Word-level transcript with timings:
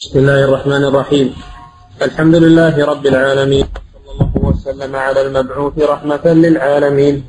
بسم 0.00 0.18
الله 0.18 0.44
الرحمن 0.44 0.84
الرحيم. 0.84 1.34
الحمد 2.02 2.34
لله 2.34 2.84
رب 2.84 3.06
العالمين. 3.06 3.64
صلى 3.64 4.12
الله 4.12 4.32
وسلم 4.34 4.96
على 4.96 5.26
المبعوث 5.26 5.78
رحمة 5.78 6.24
للعالمين. 6.24 7.24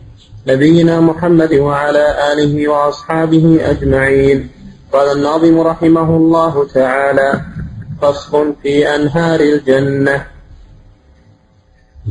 نبينا 0.47 0.99
محمد 0.99 1.53
وعلى 1.53 2.33
آله 2.33 2.67
وأصحابه 2.67 3.59
أجمعين. 3.61 4.49
قال 4.93 5.17
الناظم 5.17 5.59
رحمه 5.59 6.09
الله 6.15 6.67
تعالى 6.73 7.41
فصل 8.01 8.53
في 8.63 8.95
أنهار 8.95 9.39
الجنة. 9.39 10.27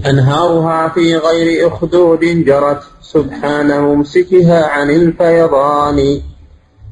أنهارها 0.07 0.89
في 0.89 1.17
غير 1.17 1.69
أخدود 1.69 2.21
جرت. 2.21 2.83
سبحان 3.03 3.81
ممسكها 3.81 4.67
عن 4.67 4.91
الفيضان. 4.91 6.21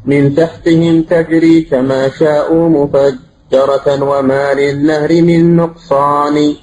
من 0.05 0.35
تحتهم 0.35 1.03
تجري 1.03 1.63
كما 1.63 2.09
شاءوا 2.09 2.69
مفجرة 3.53 4.03
وما 4.03 4.55
للنهر 4.55 5.23
من 5.23 5.57
نقصان. 5.57 6.55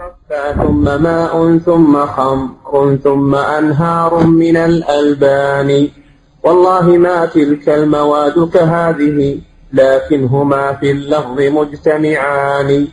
مصفى 0.00 0.54
ثم 0.56 1.02
ماء 1.02 1.58
ثم 1.58 2.06
خمر 2.06 2.98
ثم 3.04 3.34
أنهار 3.34 4.26
من 4.26 4.56
الألبان. 4.56 5.88
والله 6.42 6.86
ما 6.86 7.26
تلك 7.26 7.68
المواد 7.68 8.48
كهذه 8.48 9.38
لكنهما 9.72 10.72
في 10.72 10.90
اللفظ 10.90 11.40
مجتمعان. 11.40 12.88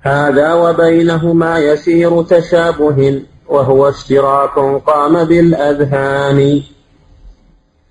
هذا 0.00 0.54
وبينهما 0.54 1.58
يسير 1.58 2.22
تشابه 2.22 3.22
وهو 3.48 3.88
اشتراك 3.88 4.58
قام 4.86 5.24
بالأذهان. 5.24 6.62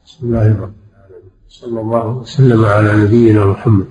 بسم 0.05 0.27
الله 0.27 0.47
الرحمن 0.47 0.57
الرحيم 0.57 0.86
صلى 1.61 1.81
الله 1.81 2.07
وسلم 2.07 2.65
على 2.65 2.95
نبينا 2.95 3.45
محمد. 3.45 3.85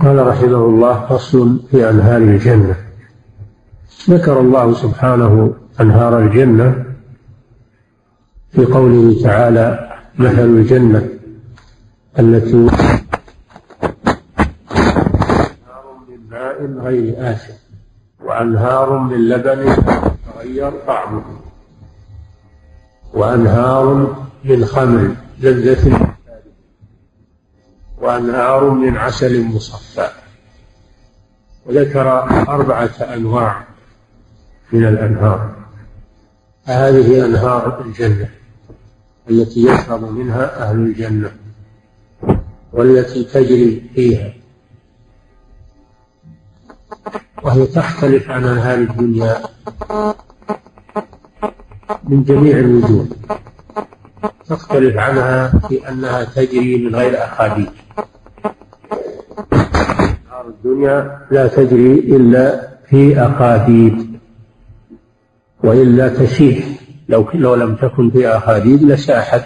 قال 0.00 0.26
رحمه 0.26 0.64
الله 0.64 1.06
فصل 1.06 1.60
في 1.70 1.90
أنهار 1.90 2.16
الجنة. 2.16 2.76
ذكر 4.10 4.40
الله 4.40 4.74
سبحانه 4.74 5.54
أنهار 5.80 6.18
الجنة 6.18 6.84
في 8.52 8.64
قوله 8.64 9.22
تعالى 9.22 9.88
مثل 10.18 10.44
الجنة 10.44 11.08
التي 12.18 12.52
أنهار 12.52 13.08
من 16.08 16.20
ماء 16.30 16.84
غير 16.86 17.32
آسف 17.32 17.58
وأنهار 18.24 18.98
من 18.98 19.28
لبن 19.28 19.76
تغير 20.34 20.72
طعمه 20.86 21.22
وأنهار 23.14 24.16
من 24.44 24.64
خمر 24.64 25.14
لذة 25.40 26.07
وأنهار 28.00 28.70
من 28.70 28.96
عسل 28.96 29.44
مصفى. 29.44 30.10
وذكر 31.66 32.22
أربعة 32.48 33.14
أنواع 33.14 33.64
من 34.72 34.84
الأنهار. 34.84 35.54
هذه 36.64 37.26
أنهار 37.26 37.80
الجنة 37.84 38.28
التي 39.30 39.60
يشرب 39.66 40.02
منها 40.12 40.62
أهل 40.62 40.76
الجنة 40.76 41.32
والتي 42.72 43.24
تجري 43.24 43.90
فيها. 43.94 44.32
وهي 47.42 47.66
تختلف 47.66 48.30
عن 48.30 48.44
أنهار 48.44 48.78
الدنيا 48.78 49.42
من 52.04 52.24
جميع 52.24 52.58
الوجوه. 52.58 53.06
تختلف 54.46 54.96
عنها 54.96 55.48
في 55.68 55.88
أنها 55.88 56.24
تجري 56.24 56.76
من 56.76 56.96
غير 56.96 57.24
أخاديد 57.24 57.70
نار 59.38 60.48
الدنيا 60.48 61.18
لا 61.30 61.46
تجري 61.46 61.92
إلا 61.92 62.68
في 62.86 63.20
أخاديد 63.20 64.18
وإلا 65.64 66.08
تسيح 66.08 66.66
لو 67.08 67.28
لو 67.34 67.54
لم 67.54 67.74
تكن 67.74 68.10
في 68.10 68.28
أخاديد 68.28 68.82
لساحت. 68.82 69.44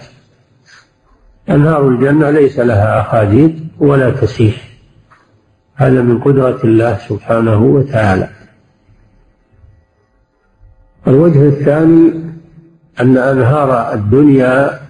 أنهار 1.51 1.89
الجنة 1.89 2.31
ليس 2.31 2.59
لها 2.59 3.01
أخاديد 3.01 3.69
ولا 3.79 4.11
تسيح 4.11 4.69
هذا 5.75 6.03
من 6.03 6.19
قدرة 6.19 6.61
الله 6.65 6.99
سبحانه 7.09 7.63
وتعالى. 7.63 8.29
الوجه 11.07 11.49
الثاني 11.49 12.13
أن 13.01 13.19
أنهار 13.19 13.95
الدنيا 13.95 14.81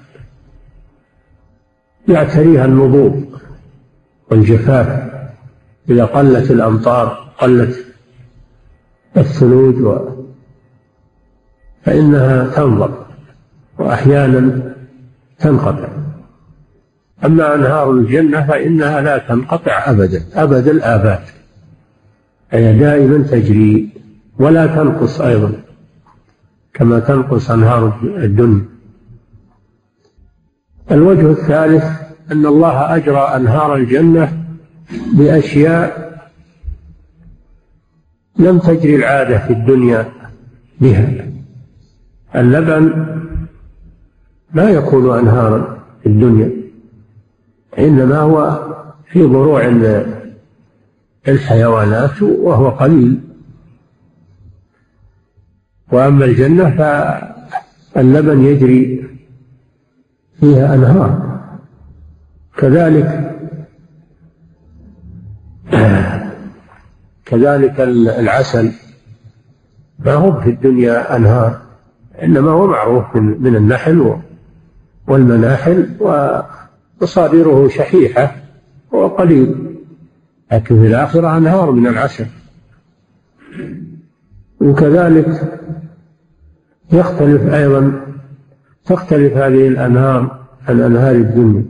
يعتريها 2.09 2.65
النضوب 2.65 3.33
والجفاف. 4.33 5.13
إذا 5.91 6.05
قلت 6.05 6.51
الأمطار 6.51 7.33
قلت 7.39 7.85
الثلوج 9.17 9.81
و 9.83 10.09
فإنها 11.83 12.47
تنضب 12.57 12.95
وأحيانا 13.79 14.75
تنقطع. 15.39 15.89
أما 17.25 17.55
أنهار 17.55 17.91
الجنة 17.91 18.47
فإنها 18.47 19.01
لا 19.01 19.19
تنقطع 19.19 19.91
أبدا 19.91 20.25
أبد 20.35 20.69
الآباد. 20.69 21.23
هي 22.51 22.79
دائما 22.79 23.19
تجري 23.19 23.89
ولا 24.39 24.67
تنقص 24.67 25.21
أيضا 25.21 25.53
كما 26.75 27.01
تنقص 27.01 27.51
أنهار 27.51 28.01
الدنيا. 28.03 28.65
الوجه 30.91 31.31
الثالث 31.31 32.02
أن 32.31 32.47
الله 32.47 32.97
أجرى 32.97 33.21
أنهار 33.37 33.77
الجنة 33.77 34.45
بأشياء 35.13 36.13
لم 38.37 38.59
تجري 38.59 38.97
العادة 38.97 39.39
في 39.39 39.53
الدنيا 39.53 40.13
بها. 40.81 41.27
اللبن 42.37 43.07
لا 44.55 44.71
يكون 44.71 45.19
أنهارا 45.19 45.79
في 46.03 46.09
الدنيا 46.09 46.51
إنما 47.79 48.19
هو 48.19 48.69
في 49.13 49.23
ضروع 49.23 49.73
الحيوانات 51.29 52.23
وهو 52.23 52.69
قليل. 52.69 53.21
وأما 55.93 56.25
الجنة 56.25 56.71
فاللبن 57.95 58.45
يجري 58.45 59.07
فيها 60.41 60.75
أنهار. 60.75 61.22
كذلك 62.57 63.39
كذلك 67.25 67.81
العسل 67.81 68.73
ما 69.99 70.13
هو 70.13 70.41
في 70.41 70.51
الدنيا 70.51 71.17
أنهار 71.17 71.61
إنما 72.23 72.51
هو 72.51 72.67
معروف 72.67 73.17
من 73.17 73.57
النحل 73.57 74.17
والمناحل 75.09 75.89
ومصادره 76.01 77.69
شحيحة 77.69 78.37
وقليل 78.93 79.77
لكن 80.53 80.81
في 80.81 80.87
الآخرة 80.87 81.37
أنهار 81.37 81.71
من 81.71 81.87
العسل. 81.87 82.27
وكذلك 84.61 85.59
يختلف 86.93 87.55
أيضا 87.55 88.01
تختلف 88.85 89.37
هذه 89.37 89.69
الأنهار 89.69 90.47
عن 90.69 90.81
أنهار 90.81 91.15
الدنيا. 91.15 91.65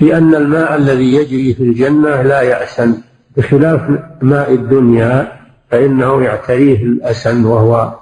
في 0.00 0.16
أن 0.16 0.34
الماء 0.34 0.76
الذي 0.76 1.14
يجري 1.14 1.54
في 1.54 1.62
الجنة 1.62 2.22
لا 2.22 2.40
يأسن 2.42 2.94
بخلاف 3.36 3.80
ماء 4.22 4.54
الدنيا 4.54 5.40
فإنه 5.70 6.22
يعتريه 6.22 6.82
الأسن 6.82 7.44
وهو 7.44 7.98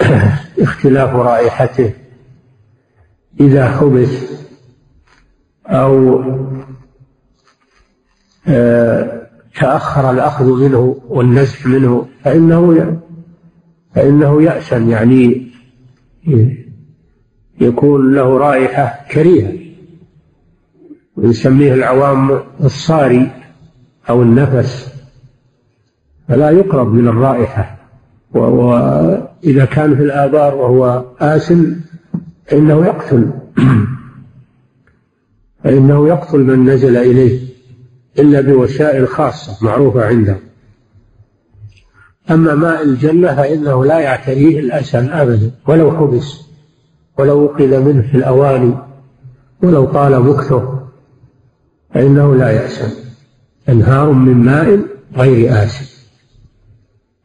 اختلاف 0.60 1.14
رائحته. 1.14 1.92
إذا 3.40 3.70
حبس 3.70 4.32
أو 5.66 6.22
آه، 8.48 9.26
تأخر 9.60 10.10
الأخذ 10.10 10.44
منه 10.44 11.00
والنزح 11.08 11.66
منه 11.66 12.08
فإنه 12.24 12.96
فإنه 13.94 14.42
يأسن 14.42 14.88
يعني 14.90 15.50
يكون 17.60 18.14
له 18.14 18.38
رائحة 18.38 19.04
كريهة. 19.10 19.63
ويسميه 21.24 21.74
العوام 21.74 22.40
الصاري 22.64 23.30
أو 24.10 24.22
النفس 24.22 24.94
فلا 26.28 26.50
يقرب 26.50 26.92
من 26.92 27.08
الرائحة. 27.08 27.76
وإذا 28.34 29.64
كان 29.64 29.96
في 29.96 30.02
الآبار 30.02 30.54
وهو 30.54 31.04
آسن 31.20 31.76
فإنه 32.46 32.86
يقتل. 32.86 33.30
فإنه 35.64 36.08
يقتل 36.08 36.40
من 36.40 36.70
نزل 36.70 36.96
إليه 36.96 37.40
إلا 38.18 38.40
بوسائل 38.40 39.08
خاصة 39.08 39.66
معروفة 39.66 40.06
عنده. 40.06 40.36
أما 42.30 42.54
ماء 42.54 42.82
الجنة 42.82 43.34
فإنه 43.34 43.84
لا 43.84 43.98
يعتريه 43.98 44.60
الأسن 44.60 45.08
أبدا 45.08 45.50
ولو 45.66 45.92
حبس 45.92 46.40
ولو 47.18 47.46
أخذ 47.46 47.84
منه 47.84 48.02
في 48.02 48.16
الأواني 48.16 48.74
ولو 49.62 49.84
طال 49.84 50.22
مكثه. 50.22 50.83
فإنه 51.94 52.34
لا 52.34 52.50
يأسن 52.50 53.04
أنهار 53.68 54.12
من 54.12 54.34
ماء 54.34 54.80
غير 55.16 55.64
آسن 55.64 55.94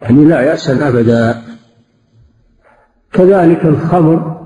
يعني 0.01 0.25
لا 0.25 0.42
يأسن 0.42 0.83
أبدا. 0.83 1.42
كذلك 3.13 3.66
الخمر. 3.66 4.45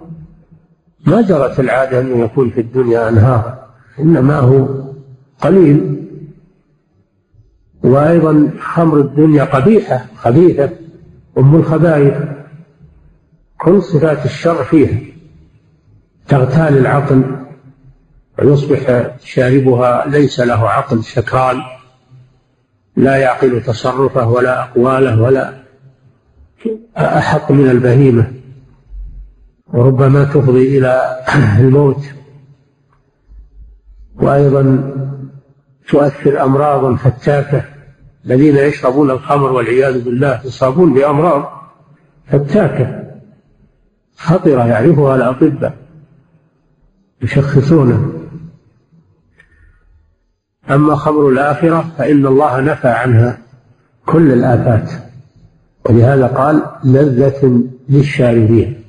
ما 1.05 1.21
جرت 1.21 1.59
العادة 1.59 1.99
أن 1.99 2.19
يكون 2.19 2.49
في 2.49 2.61
الدنيا 2.61 3.09
أنهار. 3.09 3.67
إنما 3.99 4.39
هو 4.39 4.67
قليل. 5.41 6.03
وأيضا 7.83 8.49
خمر 8.59 8.99
الدنيا 8.99 9.43
قبيحة 9.43 10.05
خبيثة 10.15 10.69
أم 11.37 11.55
الخبائث. 11.55 12.13
كل 13.61 13.83
صفات 13.83 14.25
الشر 14.25 14.63
فيها. 14.63 14.99
تغتال 16.27 16.77
العقل. 16.77 17.42
ويصبح 18.39 19.11
شاربها 19.23 20.07
ليس 20.07 20.39
له 20.39 20.69
عقل 20.69 21.03
سكران 21.03 21.61
لا 22.95 23.15
يعقل 23.17 23.63
تصرفه 23.63 24.29
ولا 24.29 24.63
أقواله 24.63 25.21
ولا 25.21 25.53
أحق 26.97 27.51
من 27.51 27.69
البهيمة. 27.69 28.31
وربما 29.67 30.23
تفضي 30.23 30.77
إلى 30.77 31.23
الموت. 31.59 32.05
وأيضا 34.15 34.93
تؤثر 35.87 36.43
أمراضا 36.43 36.95
فتاكة. 36.95 37.63
الذين 38.25 38.57
يشربون 38.57 39.11
الخمر 39.11 39.51
والعياذ 39.51 40.03
بالله 40.03 40.41
يصابون 40.45 40.93
بأمراض 40.93 41.51
فتاكة. 42.27 43.03
خطرة 44.17 44.65
يعرفها 44.67 45.15
الأطباء. 45.15 45.73
يشخصونه. 47.21 48.12
أما 50.71 50.95
خمر 50.95 51.29
الآخرة 51.29 51.85
فإن 51.97 52.25
الله 52.25 52.61
نفى 52.61 52.87
عنها 52.87 53.37
كل 54.05 54.31
الآفات. 54.31 54.91
ولهذا 55.89 56.27
قال 56.27 56.63
لذة 56.83 57.63
للشاربين. 57.89 58.83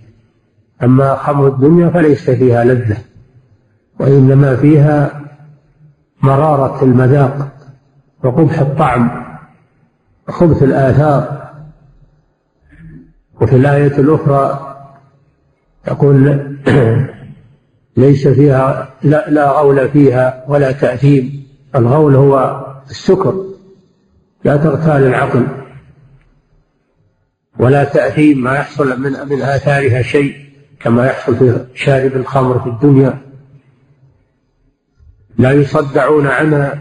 أما 0.83 1.15
خمر 1.15 1.49
الدنيا 1.49 1.89
فليس 1.89 2.31
فيها 2.31 2.65
لذة 2.65 2.97
وإنما 4.01 4.57
فيها 4.57 5.21
مرارة 6.23 6.85
المذاق 6.85 7.49
وقبح 8.25 8.59
الطعم 8.59 9.25
وخبث 10.29 10.63
الآثار. 10.63 11.45
وفي 13.41 13.57
الآية 13.57 13.99
الأخرى 13.99 14.75
يقول 15.89 16.41
ليس 17.97 18.29
فيها 18.29 18.89
لا, 19.03 19.31
لا 19.31 19.51
غول 19.51 19.89
فيها 19.89 20.45
ولا 20.49 20.73
تأثيم. 20.73 21.44
الغول 21.77 22.15
هو 22.15 22.65
السكر 22.91 23.45
لا 24.45 24.57
تغتال 24.57 25.07
العقل 25.07 25.47
ولا 27.59 27.85
تأثيم 27.85 28.43
ما 28.43 28.55
يحصل 28.55 29.01
من 29.01 29.29
من 29.29 29.43
آثارها 29.43 30.03
شيء 30.03 30.37
كما 30.81 31.07
يحصل 31.07 31.37
في 31.37 31.67
شارب 31.75 32.17
الخمر 32.17 32.59
في 32.59 32.67
الدنيا. 32.67 33.19
لا 35.39 35.53
يصدعون 35.53 36.27
عنها 36.27 36.79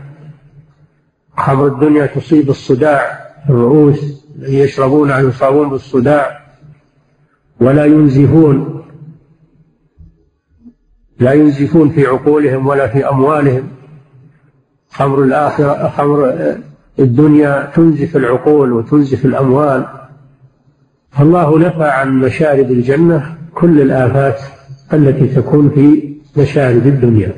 خمر 1.37 1.67
الدنيا 1.67 2.05
تصيب 2.05 2.49
الصداع 2.49 3.33
الرؤوس 3.49 4.25
يشربونها 4.39 5.19
يصابون 5.19 5.69
بالصداع 5.69 6.45
ولا 7.61 7.85
ينزفون. 7.85 8.83
لا 11.19 11.33
ينزفون 11.33 11.89
في 11.89 12.05
عقولهم 12.05 12.67
ولا 12.67 12.87
في 12.87 13.09
أموالهم. 13.09 13.82
خمر 14.93 15.23
الآخرة 15.23 15.89
خمر 15.89 16.33
الدنيا 16.99 17.71
تنزف 17.75 18.17
العقول 18.17 18.73
وتنزف 18.73 19.25
الأموال. 19.25 19.85
فالله 21.11 21.59
نفى 21.59 21.83
عن 21.83 22.19
مشارب 22.19 22.71
الجنة 22.71 23.37
كل 23.55 23.81
الآفات 23.81 24.41
التي 24.93 25.27
تكون 25.27 25.69
في 25.69 26.13
مشارب 26.37 26.87
الدنيا. 26.87 27.33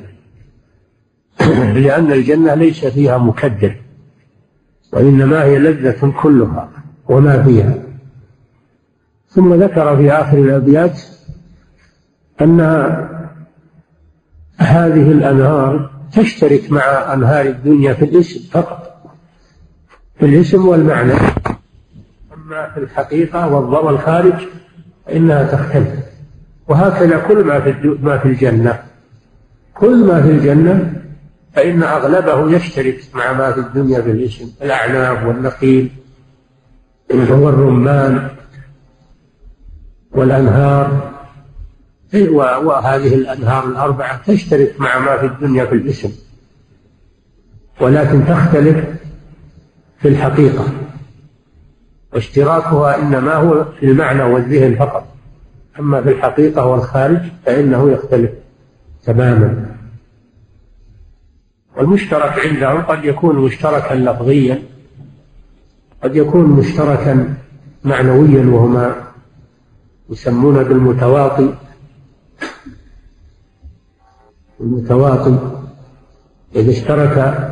لأن 1.83 2.11
الجنة 2.11 2.53
ليس 2.53 2.85
فيها 2.85 3.17
مكدر 3.17 3.75
وإنما 4.93 5.43
هي 5.43 5.59
لذة 5.59 6.13
كلها 6.21 6.69
وما 7.09 7.43
فيها. 7.43 7.73
ثم 9.29 9.53
ذكر 9.53 9.97
في 9.97 10.11
آخر 10.11 10.37
الأبيات 10.37 11.01
أن 12.41 12.59
هذه 14.57 15.11
الأنهار 15.11 15.94
تشترك 16.13 16.71
مع 16.71 17.13
أنهار 17.13 17.45
الدنيا 17.45 17.93
في 17.93 18.05
الاسم 18.05 18.39
فقط. 18.51 18.95
في 20.19 20.25
الاسم 20.25 20.67
والمعنى. 20.67 21.13
أما 22.33 22.69
في 22.73 22.79
الحقيقة 22.79 23.53
والضوء 23.53 23.89
الخارج 23.89 24.47
فإنها 25.05 25.43
تختلف. 25.43 26.05
وهكذا 26.67 27.17
كل 27.19 27.43
ما 27.43 27.59
في 27.59 27.97
ما 28.01 28.17
في 28.17 28.27
الجنة. 28.27 28.79
كل 29.73 30.05
ما 30.05 30.21
في 30.21 30.31
الجنة 30.31 30.93
فإن 31.53 31.83
أغلبه 31.83 32.51
يشترك 32.51 33.01
مع 33.13 33.33
ما 33.33 33.51
في 33.51 33.59
الدنيا 33.59 34.01
في 34.01 34.11
الاسم. 34.11 34.51
الأعناب 34.61 35.27
والنخيل 35.27 35.91
والرمان 37.11 38.29
والأنهار 40.11 41.14
وهذه 42.23 43.15
الأنهار 43.15 43.67
الأربعة 43.67 44.21
تشترك 44.25 44.75
مع 44.79 44.99
ما 44.99 45.17
في 45.17 45.25
الدنيا 45.25 45.65
في 45.65 45.75
الاسم 45.75 46.11
ولكن 47.81 48.25
تختلف 48.25 48.85
في 49.99 50.07
الحقيقة 50.07 50.65
واشتراكها 52.13 52.97
إنما 53.01 53.33
هو 53.33 53.65
في 53.79 53.85
المعنى 53.85 54.23
والذهن 54.23 54.75
فقط 54.75 55.07
أما 55.79 56.01
في 56.01 56.09
الحقيقة 56.09 56.65
والخارج 56.65 57.19
فإنه 57.45 57.91
يختلف 57.91 58.31
تماما. 59.03 59.75
والمشترك 61.77 62.39
عندهم 62.39 62.81
قد 62.81 63.05
يكون 63.05 63.35
مشتركا 63.35 63.93
لفظيا 63.93 64.63
قد 66.03 66.15
يكون 66.15 66.45
مشتركا 66.45 67.33
معنويا 67.83 68.45
وهما 68.45 68.95
يسمون 70.09 70.63
بالمتواطي 70.63 71.53
المتواطي 74.59 75.37
إذا 76.55 76.71
اشترك 76.71 77.47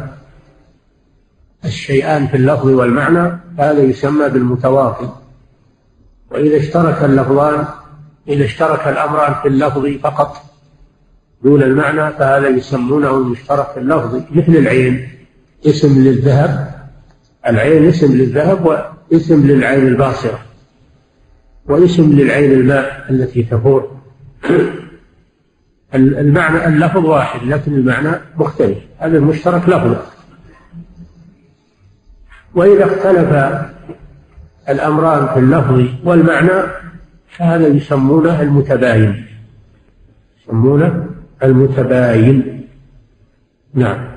الشيئان 1.66 2.28
في 2.28 2.38
اللفظ 2.38 2.68
والمعنى 2.68 3.40
هذا 3.60 3.80
يسمى 3.80 4.30
بالمتواطي 4.30 5.10
وإذا 6.32 6.58
اشترك 6.58 7.04
اللفظان 7.04 7.66
إذا 8.28 8.46
اشترك 8.46 8.88
الأمران 8.88 9.34
في 9.42 9.48
اللفظ 9.48 9.88
فقط 9.88 10.38
دون 11.44 11.64
المعنى 11.64 12.12
فهذا 12.12 12.48
يسمونه 12.48 13.18
المشترك 13.18 13.68
في 13.72 13.80
اللفظ. 13.80 14.16
مثل 14.32 14.52
العين 14.52 15.10
اسم 15.66 16.04
للذهب. 16.04 16.74
العين 17.48 17.88
اسم 17.88 18.14
للذهب 18.14 18.66
واسم 19.12 19.48
للعين 19.48 19.88
الباصرة 19.88 20.40
واسم 21.66 22.14
للعين 22.14 22.52
الماء 22.52 23.06
التي 23.10 23.44
تفور 23.44 23.92
المعنى 25.96 26.68
اللفظ 26.68 27.06
واحد 27.06 27.48
لكن 27.48 27.74
المعنى 27.74 28.12
مختلف. 28.38 28.78
هذا 29.00 29.18
المشترك 29.18 29.70
لفظ. 29.70 29.96
وإذا 32.56 32.86
اختلف 32.86 33.62
الأمران 34.70 35.28
في 35.28 35.40
اللفظ 35.40 35.86
والمعنى 36.04 36.64
فهذا 37.30 37.68
يسمونه 37.68 38.42
المتباين. 38.42 39.26
يسمونه 40.42 41.08
المتباين. 41.44 42.68
نعم. 43.74 44.08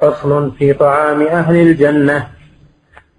فصل 0.00 0.52
في 0.58 0.72
طعام 0.72 1.22
أهل 1.22 1.56
الجنة. 1.56 2.26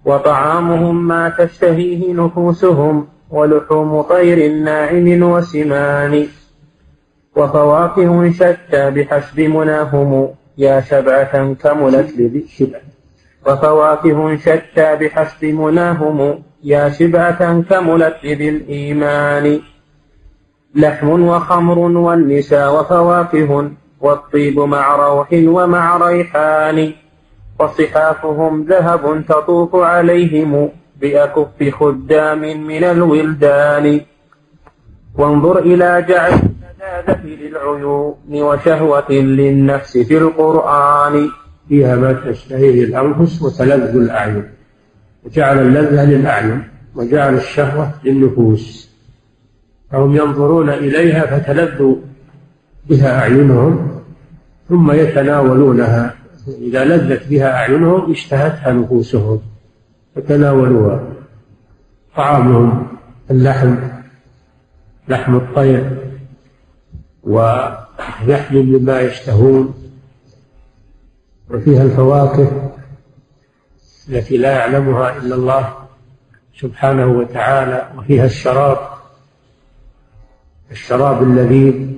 وطعامهم 0.04 1.08
ما 1.08 1.28
تشتهيه 1.28 2.14
نفوسهم. 2.14 3.08
ولحوم 3.30 4.02
طير 4.02 4.52
ناعم 4.52 5.22
وسمان. 5.22 6.26
وفواكه 7.36 8.30
شتى 8.30 8.90
بحسب 8.90 9.40
مناهم 9.40 10.28
يا 10.58 10.80
شبعة 10.80 11.54
كملت 11.54 12.18
لذي 12.18 12.72
وفواكه 13.46 14.36
شتى 14.36 14.96
بحسب 14.96 15.44
مناهم 15.44 16.42
يا 16.64 16.88
شبعة 16.88 17.60
كملت 17.60 18.16
لذي 18.24 18.48
الإيمان. 18.48 19.60
لحم 20.74 21.08
وخمر 21.08 21.78
والنساء 21.78 22.80
وفواكه 22.80 23.70
والطيب 24.00 24.60
مع 24.60 24.96
روح 24.96 25.28
ومع 25.32 25.96
ريحان. 25.96 26.92
وصحافهم 27.60 28.62
ذهب 28.62 29.24
تطوف 29.28 29.76
عليهم 29.76 30.68
بأكف 31.00 31.74
خدام 31.78 32.40
من 32.40 32.84
الولدان. 32.84 34.00
وانظر 35.18 35.58
إلى 35.58 36.04
جعل 36.08 36.51
السدادة 36.82 37.22
العيون 37.24 38.16
وشهوة 38.30 39.12
للنفس 39.12 39.98
في 39.98 40.18
القرآن. 40.18 41.28
فيها 41.68 41.96
ما 41.96 42.12
تشتهيه 42.12 42.84
الأنفس 42.84 43.42
وتلذ 43.42 43.96
الأعين. 43.96 44.44
وجعل 45.24 45.58
اللذة 45.58 46.04
للأعين 46.04 46.64
وجعل 46.94 47.34
الشهوة 47.34 47.90
للنفوس. 48.04 48.92
فهم 49.90 50.16
ينظرون 50.16 50.68
إليها 50.68 51.26
فتلذ 51.26 51.94
بها 52.88 53.20
أعينهم 53.20 54.00
ثم 54.68 54.92
يتناولونها. 54.92 56.14
إذا 56.58 56.84
لذت 56.84 57.28
بها 57.28 57.52
أعينهم 57.52 58.10
اشتهتها 58.10 58.72
نفوسهم. 58.72 59.40
فتناولوها. 60.16 61.02
طعامهم 62.16 62.86
اللحم 63.30 63.76
لحم 65.08 65.36
الطير 65.36 66.11
ولحم 67.22 68.56
مما 68.56 69.00
يشتهون 69.00 69.74
وفيها 71.50 71.82
الفواكه 71.82 72.72
التي 74.08 74.36
لا 74.36 74.52
يعلمها 74.52 75.16
إلا 75.16 75.34
الله 75.34 75.76
سبحانه 76.60 77.06
وتعالى 77.06 77.88
وفيها 77.96 78.24
الشراب 78.24 78.78
الشراب 80.70 81.22
اللذيذ 81.22 81.92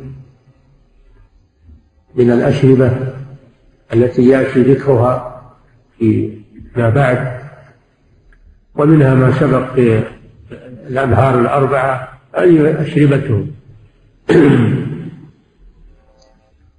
من 2.15 2.31
الأشربة 2.31 3.15
التي 3.93 4.29
يأتي 4.29 4.63
ذكرها 4.63 5.43
في 5.99 6.39
ما 6.77 6.91
بعد 6.91 7.41
ومنها 8.75 9.15
ما 9.15 9.41
سبق 9.41 9.75
في 9.75 10.03
الأنهار 10.87 11.41
الأربعة 11.41 12.19
أي 12.39 12.83
أشربتهم. 12.83 13.51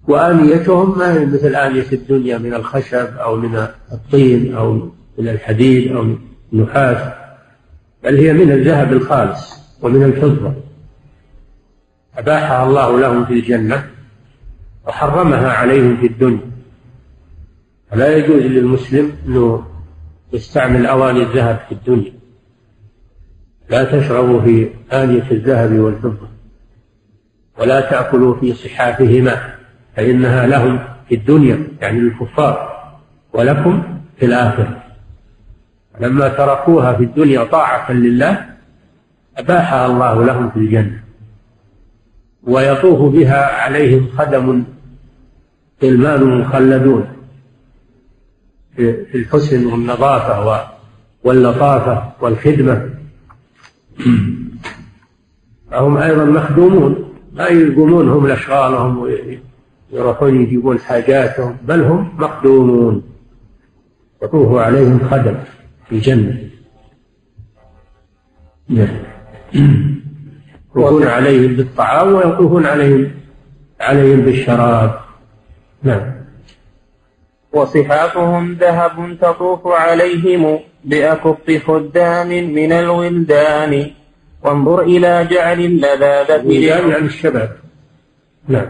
وآنيتهم 0.07 0.97
ما 0.97 1.13
هي 1.13 1.25
مثل 1.25 1.55
آنية 1.55 1.91
الدنيا 1.91 2.37
من 2.37 2.53
الخشب 2.53 3.17
أو 3.17 3.35
من 3.35 3.67
الطين 3.91 4.55
أو 4.55 4.73
من 5.17 5.27
الحديد 5.27 5.91
أو 5.91 6.03
من 6.03 6.17
النحاس 6.53 7.13
بل 8.03 8.17
هي 8.17 8.33
من 8.33 8.51
الذهب 8.51 8.93
الخالص 8.93 9.55
ومن 9.81 10.03
الفضة. 10.03 10.53
أباحها 12.17 12.67
الله 12.67 12.99
لهم 12.99 13.25
في 13.25 13.33
الجنة 13.33 13.89
وحرمها 14.87 15.51
عليهم 15.51 15.97
في 15.97 16.07
الدنيا. 16.07 16.51
فلا 17.91 18.17
يجوز 18.17 18.41
للمسلم 18.41 19.11
أنه 19.27 19.65
يستعمل 20.33 20.85
أواني 20.85 21.21
الذهب 21.21 21.59
في 21.69 21.71
الدنيا. 21.71 22.13
لا 23.69 23.83
تشربوا 23.83 24.41
في 24.41 24.69
آنية 24.93 25.31
الذهب 25.31 25.79
والفضة 25.79 26.27
ولا 27.59 27.81
تأكلوا 27.81 28.35
في 28.39 28.53
صحافهما. 28.53 29.54
فإنها 29.95 30.47
لهم 30.47 30.79
في 31.09 31.15
الدنيا 31.15 31.67
يعني 31.81 31.99
للكفار 31.99 32.75
ولكم 33.33 33.83
في 34.17 34.25
الآخرة. 34.25 34.83
لما 35.99 36.27
تركوها 36.27 36.93
في 36.93 37.03
الدنيا 37.03 37.43
طاعة 37.43 37.91
لله 37.91 38.45
أباحها 39.37 39.85
الله 39.85 40.25
لهم 40.25 40.49
في 40.49 40.57
الجنة. 40.57 41.03
ويطوف 42.43 43.13
بها 43.13 43.61
عليهم 43.61 44.07
خدم 44.17 44.63
غلمان 45.83 46.39
مخلدون 46.39 47.07
في 48.75 49.15
الحسن 49.15 49.65
والنظافة 49.65 50.67
واللطافة 51.23 52.11
والخدمة. 52.21 52.89
فهم 55.71 55.97
أيضا 55.97 56.25
مخدومون 56.25 57.13
ما 57.33 57.47
يقومون 57.47 58.09
هم 58.09 58.27
لأشغالهم 58.27 59.07
يروحون 59.91 60.41
يجيبون 60.41 60.79
حاجاتهم 60.79 61.57
بل 61.63 61.81
هم 61.81 62.11
مخدومون 62.17 63.03
يطوف 64.23 64.57
عليهم 64.57 64.99
خدم 65.11 65.35
في 65.89 65.95
الجنة 65.95 66.49
نعم. 68.69 68.97
يطوفون 70.75 71.07
عليهم 71.07 71.55
بالطعام 71.55 72.13
ويطوفون 72.13 72.65
عليهم 72.65 73.11
عليهم 73.81 74.21
بالشراب. 74.21 74.99
نعم. 75.83 76.15
وصحافهم 77.53 78.53
ذهب 78.53 79.17
تطوف 79.21 79.67
عليهم 79.67 80.59
بأكف 80.85 81.67
خدام 81.67 82.27
من 82.27 82.71
الولدان. 82.71 83.91
وانظر 84.43 84.81
إلى 84.81 85.27
جعل 85.31 85.59
اللذاذة 85.59 86.51
يعني 86.51 86.97
الشباب. 86.97 87.57
نعم. 88.47 88.67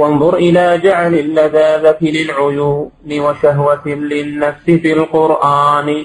وانظر 0.00 0.34
إلى 0.34 0.78
جعل 0.78 1.14
اللذاذة 1.14 1.98
للعيون 2.02 2.90
وشهوة 3.10 3.88
للنفس 3.88 4.64
في 4.64 4.92
القرآن. 4.92 6.04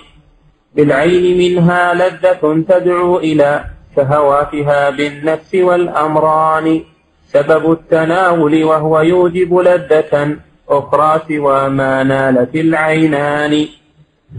بالعين 0.75 1.37
منها 1.37 1.93
لذة 1.93 2.63
تدعو 2.69 3.17
إلى 3.17 3.65
شهواتها 3.95 4.89
بالنفس 4.89 5.55
والأمران. 5.55 6.83
سبب 7.27 7.71
التناول 7.71 8.63
وهو 8.63 8.99
يوجب 8.99 9.57
لذة 9.57 10.35
أخرى 10.69 11.21
سوى 11.27 11.69
ما 11.69 12.03
نالت 12.03 12.55
العينان. 12.55 13.67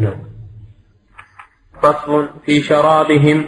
نعم. 0.00 0.18
فصل 1.82 2.28
في 2.46 2.60
شرابهم. 2.60 3.44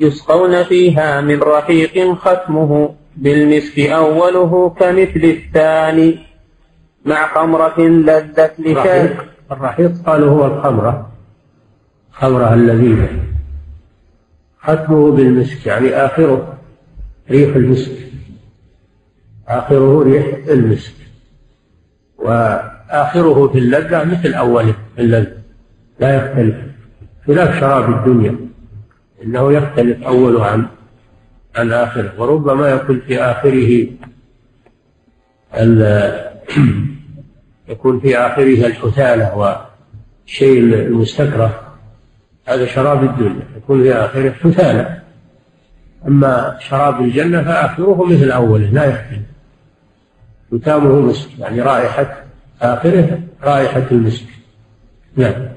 يسقون 0.00 0.62
فيها 0.62 1.20
من 1.20 1.42
رحيق 1.42 2.14
ختمه. 2.14 3.01
بالمسك 3.16 3.78
أوله 3.78 4.70
كمثل 4.70 5.24
الثاني 5.24 6.18
مع 7.04 7.34
خمرة 7.34 7.80
لذت 7.80 8.54
لشارب 8.58 9.16
الرحيق 9.52 9.92
قالوا 10.06 10.30
هو 10.30 10.46
الخمرة. 10.46 11.10
خمرة 12.12 12.54
اللذيذة. 12.54 13.08
ختمه 14.60 15.12
بالمسك 15.12 15.66
يعني 15.66 15.88
آخره 15.88 16.58
ريح 17.30 17.56
المسك. 17.56 17.92
آخره 19.48 20.02
ريح 20.02 20.26
المسك. 20.48 20.94
وآخره 22.18 23.48
في 23.48 23.58
اللذة 23.58 24.04
مثل 24.04 24.34
أوله 24.34 24.74
في 24.96 25.02
اللذة. 25.02 25.36
لا 26.00 26.16
يختلف. 26.16 26.56
خلاف 27.26 27.60
شراب 27.60 27.90
الدنيا. 27.90 28.36
إنه 29.24 29.52
يختلف 29.52 30.02
أوله 30.02 30.44
عن 30.44 30.66
عن 31.56 31.72
آخره 31.72 32.12
وربما 32.18 32.68
يكون 32.68 33.00
في 33.00 33.22
آخره 33.22 33.86
يكون 37.68 38.00
في 38.00 38.18
آخره 38.18 38.66
الحثالة 38.66 39.36
والشيء 39.36 40.58
المستكره. 40.58 41.60
هذا 42.46 42.66
شراب 42.66 43.04
الدنيا 43.04 43.46
يكون 43.56 43.82
في 43.82 43.92
آخره 43.92 44.30
حثالة 44.30 45.02
أما 46.08 46.56
شراب 46.60 47.00
الجنة 47.00 47.42
فآخره 47.42 48.04
مثل 48.04 48.30
أوله 48.30 48.66
لا 48.66 48.84
يختلف 48.84 49.22
ختامه 50.52 51.00
مسك 51.00 51.38
يعني 51.38 51.60
رائحة 51.60 52.22
آخره 52.62 53.20
رائحة 53.42 53.86
المسك. 53.92 54.26
نعم. 55.16 55.51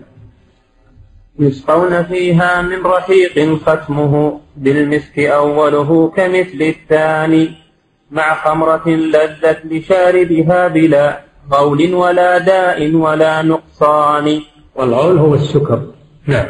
يسقون 1.40 2.04
فيها 2.04 2.62
من 2.62 2.86
رحيق 2.86 3.60
ختمه 3.66 4.40
بالمسك 4.58 5.20
أوله 5.20 6.12
كمثل 6.18 6.62
الثاني 6.62 7.52
مع 8.12 8.36
خمرة 8.36 8.90
لذت 8.90 9.66
لشاربها 9.66 10.68
بلا 10.68 11.20
غول 11.54 11.94
ولا 11.94 12.38
داء 12.38 12.94
ولا 12.94 13.42
نقصان. 13.42 14.42
والغول 14.76 15.18
هو 15.18 15.34
السكر. 15.36 15.82
نعم. 16.28 16.48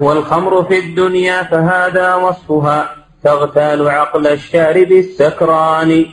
والخمر 0.00 0.64
في 0.64 0.78
الدنيا 0.78 1.42
فهذا 1.42 2.14
وصفها 2.14 2.96
تغتال 3.24 3.88
عقل 3.88 4.26
الشارب 4.26 4.92
السكران. 4.92 6.06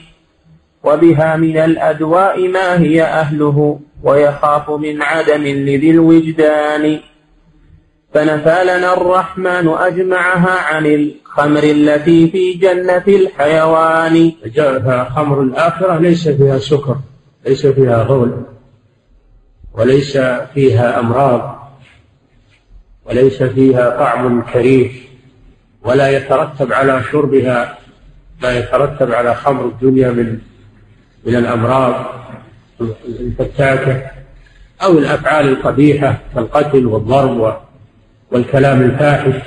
وبها 0.84 1.36
من 1.36 1.58
الأدواء 1.58 2.48
ما 2.48 2.80
هي 2.80 3.04
أهله 3.04 3.80
ويخاف 4.04 4.70
من 4.70 5.02
عدم 5.02 5.44
لذي 5.44 5.92
الوجدان. 5.92 7.00
فنفى 8.14 8.64
لنا 8.64 8.94
الرحمن 8.94 9.68
أجمعها 9.68 10.76
عن 10.76 10.86
الخمر 10.86 11.64
التي 11.64 12.30
في 12.32 12.54
جنة 12.54 13.04
الحيوان. 13.08 14.32
خمر 15.16 15.42
الآخرة 15.42 15.98
ليس 15.98 16.30
فيها 16.30 16.60
سكر 16.60 16.98
ليس 17.46 17.68
فيها 17.68 18.04
غول 18.04 18.42
وليس 19.74 20.18
فيها 20.54 21.00
أمراض 21.00 21.70
وليس 23.06 23.44
فيها 23.44 23.90
طعم 23.90 24.42
كريه 24.42 24.92
ولا 25.84 26.10
يترتب 26.10 26.74
على 26.74 27.04
شربها 27.12 27.78
ما 28.44 28.58
يترتب 28.58 29.12
على 29.12 29.36
خمر 29.36 29.66
الدنيا 29.66 30.12
من 30.12 30.40
من 31.26 31.36
الأمراض 31.36 32.06
الفتاكة 33.20 34.12
أو 34.84 34.98
الأفعال 34.98 35.48
القبيحة 35.50 36.18
كالقتل 36.36 36.86
والضرب 36.86 37.40
والكلام 38.32 38.82
الفاحش 38.82 39.42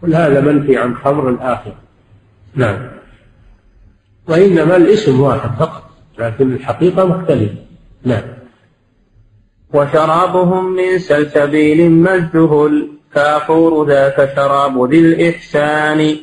كل 0.00 0.14
هذا 0.14 0.40
منفي 0.40 0.76
عن 0.76 0.96
خمر 0.96 1.28
الآخرة 1.28 1.76
نعم. 2.54 2.88
وإنما 4.28 4.76
الاسم 4.76 5.20
واحد 5.20 5.50
فقط 5.58 5.82
لكن 6.18 6.52
الحقيقة 6.52 7.04
مختلفة. 7.04 7.54
نعم. 8.04 8.22
وشرابهم 9.74 10.72
من 10.72 10.98
سلسبيل 10.98 11.90
مزه 11.90 12.66
الكافور 12.66 13.88
ذاك 13.88 14.32
شراب 14.36 14.90
ذي 14.90 15.00
الإحسان. 15.00 16.16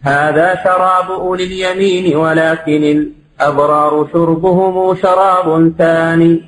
هذا 0.00 0.64
شراب 0.64 1.10
أولي 1.10 1.44
اليمين 1.44 2.16
ولكن 2.16 3.10
الأبرار 3.40 4.08
شربهم 4.12 4.96
شراب 4.96 5.72
ثاني. 5.78 6.42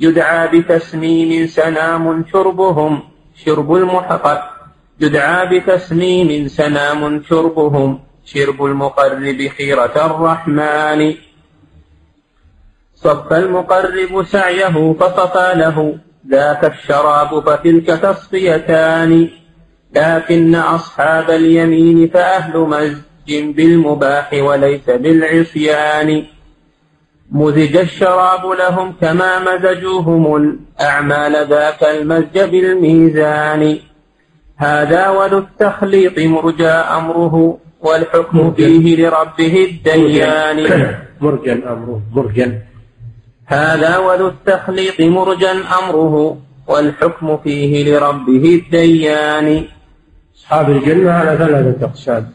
يدعى 0.00 0.48
بتسميم 0.48 1.46
سنام 1.46 2.24
شربهم. 2.32 3.02
شرب 3.44 3.74
المحقق. 3.74 4.50
يدعى 5.00 5.58
بتسميم 5.58 6.48
سنام 6.48 7.22
شربهم. 7.22 8.00
شرب 8.24 8.64
المقرب 8.64 9.48
خيرة 9.58 10.06
الرحمن. 10.06 11.14
صف 12.94 13.32
المقرب 13.32 14.24
سعيه 14.24 14.92
فصفى 15.00 15.52
له. 15.54 15.98
ذاك 16.30 16.64
الشراب 16.64 17.40
فتلك 17.40 17.86
تصفيتان. 17.86 19.28
لكن 19.94 20.54
أصحاب 20.54 21.30
اليمين 21.30 22.08
فأهل 22.08 22.58
مزج 22.58 23.28
بالمباح 23.28 24.32
وليس 24.32 24.90
بالعصيان. 24.90 26.35
مزج 27.30 27.76
الشراب 27.76 28.46
لهم 28.46 28.92
كما 29.00 29.38
مزجوهم 29.38 30.36
الأعمال 30.36 31.46
ذاك 31.50 31.84
المزج 31.84 32.40
بالميزان. 32.40 33.78
هذا 34.56 35.08
ولو 35.08 35.38
التخليط 35.38 36.18
مرجى 36.18 36.68
أمره 36.68 37.58
والحكم 37.80 38.52
فيه 38.52 38.96
لربه 38.96 39.54
الديان. 39.70 40.58
مرجا 41.20 41.52
أمره 41.72 42.00
مرجا 42.14 42.62
هذا 43.46 43.98
وذو 43.98 44.28
التخليط 44.28 45.00
مرجا 45.00 45.52
أمره 45.52 46.38
والحكم 46.66 47.36
فيه 47.36 47.72
لربه 47.84 48.44
الديان. 48.62 49.64
أصحاب 50.36 50.70
الجنة 50.70 51.10
على 51.10 51.36
ثلاثة 51.38 51.86
أقسام. 51.86 52.32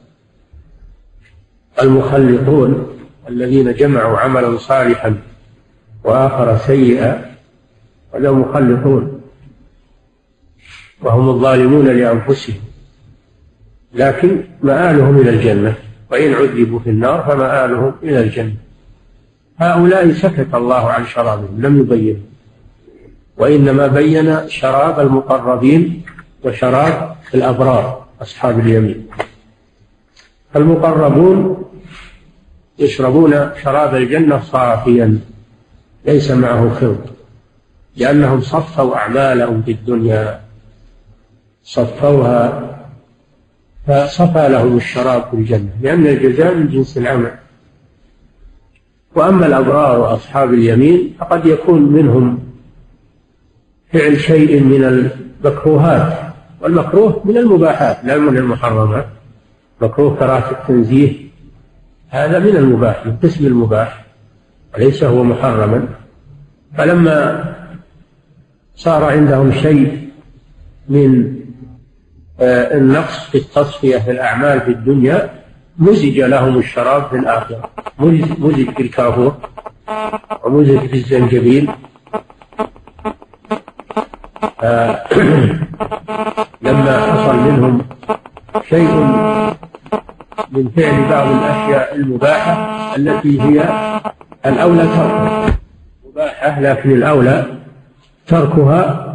المخلطون 1.82 3.01
الذين 3.32 3.74
جمعوا 3.74 4.18
عملا 4.18 4.58
صالحا 4.58 5.16
وآخر 6.04 6.58
سيئا 6.58 7.36
هذا 8.16 8.32
مخلطون 8.32 9.22
وهم 11.02 11.30
الظالمون 11.30 11.88
لأنفسهم. 11.88 12.60
لكن 13.94 14.44
مآلهم 14.64 15.18
إلى 15.18 15.30
الجنة 15.30 15.76
وإن 16.12 16.34
عذبوا 16.34 16.80
في 16.80 16.90
النار 16.90 17.24
فمآلهم 17.24 17.94
إلى 18.04 18.20
الجنة. 18.20 18.56
هؤلاء 19.58 20.12
سكت 20.12 20.54
الله 20.54 20.90
عن 20.90 21.06
شرابهم 21.06 21.62
لم 21.62 21.80
يبين 21.80 22.26
وإنما 23.38 23.88
بين 23.88 24.50
شراب 24.50 25.00
المقربين 25.00 26.02
وشراب 26.44 27.16
الأبرار 27.34 28.06
أصحاب 28.22 28.60
اليمين. 28.60 29.08
المقربون 30.56 31.71
يشربون 32.82 33.50
شراب 33.64 33.96
الجنة 33.96 34.40
صافيا 34.40 35.20
ليس 36.06 36.32
معه 36.32 36.74
خلط 36.74 36.98
لأنهم 37.96 38.42
صفوا 38.42 38.96
أعمالهم 38.96 39.62
في 39.62 39.72
الدنيا 39.72 40.40
صفوها 41.64 42.68
فصفى 43.88 44.50
لهم 44.50 44.78
الشراب 44.78 45.24
في 45.32 45.34
الجنة 45.34 45.70
لأن 45.82 46.08
الجزاء 46.08 46.56
من 46.56 46.68
جنس 46.68 46.98
العمل. 46.98 47.32
وأما 49.16 49.46
الأبرار 49.46 50.00
وأصحاب 50.00 50.54
اليمين 50.54 51.16
فقد 51.20 51.46
يكون 51.46 51.82
منهم 51.82 52.40
فعل 53.94 54.20
شيء 54.20 54.64
من 54.64 54.84
المكروهات 54.84 56.34
والمكروه 56.62 57.22
من 57.26 57.38
المباحات 57.38 58.06
لا 58.06 58.18
من 58.18 58.38
المحرمات. 58.38 59.08
مكروه 59.82 60.16
كراهة 60.16 60.52
التنزيه 60.52 61.31
هذا 62.12 62.40
من 62.40 62.56
المباح 62.56 63.06
من 63.06 63.18
قسم 63.24 63.46
المباح 63.46 64.06
وليس 64.74 65.04
هو 65.04 65.24
محرما. 65.24 65.88
فلما 66.78 67.46
صار 68.76 69.04
عندهم 69.04 69.52
شيء 69.52 70.10
من 70.90 71.36
آه، 72.40 72.78
النقص 72.78 73.30
في 73.30 73.38
التصفية 73.38 73.98
في 73.98 74.12
الأعمال 74.12 74.62
في 74.62 74.72
الدنيا 74.72 75.30
مزج 75.78 76.20
لهم 76.20 76.58
الشراب 76.58 77.08
في 77.10 77.16
الآخرة. 77.16 77.70
مزج 78.00 78.70
بالكافور 78.78 79.36
ومزج 80.44 80.86
بالزنجبيل 80.86 81.72
آه، 84.64 85.04
لما 86.62 87.00
حصل 87.00 87.36
منهم 87.36 87.82
شيء 88.70 88.90
من 90.52 90.70
فعل 90.70 91.10
بعض 91.10 91.28
الأشياء 91.28 91.96
المباحة 91.96 92.96
التي 92.96 93.42
هي 93.42 93.64
الأولى 94.46 94.84
تركها. 94.84 95.58
مباحة 96.12 96.62
لكن 96.62 96.92
الأولى 96.92 97.46
تركها 98.28 99.08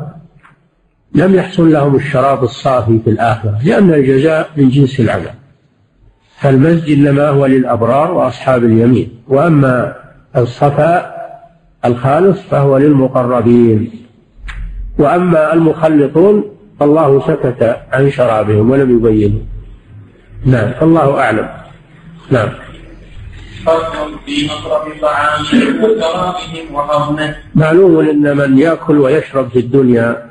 لم 1.14 1.34
يحصل 1.34 1.72
لهم 1.72 1.96
الشراب 1.96 2.44
الصافي 2.44 2.98
في 3.04 3.10
الآخرة 3.10 3.58
لأن 3.64 3.94
الجزاء 3.94 4.50
من 4.56 4.68
جنس 4.68 5.00
العمل. 5.00 5.30
فالمزج 6.36 6.90
إنما 6.92 7.28
هو 7.28 7.46
للأبرار 7.46 8.12
وأصحاب 8.12 8.64
اليمين 8.64 9.08
وأما 9.28 9.94
الصفاء 10.36 11.16
الخالص 11.84 12.40
فهو 12.40 12.78
للمقربين. 12.78 13.90
وأما 14.98 15.52
المخلطون 15.52 16.44
فالله 16.80 17.26
سكت 17.26 17.76
عن 17.92 18.10
شرابهم 18.10 18.70
ولم 18.70 18.96
يبينه 18.96 19.40
نعم. 20.44 20.72
الله 20.82 21.20
أعلم. 21.20 21.48
نعم. 22.30 22.48
فصل 23.66 24.18
في 24.26 24.46
مصرف 24.46 25.00
طعامهم 25.02 25.84
وشرابهم 25.84 27.34
معلوم 27.54 28.08
أن 28.08 28.36
من 28.36 28.58
يأكل 28.58 28.98
ويشرب 28.98 29.48
في 29.48 29.58
الدنيا 29.58 30.30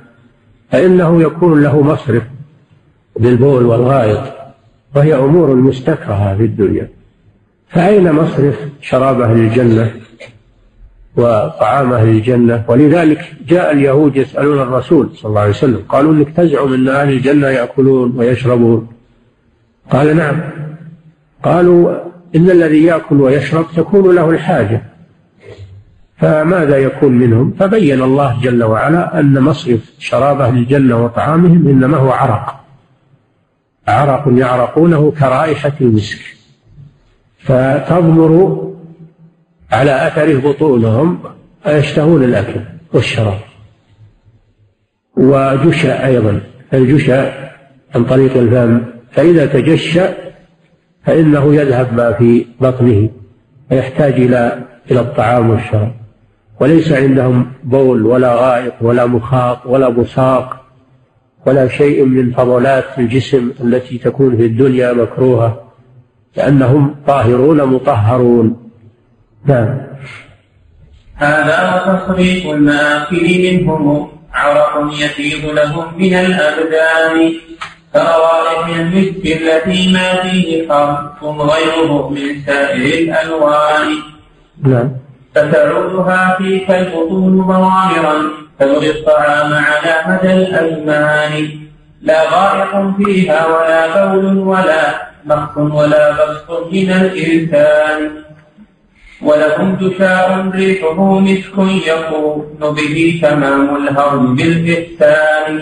فإنه 0.71 1.21
يكون 1.21 1.63
له 1.63 1.81
مصرف 1.81 2.23
بالبول 3.19 3.65
والغائط 3.65 4.33
وهي 4.95 5.15
أمور 5.15 5.55
مستكرهة 5.55 6.37
في 6.37 6.43
الدنيا. 6.43 6.89
فأين 7.69 8.11
مصرف 8.11 8.55
شراب 8.81 9.21
أهل 9.21 9.37
الجنة 9.37 9.91
وطعام 11.17 11.93
أهل 11.93 12.07
الجنة 12.07 12.63
ولذلك 12.67 13.33
جاء 13.47 13.71
اليهود 13.71 14.15
يسألون 14.15 14.61
الرسول 14.61 15.09
صلى 15.15 15.29
الله 15.29 15.41
عليه 15.41 15.51
وسلم 15.51 15.83
قالوا 15.89 16.13
إنك 16.13 16.29
تزعم 16.37 16.73
أن 16.73 16.87
أهل 16.87 17.09
الجنة 17.09 17.47
يأكلون 17.47 18.13
ويشربون. 18.17 18.87
قال 19.89 20.17
نعم. 20.17 20.41
قالوا 21.43 21.97
إن 22.35 22.49
الذي 22.49 22.83
يأكل 22.83 23.21
ويشرب 23.21 23.65
تكون 23.75 24.15
له 24.15 24.29
الحاجة. 24.29 24.81
فماذا 26.17 26.77
يكون 26.77 27.11
منهم؟ 27.11 27.53
فبين 27.59 28.01
الله 28.01 28.41
جل 28.41 28.63
وعلا 28.63 29.19
أن 29.19 29.41
مصرف 29.41 29.79
شراب 29.99 30.41
أهل 30.41 30.57
الجنة 30.57 31.05
وطعامهم 31.05 31.67
إنما 31.67 31.97
هو 31.97 32.11
عرق. 32.11 32.55
عرق 33.87 34.23
يعرقونه 34.27 35.11
كرائحة 35.19 35.73
المسك. 35.81 36.19
فتضمر 37.39 38.65
على 39.71 40.07
أثره 40.07 40.51
بطونهم 40.51 41.19
فيشتهون 41.63 42.23
الأكل 42.23 42.61
والشراب. 42.93 43.39
وجشا 45.17 46.05
أيضا. 46.05 46.41
الجشا 46.73 47.49
عن 47.95 48.05
طريق 48.05 48.37
الفم. 48.37 48.94
فإذا 49.15 49.45
تجشأ 49.45 50.13
فإنه 51.05 51.55
يذهب 51.55 51.93
ما 51.93 52.11
في 52.13 52.45
بطنه 52.61 53.09
فيحتاج 53.69 54.13
إلى 54.13 54.63
إلى 54.91 54.99
الطعام 54.99 55.49
والشراب. 55.49 55.91
وليس 56.59 56.91
عندهم 56.91 57.51
بول 57.63 58.05
ولا 58.05 58.35
غائط 58.35 58.73
ولا 58.81 59.05
مخاط 59.05 59.65
ولا 59.65 59.89
بصاق 59.89 60.65
ولا 61.45 61.67
شيء 61.67 62.05
من 62.05 62.31
فضلات 62.31 62.99
الجسم 62.99 63.51
التي 63.63 63.97
تكون 63.97 64.37
في 64.37 64.45
الدنيا 64.45 64.93
مكروهة 64.93 65.71
لأنهم 66.37 66.95
طاهرون 67.07 67.63
مطهرون. 67.63 68.71
نعم. 69.45 69.77
هذا 71.15 71.85
وتصريف 71.85 72.45
المآكل 72.45 73.53
منهم 73.53 74.07
عرق 74.33 74.93
يفيض 74.93 75.45
لهم 75.45 75.97
من 75.97 76.13
الأبدان. 76.13 77.33
كروائح 77.95 78.67
المسك 78.67 79.23
التي 79.25 79.93
ما 79.93 80.21
فيه 80.21 80.67
خرق 80.69 81.19
غيره 81.23 82.09
من 82.09 82.41
سائر 82.45 82.85
الألوان. 82.99 83.87
نعم. 84.63 84.89
فتعودها 85.35 86.35
فيك 86.37 86.71
البطون 86.71 87.41
ضوامرا. 87.41 88.15
تبغي 88.59 88.89
الطعام 88.89 89.53
على 89.53 89.93
مدى 90.07 90.33
الأزمان 90.33 91.49
لا 92.01 92.19
غائط 92.23 92.73
فيها 92.97 93.47
ولا 93.47 93.81
بول 94.13 94.37
ولا 94.37 94.83
مخ 95.25 95.57
ولا 95.57 96.11
بسط 96.11 96.49
من 96.71 96.89
الإنسان. 96.91 97.99
ولهم 99.21 99.75
جشاء 99.81 100.49
ريحه 100.55 101.19
مسك 101.19 101.57
يكون 101.87 102.59
به 102.77 103.19
تمام 103.23 103.75
الهرم 103.75 104.35
بالإحسان. 104.35 105.53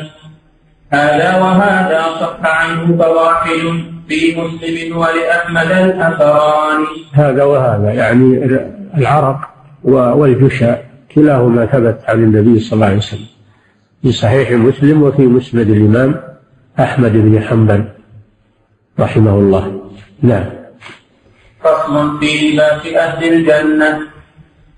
هذا 0.94 1.38
وهذا 1.38 2.02
صح 2.20 2.38
عنه 2.44 2.98
فواحد 2.98 3.84
في 4.08 4.42
مسلم 4.42 4.98
ولأحمد 4.98 5.72
الأثران 5.72 6.86
هذا 7.14 7.44
وهذا 7.44 7.92
يعني 7.92 8.46
العرق 8.98 9.50
والجشاء 9.84 10.86
كلاهما 11.16 11.66
ثبت 11.66 12.00
عن 12.08 12.24
النبي 12.24 12.60
صلى 12.60 12.74
الله 12.74 12.86
عليه 12.86 12.98
وسلم. 12.98 13.26
في 14.02 14.12
صحيح 14.12 14.52
مسلم 14.52 15.04
وفي 15.04 15.22
مسند 15.22 15.70
الإمام 15.70 16.16
أحمد 16.80 17.12
بن 17.14 17.44
حنبل 17.44 17.84
رحمه 19.00 19.34
الله. 19.34 19.82
نعم. 20.22 20.46
فصل 21.64 22.20
في 22.20 22.52
لباس 22.52 22.86
أهل 22.86 23.34
الجنة 23.34 24.00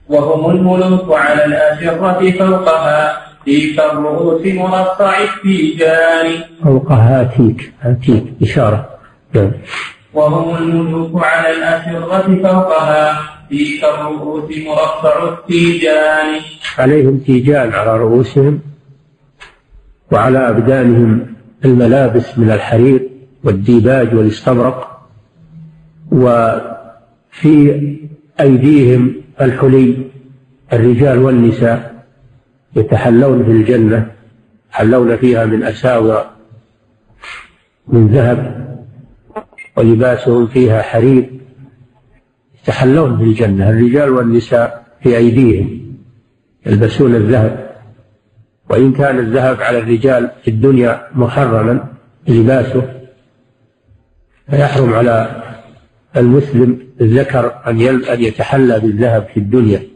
وهم 0.10 0.52
الملوك 0.52 1.18
على 1.18 1.46
الأسرة 1.46 2.32
فوقها. 2.32 3.26
تيك 3.46 3.80
الرؤوس 3.80 4.46
مرصع 4.46 5.14
التيجان. 5.24 6.44
فوقها 6.64 7.24
تيك 7.24 7.74
تيك 8.06 8.24
إشارة. 8.42 8.90
نعم. 9.34 9.52
وهم 10.14 10.56
الملوك 10.56 11.24
على 11.24 11.58
الأسرة 11.58 12.42
فوقها. 12.44 13.20
تيك 13.50 13.84
الرؤوس 13.84 14.52
مرصع 14.66 15.34
التيجان. 15.34 16.42
عليهم 16.78 17.18
تيجان 17.18 17.74
على 17.74 17.98
رؤوسهم 17.98 18.60
وعلى 20.12 20.50
أبدانهم 20.50 21.26
الملابس 21.66 22.40
من 22.40 22.52
الحرير 22.52 23.10
والديباج 23.44 24.16
والاستبرق. 24.16 25.02
وفي 26.12 27.82
أيديهم 28.40 29.16
الحلي 29.42 29.98
الرجال 30.74 31.18
والنساء. 31.20 31.95
يتحلون 32.76 33.46
في 33.46 33.52
الجنة 33.52 34.12
يحلون 34.72 35.18
فيها 35.18 35.46
من 35.46 35.64
أساور 35.64 36.26
من 37.88 38.08
ذهب 38.08 38.66
ولباسهم 39.78 40.48
فيها 40.48 40.82
حرير. 40.82 41.30
يتحلون 42.62 43.18
في 43.18 43.24
الجنة 43.24 43.70
الرجال 43.70 44.10
والنساء 44.10 44.86
في 45.04 45.18
أيديهم 45.18 45.96
يلبسون 46.66 47.16
الذهب. 47.16 47.76
وإن 48.70 48.94
كان 48.94 49.20
الذهب 49.20 49.62
على 49.62 49.78
الرجال 49.78 50.32
في 50.44 50.50
الدنيا 50.52 51.08
محرما 51.16 51.88
لباسه 52.28 52.94
فيحرم 54.50 54.94
على 54.94 55.44
المسلم 56.18 56.80
الذكر 57.02 57.54
أن 57.68 57.80
يتحلى 58.22 58.80
بالذهب 58.80 59.28
في 59.34 59.40
الدنيا. 59.40 59.95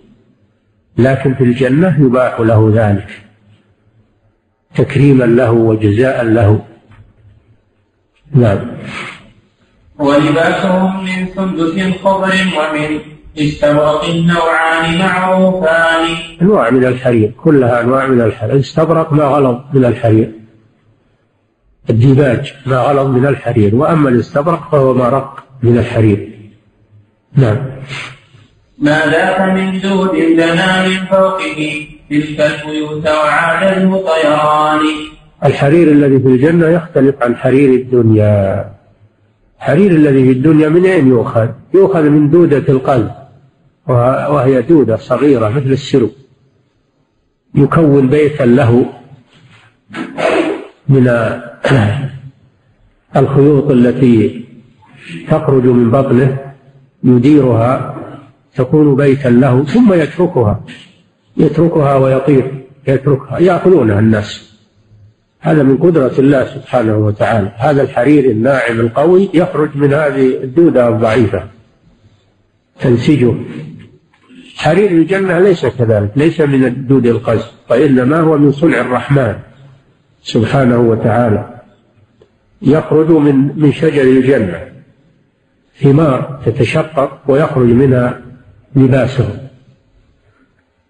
لكن 0.99 1.33
في 1.33 1.43
الجنة 1.43 2.05
يباح 2.05 2.39
له 2.39 2.71
ذلك 2.75 3.21
تكريما 4.75 5.23
له 5.23 5.51
وجزاء 5.51 6.23
له. 6.23 6.65
نعم. 8.31 8.59
ولباسهم 9.99 11.03
من 11.03 11.27
سندس 11.35 11.97
خضر 12.03 12.33
ومن 12.57 12.99
استبرق 13.37 14.05
النوعان 14.05 14.99
معروفان 14.99 16.15
أنواع 16.41 16.69
من 16.69 16.85
الحرير 16.85 17.31
كلها 17.43 17.81
أنواع 17.81 18.07
من 18.07 18.21
الحرير. 18.21 18.59
استبرق 18.59 19.13
ما 19.13 19.23
غلظ 19.23 19.57
من 19.73 19.85
الحرير. 19.85 20.31
الديباج 21.89 22.53
ما 22.65 22.77
غلظ 22.77 23.07
من 23.07 23.25
الحرير 23.25 23.75
وأما 23.75 24.09
الاستبرق 24.09 24.71
فهو 24.71 24.93
ما 24.93 25.09
رق 25.09 25.43
من 25.63 25.77
الحرير. 25.77 26.39
نعم. 27.35 27.57
ما 28.79 29.05
ذاك 29.05 29.41
من 29.41 29.79
جود 29.79 30.11
دنا 30.11 30.87
من 30.87 31.05
فوقه 31.05 31.87
تلك 32.09 32.39
البيوت 32.41 33.07
وعاده 33.07 33.97
طيران 33.97 34.79
الحرير 35.45 35.91
الذي 35.91 36.19
في 36.19 36.27
الجنة 36.27 36.67
يختلف 36.67 37.15
عن 37.21 37.35
حرير 37.35 37.69
الدنيا. 37.69 38.69
الحرير 39.59 39.91
الذي 39.91 40.23
في 40.23 40.31
الدنيا 40.31 40.69
من 40.69 40.85
أين 40.85 41.07
يؤخذ؟ 41.07 41.47
يؤخذ 41.73 42.03
من 42.09 42.29
دودة 42.29 42.73
القلب 42.73 43.11
وهي 43.87 44.61
دودة 44.61 44.97
صغيرة 44.97 45.49
مثل 45.49 45.71
السرو 45.71 46.09
يكون 47.55 48.07
بيتا 48.07 48.43
له 48.43 48.85
من 50.89 51.07
الخيوط 53.15 53.71
التي 53.71 54.45
تخرج 55.29 55.63
من 55.63 55.91
بطنه 55.91 56.37
يديرها 57.03 57.98
تكون 58.59 58.95
بيتا 58.95 59.29
له 59.29 59.63
ثم 59.63 59.93
يتركها 59.93 60.63
يتركها 61.37 61.95
ويطير 61.95 62.65
يتركها 62.87 63.39
يأكلونها 63.39 63.99
الناس. 63.99 64.49
هذا 65.39 65.63
من 65.63 65.77
قدرة 65.77 66.11
الله 66.19 66.45
سبحانه 66.45 66.97
وتعالى. 66.97 67.51
هذا 67.57 67.81
الحرير 67.81 68.31
الناعم 68.31 68.79
القوي 68.79 69.29
يخرج 69.33 69.69
من 69.75 69.93
هذه 69.93 70.43
الدودة 70.43 70.87
الضعيفة. 70.87 71.43
تنسجه. 72.79 73.33
حرير 74.55 74.91
الجنة 74.91 75.39
ليس 75.39 75.65
كذلك 75.65 76.11
ليس 76.15 76.41
من 76.41 76.65
الدود 76.65 77.05
القز 77.05 77.45
وإنما 77.69 78.19
هو 78.19 78.37
من 78.37 78.51
صنع 78.51 78.81
الرحمن 78.81 79.35
سبحانه 80.23 80.79
وتعالى. 80.79 81.61
يخرج 82.61 83.09
من 83.11 83.59
من 83.59 83.71
شجر 83.71 84.01
الجنة. 84.01 84.59
ثمار 85.81 86.41
تتشقق 86.45 87.21
ويخرج 87.27 87.67
منها 87.67 88.28
لباسه 88.75 89.49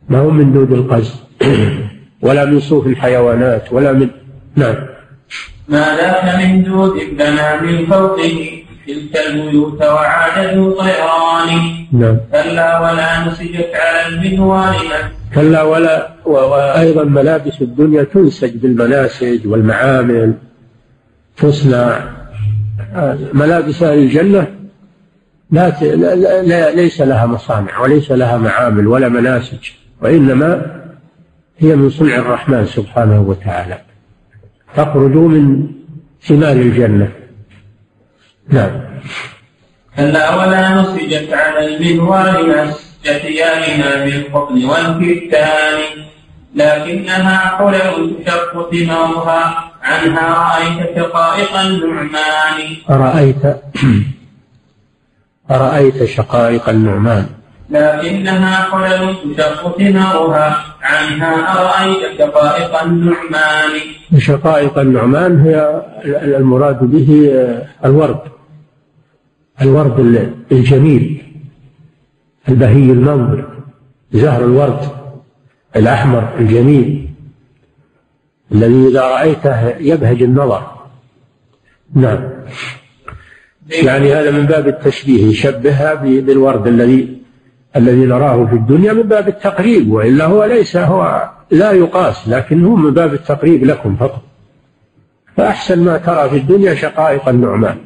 ما 0.09 0.19
هو 0.19 0.29
من 0.29 0.53
دود 0.53 0.71
القز 0.71 1.15
ولا 2.25 2.45
من 2.45 2.59
صوف 2.59 2.87
الحيوانات 2.87 3.73
ولا 3.73 3.91
من 3.93 4.09
نعم. 4.55 4.75
ما 5.69 5.97
ذاك 5.97 6.45
من 6.45 6.63
دود 6.63 6.93
بنا 7.17 7.61
من 7.61 7.85
فوقه 7.85 8.63
تلك 8.87 9.17
البيوت 9.27 9.81
وعاد 9.81 10.55
ذو 10.55 10.71
طيران. 10.71 11.49
نعم. 11.91 12.17
كلا 12.31 12.79
ولا 12.79 13.27
نسجت 13.27 13.71
على 13.73 14.07
المنوال 14.07 14.75
كلا 15.35 15.63
ولا 15.63 16.09
وأيضا 16.25 17.03
ملابس 17.03 17.61
الدنيا 17.61 18.03
تنسج 18.03 18.57
بالمناسج 18.57 19.47
والمعامل 19.47 20.33
تصنع. 21.37 21.99
ملابس 23.33 23.83
أهل 23.83 23.97
الجنة 23.97 24.58
لا, 25.51 25.69
لا, 25.95 26.41
لا 26.43 26.71
ليس 26.75 27.01
لها 27.01 27.25
مصانع 27.25 27.79
وليس 27.79 28.11
لها 28.11 28.37
معامل 28.37 28.87
ولا 28.87 29.09
مناسج 29.09 29.69
وإنما 30.01 30.79
هي 31.57 31.75
من 31.75 31.89
صنع 31.89 32.15
الرحمن 32.15 32.65
سبحانه 32.65 33.21
وتعالى. 33.21 33.81
تخرج 34.75 35.15
من 35.15 35.67
ثمار 36.21 36.51
الجنة. 36.51 37.11
نعم. 38.49 38.71
كلا 39.97 40.35
ولا 40.35 40.81
نسجت 40.81 41.33
على 41.33 41.77
المنوال 41.77 42.67
مسجت 42.67 43.23
يالنا 43.23 44.05
بالحضن 44.05 44.65
والكتان 44.65 45.79
لكنها 46.55 47.37
حلل 47.37 48.15
تشق 48.25 48.71
ثمارها 48.71 49.71
عنها 49.83 50.27
رأيت 50.29 50.97
شقائق 50.97 51.57
النعمان. 51.59 52.57
أرأيت 52.89 53.43
أرأيت 55.51 56.03
شقائق 56.03 56.69
النعمان؟ 56.69 57.25
لكنها 57.69 58.55
حلل 58.71 59.15
تشق 59.37 59.77
ثمارها. 59.77 60.65
عنها 60.81 61.33
أرأيت 61.61 62.19
شقائق 62.19 62.81
النعمان؟ 62.81 63.71
شقائق 64.17 64.79
النعمان 64.79 65.39
هي 65.39 65.81
المراد 66.37 66.79
به 66.83 67.09
الورد. 67.85 68.19
الورد 69.61 69.99
الجميل. 70.51 71.21
البهي 72.49 72.91
المنظر. 72.91 73.47
زهر 74.13 74.43
الورد. 74.43 74.81
الأحمر 75.75 76.29
الجميل. 76.39 77.09
الذي 78.51 78.87
إذا 78.87 79.01
رأيته 79.01 79.67
يبهج 79.69 80.23
النظر. 80.23 80.71
نعم. 81.93 82.29
يعني 83.71 84.13
هذا 84.13 84.31
من 84.31 84.45
باب 84.45 84.67
التشبيه 84.67 85.27
يشبهها 85.27 85.93
بالورد 85.93 86.67
الذي 86.67 87.19
الذي 87.75 88.05
نراه 88.05 88.45
في 88.45 88.53
الدنيا 88.53 88.93
من 88.93 89.03
باب 89.03 89.27
التقريب 89.27 89.91
وإلا 89.91 90.25
هو 90.25 90.45
ليس 90.45 90.77
هو 90.77 91.29
لا 91.51 91.71
يقاس 91.71 92.27
لكن 92.27 92.65
هو 92.65 92.75
من 92.75 92.91
باب 92.91 93.13
التقريب 93.13 93.65
لكم 93.65 93.95
فقط. 93.95 94.21
فأحسن 95.37 95.83
ما 95.83 95.97
ترى 95.97 96.29
في 96.29 96.37
الدنيا 96.37 96.75
شقائق 96.75 97.29
النعمان 97.29 97.77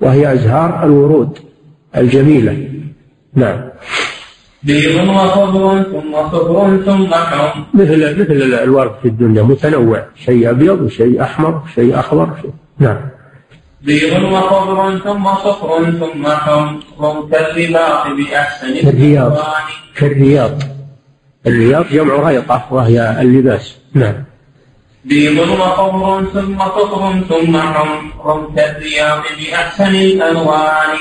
وهي 0.00 0.32
أزهار 0.32 0.84
الورود 0.84 1.38
الجميلة. 1.96 2.68
نعم. 3.34 3.68
بيض 4.62 5.08
وخضر 5.08 5.82
ثم 5.82 6.16
خضر 6.16 6.82
ثم 6.86 7.14
حمر 7.14 7.64
مثل 7.74 8.20
مثل 8.20 8.32
الورد 8.62 8.92
في 9.02 9.08
الدنيا 9.08 9.42
متنوع 9.42 10.06
شيء 10.14 10.50
أبيض 10.50 10.80
وشيء 10.80 11.22
أحمر 11.22 11.62
وشيء 11.64 11.98
أخضر 11.98 12.30
شيء. 12.42 12.52
نعم. 12.78 12.98
بيض 13.80 14.22
وخضر 14.22 14.98
ثم 14.98 15.34
صفر 15.34 15.90
ثم 16.00 16.26
حمر 16.26 17.28
كالرباط 17.30 18.06
بأحسن 18.06 18.74
كالرياض 18.74 19.38
كالرياض. 19.96 20.62
الرياض 21.46 21.88
جمع 21.88 22.28
ريطة 22.28 22.66
وهي 22.70 23.16
اللباس. 23.20 23.76
نعم. 23.94 24.24
بيض 25.04 25.38
وخضر 25.38 26.24
ثم 26.34 26.58
صفر 26.58 27.20
ثم 27.28 27.60
حمر 27.60 28.50
كالرياض 28.56 29.22
بأحسن 29.38 29.94
الألوان. 29.94 30.98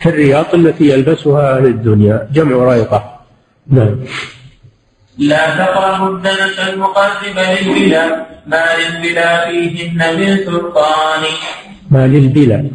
كالرياض 0.00 0.54
التي 0.54 0.88
يلبسها 0.90 1.56
أهل 1.56 1.66
الدنيا. 1.66 2.28
جمع 2.32 2.74
ريطة 2.74 3.16
نعم. 3.70 3.96
لا 5.18 5.56
تقربوا 5.58 6.16
الدنس 6.16 6.58
المقرب 6.58 7.36
للبلا 7.36 8.26
ما 8.46 8.64
للبلا 8.78 9.50
فيهن 9.50 10.00
من 10.18 10.36
سلطان. 10.36 11.22
ما 11.90 12.06
للبلا 12.06 12.70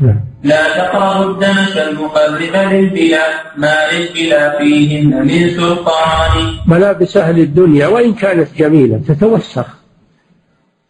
نعم. 0.00 0.20
لا 0.42 0.78
تقربوا 0.78 1.32
الدنس 1.32 1.76
المقرب 1.76 2.72
للبلا 2.72 3.22
ما 3.56 3.74
للبلا 3.92 4.58
فيهن 4.58 5.26
من 5.26 5.50
سلطان. 5.50 6.56
ملابس 6.66 7.16
أهل 7.16 7.38
الدنيا 7.40 7.86
وإن 7.86 8.14
كانت 8.14 8.48
جميلة 8.58 9.00
تتوسخ. 9.08 9.66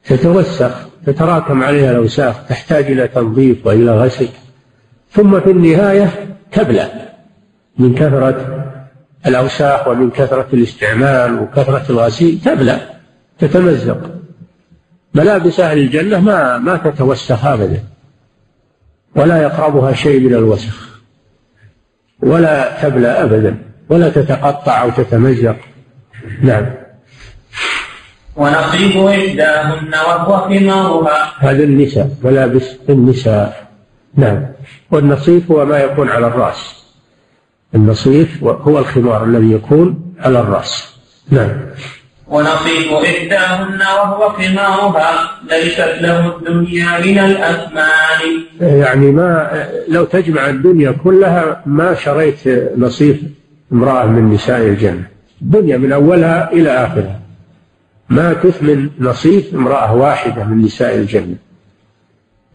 تتوسخ 0.05 0.88
تتراكم 1.07 1.62
عليها 1.62 1.90
الأوساخ 1.90 2.47
تحتاج 2.49 2.85
إلى 2.85 3.09
تنظيف 3.09 3.66
وإلى 3.66 3.99
غسل. 3.99 4.29
ثم 5.11 5.40
في 5.40 5.51
النهاية 5.51 6.11
تبلى 6.53 6.88
من 7.79 7.94
كثرة 7.94 8.64
الأوساخ 9.27 9.88
ومن 9.88 10.11
كثرة 10.11 10.47
الاستعمال 10.53 11.38
وكثرة 11.38 11.85
الغسيل 11.90 12.40
تبلى 12.44 12.81
تتمزق. 13.38 14.24
ملابس 15.14 15.61
أهل 15.61 15.79
الجنة 15.79 16.20
ما 16.20 16.59
ما 16.59 16.77
تتوسخ 16.77 17.44
أبدا. 17.44 17.85
ولا 19.16 19.42
يقربها 19.42 19.92
شيء 19.92 20.20
من 20.20 20.35
الوسخ. 20.35 21.00
ولا 22.22 22.83
تبلى 22.83 23.09
أبدا. 23.09 23.59
ولا 23.88 24.11
تتقطع 24.11 24.83
أو 24.83 24.90
تتمزق. 24.90 25.57
نعم. 26.42 26.66
ونصيب 28.37 29.07
إحداهن 29.07 29.94
وهو 29.94 30.48
خمارها. 30.48 31.33
هذا 31.38 31.64
النساء 31.64 32.11
ملابس 32.24 32.77
النساء. 32.88 33.68
نعم. 34.14 34.46
والنصيف 34.90 35.50
هو 35.50 35.64
ما 35.64 35.79
يكون 35.79 36.09
على 36.09 36.27
الرأس. 36.27 36.85
النصيف 37.74 38.44
هو 38.44 38.79
الخمار 38.79 39.24
الذي 39.24 39.53
يكون 39.53 40.14
على 40.18 40.40
الرأس. 40.40 40.96
نعم. 41.31 41.50
ونصيب 42.29 42.93
إحداهن 42.93 43.81
وهو 43.81 44.29
خمارها 44.29 45.31
ليست 45.51 45.95
له 46.01 46.37
الدنيا 46.37 46.99
من 46.99 47.19
الأثمان 47.19 48.21
يعني 48.61 49.11
ما 49.11 49.51
لو 49.89 50.05
تجمع 50.05 50.49
الدنيا 50.49 50.91
كلها 51.05 51.63
ما 51.67 51.95
شريت 51.95 52.49
نصيف 52.77 53.21
امرأة 53.73 54.07
من 54.07 54.31
نساء 54.31 54.61
الجنة. 54.61 55.07
الدنيا 55.43 55.77
من 55.77 55.93
أولها 55.93 56.53
إلى 56.53 56.71
آخرها. 56.71 57.21
ما 58.09 58.33
تثمن 58.33 58.91
نصيف 58.99 59.55
امرأة 59.55 59.95
واحدة 59.95 60.45
من 60.45 60.63
نساء 60.63 60.95
الجنة. 60.95 61.37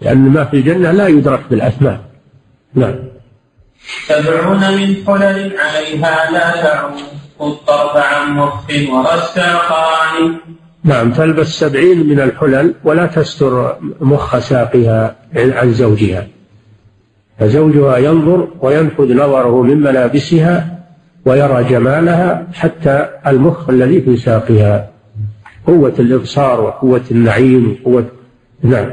لأن 0.01 0.17
ما 0.17 0.43
في 0.43 0.57
الجنة 0.57 0.91
لا 0.91 1.07
يدرك 1.07 1.41
بالأثمان. 1.49 1.97
نعم. 2.73 2.95
سبعون 4.07 4.59
من 4.59 4.95
حلل 5.07 5.53
عليها 5.59 6.31
لا 6.31 6.61
تعود. 6.61 7.18
الطرف 7.41 7.97
عن 7.97 8.31
مخ 8.31 8.63
ورساقان 8.89 10.35
نعم 10.83 11.11
تلبس 11.11 11.47
سبعين 11.47 12.09
من 12.09 12.19
الحلل 12.19 12.73
ولا 12.83 13.05
تستر 13.05 13.77
مخ 14.01 14.39
ساقها 14.39 15.15
عن 15.35 15.73
زوجها. 15.73 16.27
فزوجها 17.39 17.97
ينظر 17.97 18.47
وينفذ 18.61 19.13
نظره 19.13 19.61
من 19.61 19.81
ملابسها 19.81 20.79
ويرى 21.25 21.63
جمالها 21.63 22.47
حتى 22.53 23.09
المخ 23.27 23.69
الذي 23.69 24.01
في 24.01 24.17
ساقها 24.17 24.89
قوة 25.67 25.93
الإبصار 25.99 26.61
وقوة 26.61 27.03
النعيم 27.11 27.77
وقوة 27.83 28.05
نعم. 28.63 28.89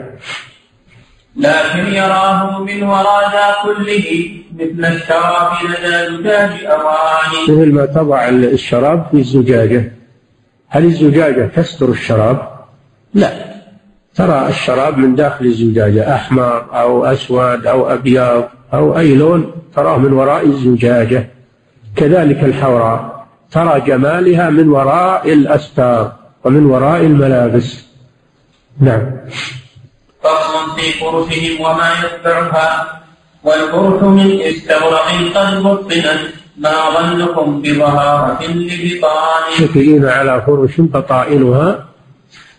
لكن 1.36 1.94
يراه 1.94 2.62
من 2.62 2.82
وراء 2.82 3.32
ذا 3.32 3.54
كله 3.64 4.28
مثل 4.56 4.84
الشراب 4.84 5.52
لدى 5.64 6.16
زجاج 6.16 6.64
أواني 6.64 7.42
مثل 7.42 7.72
ما 7.72 7.86
تضع 7.86 8.28
الشراب 8.28 9.06
في 9.10 9.16
الزجاجة. 9.16 9.92
هل 10.68 10.84
الزجاجة 10.84 11.50
تستر 11.56 11.88
الشراب؟ 11.88 12.48
لا. 13.14 13.30
ترى 14.14 14.48
الشراب 14.48 14.98
من 14.98 15.14
داخل 15.14 15.44
الزجاجة 15.44 16.14
أحمر 16.14 16.66
أو 16.80 17.04
أسود 17.04 17.66
أو 17.66 17.92
أبيض 17.92 18.44
أو 18.74 18.98
أي 18.98 19.14
لون 19.14 19.52
تراه 19.74 19.98
من 19.98 20.12
وراء 20.12 20.46
الزجاجة. 20.46 21.30
كذلك 21.96 22.44
الحوراء 22.44 23.26
ترى 23.50 23.80
جمالها 23.80 24.50
من 24.50 24.68
وراء 24.68 25.32
الأستار 25.32 26.12
ومن 26.44 26.66
وراء 26.66 27.00
الملابس. 27.00 27.86
نعم. 28.80 29.10
فصل 30.22 30.76
في 30.76 30.92
فرشهم 30.92 31.60
وما 31.60 31.92
يتبعها. 32.04 33.05
والفرش 33.46 34.02
من 34.02 34.40
استبرق 34.40 35.08
قد 35.34 35.62
بطنت 35.62 36.20
ما 36.58 36.74
ظنكم 36.96 37.62
بظهارة 37.62 38.46
لبطان 38.46 39.42
متكئين 39.60 40.04
على 40.06 40.42
فرش 40.46 40.80
بطائنها 40.80 41.86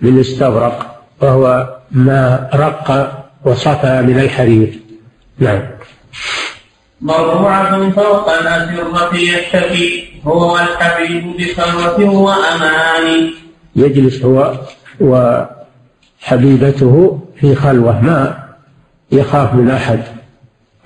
من 0.02 0.20
استبرق 0.20 1.04
وهو 1.22 1.68
ما 1.92 2.50
رق 2.54 3.12
وصفى 3.46 4.02
من 4.02 4.20
الحرير. 4.20 4.80
نعم. 5.40 5.62
مرفوعة 7.02 7.90
فوق 7.90 8.30
الأسرة 8.30 9.16
يتكي 9.16 10.04
هو 10.24 10.54
والحبيب 10.54 11.38
بخلوة 11.38 12.10
وأمان. 12.10 13.34
يجلس 13.76 14.26
هو 14.26 14.54
وحبيبته 16.22 17.20
في 17.40 17.56
خلوة 17.56 18.02
ما 18.02 18.38
يخاف 19.12 19.54
من 19.54 19.72
أحد. 19.72 20.17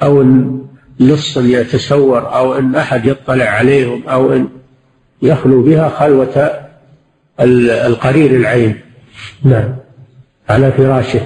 أو 0.04 0.22
إن 0.22 0.62
لص 1.00 1.38
يتسور 1.38 2.36
أو 2.36 2.58
إن 2.58 2.76
أحد 2.76 3.06
يطلع 3.06 3.46
عليهم 3.46 4.04
أو 4.08 4.34
إن 4.34 4.50
يخلو 5.22 5.62
بها 5.62 5.90
خلوة 5.90 6.52
القرير 7.40 8.32
العين. 8.32 8.82
نعم. 9.44 9.76
على 10.50 10.72
فراشه. 10.72 11.22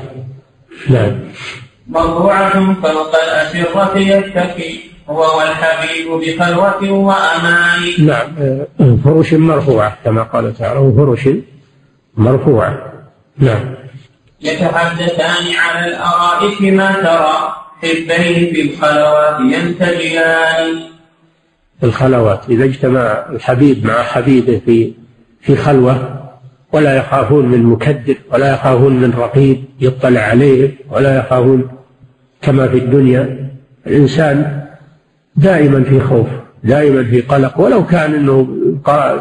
نعم. 0.90 1.20
مرفوعة 1.88 2.74
فوق 2.74 3.16
الأسرة 3.16 3.98
يتكي 3.98 4.80
هو 5.10 5.38
والحبيب 5.40 6.08
بخلوة 6.12 6.92
وأمان. 6.92 7.82
نعم. 8.00 8.98
فرش 9.04 9.34
مرفوعة 9.34 9.98
كما 10.06 10.24
قال 10.24 10.58
تعالى 10.58 10.94
فرش 10.98 11.30
مرفوعة. 12.18 12.94
نعم. 13.38 13.76
يتحدثان 14.42 15.56
على 15.56 15.88
الأرائك 15.88 16.62
ما 16.62 16.92
ترى. 16.94 17.65
حبين 17.86 18.54
في 18.54 18.62
الخلوات 18.62 19.40
ينتجيان 19.40 20.82
الخلوات 21.84 22.50
إذا 22.50 22.64
اجتمع 22.64 23.26
الحبيب 23.30 23.86
مع 23.86 24.04
حبيبه 24.04 24.62
في 24.66 24.94
في 25.42 25.56
خلوة 25.56 26.22
ولا 26.72 26.98
يخافون 26.98 27.46
من 27.46 27.64
مكدر 27.64 28.16
ولا 28.34 28.54
يخافون 28.54 28.94
من 28.94 29.14
رقيب 29.18 29.64
يطلع 29.82 30.22
عليهم 30.22 30.72
ولا 30.90 31.18
يخافون 31.18 31.68
كما 32.42 32.68
في 32.68 32.78
الدنيا 32.78 33.50
الإنسان 33.88 34.66
دائما 35.36 35.84
في 35.84 36.00
خوف 36.00 36.28
دائما 36.64 37.04
في 37.04 37.22
قلق 37.22 37.60
ولو 37.60 37.86
كان 37.86 38.14
إنه 38.14 38.48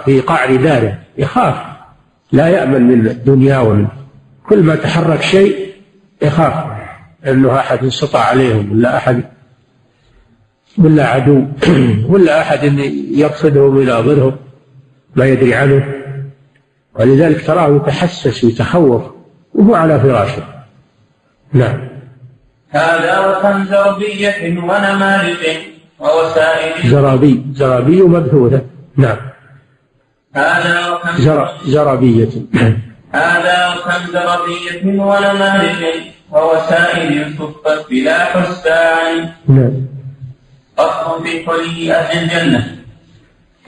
في 0.05 0.21
قعر 0.21 0.57
داره 0.57 0.99
يخاف 1.19 1.55
لا 2.33 2.49
يأمن 2.49 2.83
من 2.83 3.07
الدنيا 3.07 3.59
ومن 3.59 3.87
كل 4.49 4.63
ما 4.63 4.75
تحرك 4.75 5.23
شيء 5.23 5.57
يخاف. 6.23 6.74
انه 7.27 7.59
أحد 7.59 7.85
استطاع 7.85 8.23
عليهم 8.23 8.73
ولا 8.73 8.97
أحد 8.97 9.25
ولا 10.79 11.07
عدو 11.07 11.45
ولا 12.13 12.41
أحد 12.41 12.65
يقصدهم 13.15 13.77
ويناظرهم 13.77 14.37
ما 15.17 15.27
يدري 15.27 15.55
عنه. 15.55 15.95
ولذلك 16.95 17.47
تراه 17.47 17.77
يتحسس 17.77 18.45
ويتخوف 18.45 19.03
وهو 19.55 19.75
على 19.75 20.01
فراشه. 20.01 20.43
نعم. 21.53 21.89
هذا 22.71 23.19
وكم 23.19 23.65
زربية 23.65 24.59
ونمارق 24.59 25.59
ووسائل 26.01 26.91
زرابي 26.91 27.45
زرابي 27.53 28.03
مبثوثة. 28.03 28.61
نعم. 28.97 29.17
هذا 30.35 30.89
وكم 30.89 31.17
زر... 31.17 31.49
زرابية. 31.65 32.31
هذا 33.13 33.75
وكم 33.75 34.13
زربية 34.13 35.03
ونمارق 35.03 36.14
ووسائل 36.35 37.35
صفت 37.39 37.91
بلا 37.91 38.25
حسان 38.25 39.31
نعم. 39.49 39.73
فصل 40.77 41.23
في 41.23 41.47
حلي 41.47 41.95
أهل 41.95 42.19
الجنة. 42.19 42.77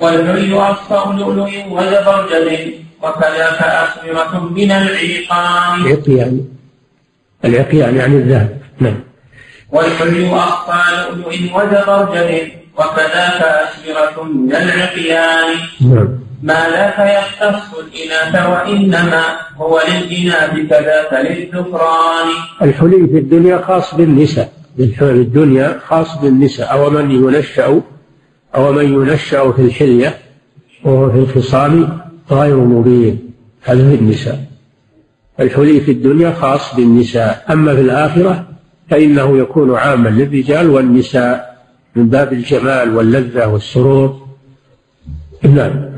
والحلي 0.00 0.54
أصفر 0.58 1.12
لؤلؤ 1.12 1.50
وزبرجد 1.70 2.74
وكذاك 3.02 3.60
أسرة 3.62 4.32
من 4.50 4.70
العيقان 4.70 5.86
عقيان 5.92 6.44
العقيان 7.44 7.96
يعني 7.96 8.16
الذهب. 8.16 8.60
نعم. 8.78 9.00
والحلي 9.72 10.34
أخفى 10.34 10.82
لؤلؤ 11.00 11.32
وزبرجد 11.54 12.48
وكذاك 12.78 13.40
أشبرة 13.42 14.22
من 14.24 14.52
العقيان. 14.52 15.48
نعم. 15.80 16.25
ما 16.42 16.54
ذاك 16.54 16.98
يختص 16.98 17.78
الإناث 17.78 18.48
وإنما 18.48 19.22
هو 19.56 19.80
للإناث 19.88 20.50
كذاك 20.70 21.12
للذكران. 21.12 22.28
الحلي 22.62 23.06
في 23.06 23.18
الدنيا 23.18 23.58
خاص 23.58 23.94
بالنساء 23.94 24.52
الدنيا 25.02 25.80
خاص 25.86 26.18
بالنساء. 26.22 26.72
أو 26.72 26.90
من 26.90 27.10
ينشأ 27.10 27.82
أو 28.54 28.72
من 28.72 28.84
ينشأ 28.84 29.52
في 29.52 29.62
الحلية 29.62 30.18
وهو 30.84 31.10
في 31.10 31.18
الخصام 31.18 31.98
غير 32.30 32.56
مبين. 32.56 33.30
هذا 33.62 33.90
في 33.90 33.94
النساء. 33.94 34.44
الحلي 35.40 35.80
في 35.80 35.90
الدنيا 35.90 36.32
خاص 36.32 36.74
بالنساء. 36.74 37.44
أما 37.50 37.74
في 37.74 37.80
الآخرة 37.80 38.46
فإنه 38.90 39.38
يكون 39.38 39.74
عاما 39.74 40.08
للرجال 40.08 40.70
والنساء 40.70 41.56
من 41.96 42.08
باب 42.08 42.32
الجمال 42.32 42.96
واللذة 42.96 43.46
والسرور. 43.46 44.25
نعم 45.46 45.96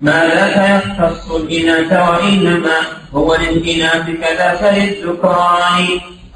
ما 0.00 0.24
لا 0.24 0.76
يختص 0.76 1.30
الإناث 1.30 1.92
وإنما 1.92 2.76
هو 3.14 3.36
للإناث 3.36 4.06
كذاك 4.06 4.74
للذكران 4.74 5.86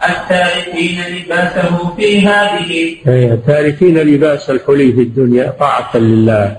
التاركين 0.08 1.00
لباسه 1.00 1.94
في 1.96 2.28
هذه 2.28 2.96
التاركين 3.06 3.98
لباس 3.98 4.50
الحلي 4.50 4.92
في 4.92 5.00
الدنيا 5.00 5.50
طاعة 5.50 5.96
لله. 5.96 6.56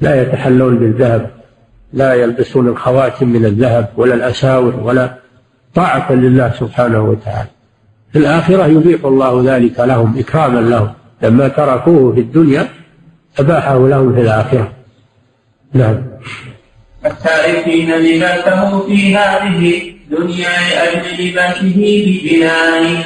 لا 0.00 0.22
يتحلون 0.22 0.78
بالذهب 0.78 1.30
لا 1.92 2.14
يلبسون 2.14 2.68
الخواتم 2.68 3.28
من 3.28 3.44
الذهب 3.44 3.88
ولا 3.96 4.14
الأساور 4.14 4.76
ولا 4.82 5.14
طاعة 5.74 6.12
لله 6.12 6.52
سبحانه 6.60 7.02
وتعالى. 7.02 7.48
في 8.12 8.18
الآخرة 8.18 8.66
يبيح 8.66 9.04
الله 9.04 9.56
ذلك 9.56 9.80
لهم 9.80 10.18
إكراما 10.18 10.60
لهم. 10.60 10.92
لما 11.22 11.48
تركوه 11.48 12.14
في 12.14 12.20
الدنيا 12.20 12.68
أباحه 13.38 13.88
لهم 13.88 14.14
في 14.14 14.20
الآخرة. 14.20 14.72
نعم. 15.72 16.02
التاركين 17.06 17.90
لباسه 17.90 18.86
في 18.86 19.16
هذه 19.16 19.82
دنيا 20.10 20.48
لأجل 20.70 21.28
لباسه 21.28 22.04
بجنان. 22.06 23.04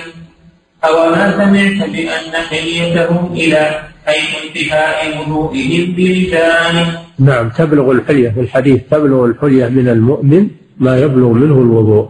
أو 0.84 1.10
ما 1.10 1.32
سمعت 1.32 1.90
بأن 1.90 2.32
حليتهم 2.50 3.32
إلى 3.32 3.80
حيث 4.06 4.30
انتهاء 4.46 5.18
وضوئهم 5.18 5.92
بلسان. 5.92 6.86
نعم 7.18 7.48
تبلغ 7.48 7.90
الحلية 7.90 8.28
في 8.28 8.40
الحديث 8.40 8.80
تبلغ 8.90 9.24
الحلية 9.24 9.68
من 9.68 9.88
المؤمن 9.88 10.48
ما 10.78 10.98
يبلغ 10.98 11.28
منه 11.28 11.54
الوضوء. 11.54 12.08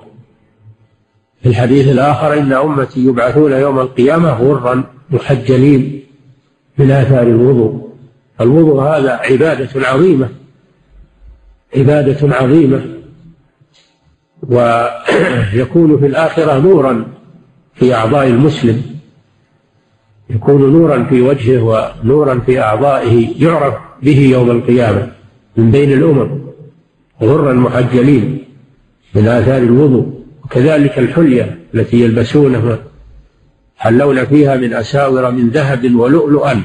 في 1.42 1.48
الحديث 1.48 1.88
الآخر 1.88 2.38
إن 2.38 2.52
أمتي 2.52 3.00
يبعثون 3.00 3.52
يوم 3.52 3.78
القيامة 3.78 4.32
غرا 4.32 4.84
محجلين 5.10 6.02
من 6.78 6.90
آثار 6.90 7.22
الوضوء. 7.22 7.86
الوضوء 8.40 8.82
هذا 8.82 9.12
عبادة 9.12 9.88
عظيمة 9.88 10.28
عبادة 11.76 12.36
عظيمة. 12.36 12.84
ويكون 14.42 15.98
في 15.98 16.06
الآخرة 16.06 16.58
نورا 16.58 17.06
في 17.74 17.94
أعضاء 17.94 18.26
المسلم 18.26 18.82
يكون 20.30 20.72
نورا 20.72 21.04
في 21.04 21.22
وجهه 21.22 21.62
ونورا 22.04 22.38
في 22.38 22.60
أعضائه 22.60 23.44
يعرف 23.44 23.74
به 24.02 24.18
يوم 24.18 24.50
القيامة 24.50 25.12
من 25.56 25.70
بين 25.70 25.92
الأمم 25.92 26.40
غرا 27.22 27.52
محجلين 27.52 28.44
من 29.14 29.28
آثار 29.28 29.62
الوضوء. 29.62 30.16
وكذلك 30.44 30.98
الحلية 30.98 31.58
التي 31.74 32.00
يلبسونها 32.00 32.78
حلون 33.76 34.24
فيها 34.24 34.56
من 34.56 34.72
أساور 34.74 35.30
من 35.30 35.48
ذهب 35.48 35.94
ولؤلؤا 35.94 36.62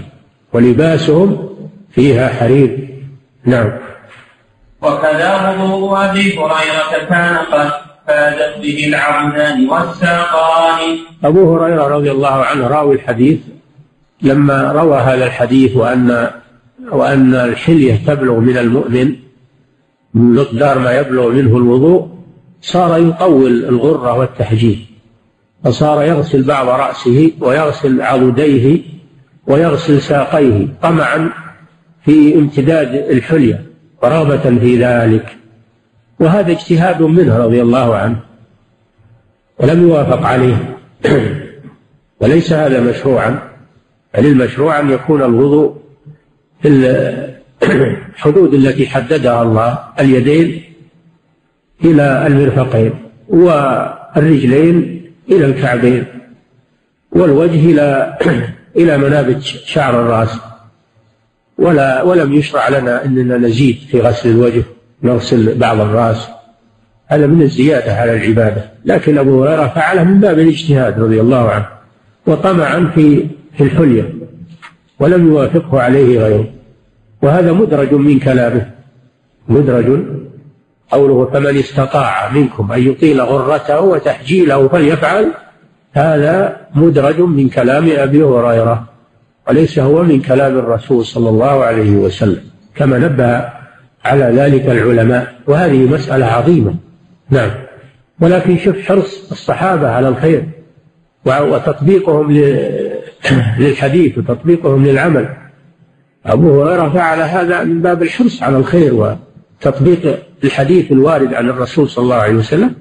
ولباسهم 0.53 1.49
فيها 1.91 2.29
حرير. 2.29 2.89
نعم. 3.45 3.71
وكذا 4.81 5.57
وضوء 5.59 6.05
أبي 6.05 6.37
هريرة 6.37 7.09
كان 7.09 7.37
قد 7.37 7.71
فازت 8.07 8.61
به 8.61 8.87
العبدان 8.87 9.69
والساقان. 9.69 10.97
أبو 11.23 11.55
هريرة 11.55 11.87
رضي 11.87 12.11
الله 12.11 12.45
عنه 12.45 12.67
راوي 12.67 12.95
الحديث. 12.95 13.39
لما 14.21 14.71
روى 14.71 14.97
هذا 14.97 15.25
الحديث 15.25 15.75
وأن 15.75 16.31
وأن 16.91 17.35
الحلية 17.35 17.95
تبلغ 18.07 18.39
من 18.39 18.57
المؤمن 18.57 19.15
مقدار 20.13 20.79
ما 20.79 20.97
يبلغ 20.99 21.29
منه 21.29 21.57
الوضوء 21.57 22.07
صار 22.61 22.99
يطول 22.99 23.65
الغرة 23.65 24.17
والتحجيل 24.17 24.85
فصار 25.63 26.03
يغسل 26.03 26.43
بعض 26.43 26.67
رأسه 26.67 27.31
ويغسل 27.39 28.01
عضديه 28.01 28.81
ويغسل 29.47 30.01
ساقيه 30.01 30.67
طمعا 30.81 31.29
في 32.05 32.35
امتداد 32.35 32.95
الحلية 32.95 33.65
ورغبة 34.03 34.59
في 34.59 34.83
ذلك. 34.83 35.37
وهذا 36.19 36.51
اجتهاد 36.51 37.01
منه 37.01 37.37
رضي 37.37 37.61
الله 37.61 37.95
عنه 37.95 38.19
ولم 39.59 39.81
يوافق 39.83 40.25
عليه. 40.25 40.77
وليس 42.21 42.53
هذا 42.53 42.81
مشروعا 42.81 43.39
بل 44.17 44.25
المشروع 44.25 44.79
أن 44.79 44.89
يكون 44.89 45.21
الوضوء 45.21 45.75
في 46.61 46.67
الحدود 48.09 48.53
التي 48.53 48.87
حددها 48.87 49.41
الله 49.43 49.79
اليدين 49.99 50.63
إلى 51.85 52.27
المرفقين 52.27 52.93
والرجلين 53.29 55.01
إلى 55.31 55.45
الكعبين 55.45 56.05
والوجه 57.11 57.71
إلى 57.71 58.17
إلى 58.77 58.97
منابت 58.97 59.41
شعر 59.41 60.01
الرأس. 60.01 60.39
ولا 61.61 62.03
ولم 62.03 62.33
يشرع 62.33 62.69
لنا 62.69 63.05
أننا 63.05 63.37
نزيد 63.37 63.77
في 63.91 64.01
غسل 64.01 64.29
الوجه 64.29 64.63
نغسل 65.03 65.57
بعض 65.57 65.79
الرأس. 65.79 66.27
هذا 67.07 67.27
من 67.27 67.41
الزيادة 67.41 67.93
على 67.93 68.13
العبادة. 68.13 68.71
لكن 68.85 69.17
أبو 69.17 69.43
هريرة 69.43 69.67
فعله 69.67 70.03
من 70.03 70.19
باب 70.19 70.39
الاجتهاد 70.39 70.99
رضي 70.99 71.21
الله 71.21 71.49
عنه 71.49 71.65
وطمعا 72.27 72.91
في 72.95 73.27
في 73.57 73.63
الحلية 73.63 74.13
ولم 74.99 75.27
يوافقه 75.27 75.81
عليه 75.81 76.19
غيره. 76.19 76.47
وهذا 77.21 77.51
مدرج 77.51 77.93
من 77.93 78.19
كلامه. 78.19 78.71
مدرج 79.47 80.05
قوله 80.91 81.29
فمن 81.33 81.57
استطاع 81.57 82.31
منكم 82.31 82.71
أن 82.71 82.87
يطيل 82.87 83.21
غرته 83.21 83.81
وتحجيله 83.81 84.67
فليفعل 84.67 85.31
هذا 85.93 86.57
مدرج 86.75 87.19
من 87.19 87.49
كلام 87.49 87.89
أبي 87.91 88.23
هريرة. 88.23 88.90
وليس 89.49 89.79
هو 89.79 90.03
من 90.03 90.21
كلام 90.21 90.57
الرسول 90.57 91.05
صلى 91.05 91.29
الله 91.29 91.63
عليه 91.63 91.91
وسلم 91.91 92.41
كما 92.75 92.97
نبه 92.97 93.49
على 94.05 94.23
ذلك 94.23 94.65
العلماء 94.65 95.33
وهذه 95.47 95.93
مسألة 95.93 96.25
عظيمة. 96.25 96.75
نعم. 97.29 97.51
ولكن 98.19 98.57
شوف 98.57 98.79
حرص 98.79 99.31
الصحابة 99.31 99.89
على 99.89 100.07
الخير 100.07 100.43
وتطبيقهم 101.25 102.31
للحديث 103.59 104.17
وتطبيقهم 104.17 104.85
للعمل. 104.85 105.29
أبو 106.25 106.63
هريرة 106.63 106.89
فعل 106.89 107.21
هذا 107.21 107.63
من 107.63 107.81
باب 107.81 108.03
الحرص 108.03 108.43
على 108.43 108.57
الخير 108.57 108.93
وتطبيق 108.93 110.19
الحديث 110.43 110.91
الوارد 110.91 111.33
عن 111.33 111.49
الرسول 111.49 111.89
صلى 111.89 112.03
الله 112.03 112.15
عليه 112.15 112.33
وسلم 112.35 112.73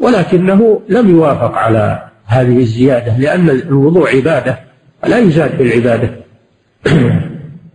ولكنه 0.00 0.80
لم 0.88 1.10
يوافق 1.10 1.54
على 1.54 2.02
هذه 2.26 2.58
الزيادة 2.58 3.18
لأن 3.18 3.50
الوضوء 3.50 4.16
عبادة. 4.16 4.69
لا 5.06 5.18
يزاد 5.18 5.50
في 5.50 5.62
العبادة. 5.62 6.10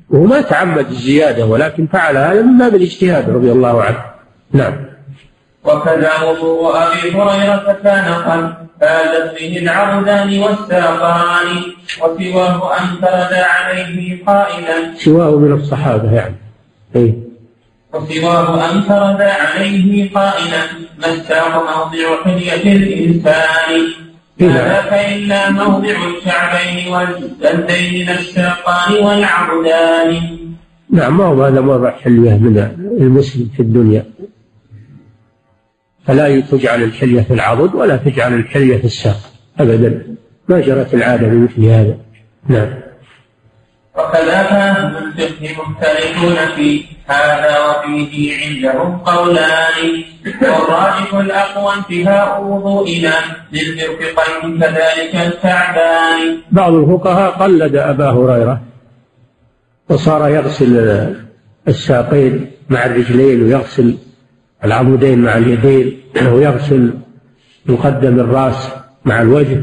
وهو 0.09 0.23
ما 0.23 0.41
تعمد 0.41 0.87
الزيادة 0.89 1.45
ولكن 1.45 1.87
فعل 1.87 2.17
هذا 2.17 2.41
من 2.41 2.57
باب 2.57 2.75
الاجتهاد 2.75 3.29
رضي 3.29 3.51
الله 3.51 3.83
عنه. 3.83 4.03
نعم. 4.51 4.73
وكذا 5.63 6.11
وضوء 6.23 6.75
أبي 6.77 7.11
هريرة 7.11 7.77
كان 7.83 8.13
قد 8.13 8.53
فازت 8.81 9.39
به 9.39 9.57
العبدان 9.57 10.39
والساقان 10.39 11.47
وسواه 12.01 12.77
أن 12.77 12.85
فرد 13.01 13.33
عليه 13.33 14.25
قائلا. 14.25 14.95
سواه 14.97 15.39
من 15.39 15.51
الصحابة 15.51 16.13
يعني. 16.13 16.35
إيه؟ 16.95 17.13
وسواه 17.93 18.71
أن 18.71 18.81
فرد 18.81 19.21
عليه 19.21 20.13
قائلا 20.13 20.63
ما 21.01 21.07
الساق 21.07 21.53
موضع 21.55 22.23
حلية 22.23 22.75
الإنسان؟ 22.75 24.04
ما 24.39 24.47
ذاك 24.47 24.93
إلا 24.93 25.51
موضع 25.51 25.95
الكعبين 26.07 26.93
واليدين 26.93 28.09
الساقان 28.09 28.93
والعبدان 29.03 30.37
نعم 30.89 31.17
ما 31.17 31.25
هو 31.25 31.43
هذا 31.43 31.61
موضع 31.61 31.91
حلية 31.91 32.37
من 32.37 32.57
المسلم 32.99 33.49
في 33.55 33.61
الدنيا؟ 33.61 34.05
فلا 36.05 36.39
تجعل 36.39 36.83
الحلية 36.83 37.21
في 37.21 37.33
العضد 37.33 37.75
ولا 37.75 37.97
تجعل 37.97 38.33
الحلية 38.33 38.77
في 38.77 38.85
الساق 38.85 39.17
أبدا. 39.59 40.15
ما 40.49 40.59
جرت 40.59 40.93
العادة 40.93 41.27
بمثل 41.27 41.65
هذا. 41.65 41.97
نعم. 42.49 42.84
وكذاك 43.97 44.51
أهل 44.51 44.97
الفقه 44.97 45.55
مختلفون 45.61 46.35
في 46.55 46.83
هذا 47.07 47.55
وفيه 47.65 48.37
عندهم 48.45 48.97
قولان. 48.97 50.03
والراجح 50.41 51.13
الأقوى 51.13 51.73
انتهاء 51.73 52.43
وضوئنا 52.43 53.13
للمرفقين 53.51 54.59
كذلك 54.59 55.15
الكعبان. 55.15 56.37
بعض 56.51 56.73
الفقهاء 56.73 57.31
قلد 57.31 57.75
أبا 57.75 58.09
هريرة 58.09 58.61
وصار 59.89 60.29
يغسل 60.29 61.15
الساقين 61.67 62.51
مع 62.69 62.85
الرجلين 62.85 63.43
ويغسل 63.43 63.97
العمودين 64.65 65.19
مع 65.19 65.37
اليدين 65.37 66.01
ويغسل 66.27 66.93
مقدم 67.65 68.19
الرأس 68.19 68.69
مع 69.05 69.21
الوجه. 69.21 69.61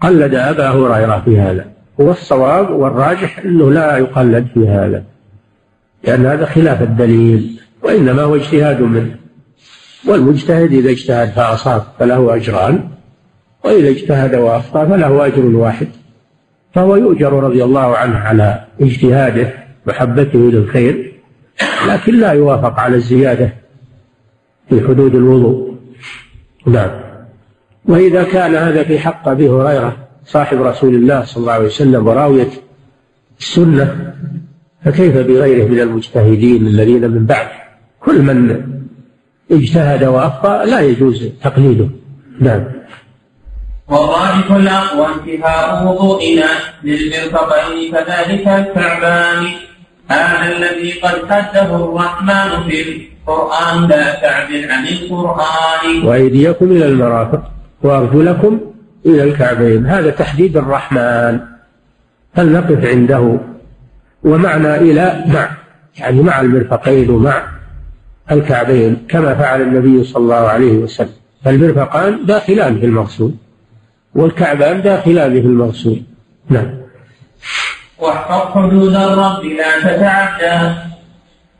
قلد 0.00 0.34
أبا 0.34 0.68
هريرة 0.68 1.22
في 1.24 1.40
هذا. 1.40 1.69
والصواب 2.00 2.70
والراجح 2.70 3.38
أنه 3.38 3.70
لا 3.70 3.98
يقلد 3.98 4.46
في 4.54 4.68
هذا 4.68 5.04
لأن 6.04 6.26
هذا 6.26 6.46
خلاف 6.46 6.82
الدليل 6.82 7.60
وإنما 7.82 8.22
هو 8.22 8.36
اجتهاد 8.36 8.80
منه. 8.80 9.14
والمجتهد 10.08 10.72
إذا 10.72 10.90
اجتهد 10.90 11.28
فأصاب 11.28 11.82
فله 11.98 12.34
أجران 12.34 12.88
وإذا 13.64 13.88
اجتهد 13.88 14.34
وأخطأ 14.34 14.84
فله 14.84 15.26
أجر 15.26 15.46
واحد. 15.46 15.88
فهو 16.74 16.96
يؤجر 16.96 17.32
رضي 17.32 17.64
الله 17.64 17.96
عنه 17.96 18.18
على 18.18 18.64
اجتهاده 18.80 19.52
محبته 19.86 20.38
للخير 20.38 21.12
لكن 21.88 22.14
لا 22.14 22.32
يوافق 22.32 22.80
على 22.80 22.96
الزيادة 22.96 23.52
في 24.68 24.80
حدود 24.80 25.14
الوضوء. 25.14 25.76
نعم. 26.66 26.90
وإذا 27.84 28.22
كان 28.22 28.54
هذا 28.54 28.84
في 28.84 28.98
حق 28.98 29.28
أبي 29.28 29.48
هريرة 29.48 29.96
صاحب 30.32 30.62
رسول 30.62 30.94
الله 30.94 31.24
صلى 31.24 31.40
الله 31.40 31.52
عليه 31.52 31.66
وسلم 31.66 32.06
وراوية 32.06 32.50
السنة 33.40 34.14
فكيف 34.84 35.16
بغيره 35.16 35.68
من 35.68 35.80
المجتهدين 35.80 36.66
الذين 36.66 37.10
من 37.10 37.26
بعد؟ 37.26 37.48
كل 38.00 38.22
من 38.22 38.66
اجتهد 39.50 40.04
وأخطأ 40.04 40.64
لا 40.64 40.80
يجوز 40.80 41.28
تقليده. 41.42 41.88
نعم. 42.40 42.64
والراجح 43.88 44.50
الأقوى 44.50 45.06
انتهاء 45.06 45.86
وضوئنا 45.86 46.48
للمرفقين 46.84 47.92
كذلك 47.92 48.48
الكعبان. 48.48 49.46
هذا 50.08 50.56
الذي 50.56 50.92
قد 50.92 51.32
حده 51.32 51.76
الرحمن 51.76 52.70
في 52.70 52.82
القرآن 52.82 53.88
لا 53.88 54.14
تعدل 54.14 54.70
عن 54.70 54.86
القرآن. 54.86 56.06
وأيديكم 56.06 56.72
إلى 56.72 56.86
المرافق 56.86 57.42
وأرجلكم 57.82 58.60
إلى 59.06 59.22
الكعبين. 59.22 59.86
هذا 59.86 60.10
تحديد 60.10 60.56
الرحمن. 60.56 61.40
فلنقف 62.34 62.84
عنده. 62.84 63.38
ومعنى 64.22 64.76
إلى 64.76 65.24
مع. 65.26 65.50
يعني 65.98 66.22
مع 66.22 66.40
المرفقين 66.40 67.10
ومع 67.10 67.42
الكعبين 68.30 69.06
كما 69.08 69.34
فعل 69.34 69.62
النبي 69.62 70.04
صلى 70.04 70.22
الله 70.22 70.48
عليه 70.48 70.72
وسلم. 70.72 71.20
فالمرفقان 71.44 72.26
داخلان 72.26 72.80
في 72.80 72.86
المغسول 72.86 73.34
والكعبان 74.14 74.82
داخلان 74.82 75.32
في 75.32 75.46
المغسول 75.46 76.02
نعم. 76.48 76.80
واحفظ 77.98 78.52
حدود 78.52 78.94
الرب 78.94 79.44
لا 79.44 79.80
تتعدى. 79.80 80.89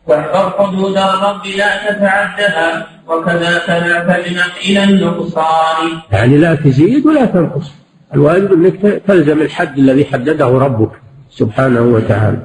واحفظ 0.06 0.52
حدود 0.58 0.96
الرب 0.96 1.46
لا 1.46 1.90
تتعدها 1.90 2.86
وكذاك 3.08 3.68
لا 3.68 3.98
تجنح 4.00 4.48
إلى 4.64 4.84
النقصان. 4.84 5.86
يعني 6.12 6.38
لا 6.38 6.54
تزيد 6.54 7.06
ولا 7.06 7.24
تنقص. 7.24 7.72
الواجب 8.14 8.52
أنك 8.52 9.02
تلزم 9.08 9.40
الحد 9.42 9.78
الذي 9.78 10.04
حدده 10.04 10.46
ربك 10.46 10.90
سبحانه 11.30 11.80
وتعالى. 11.80 12.38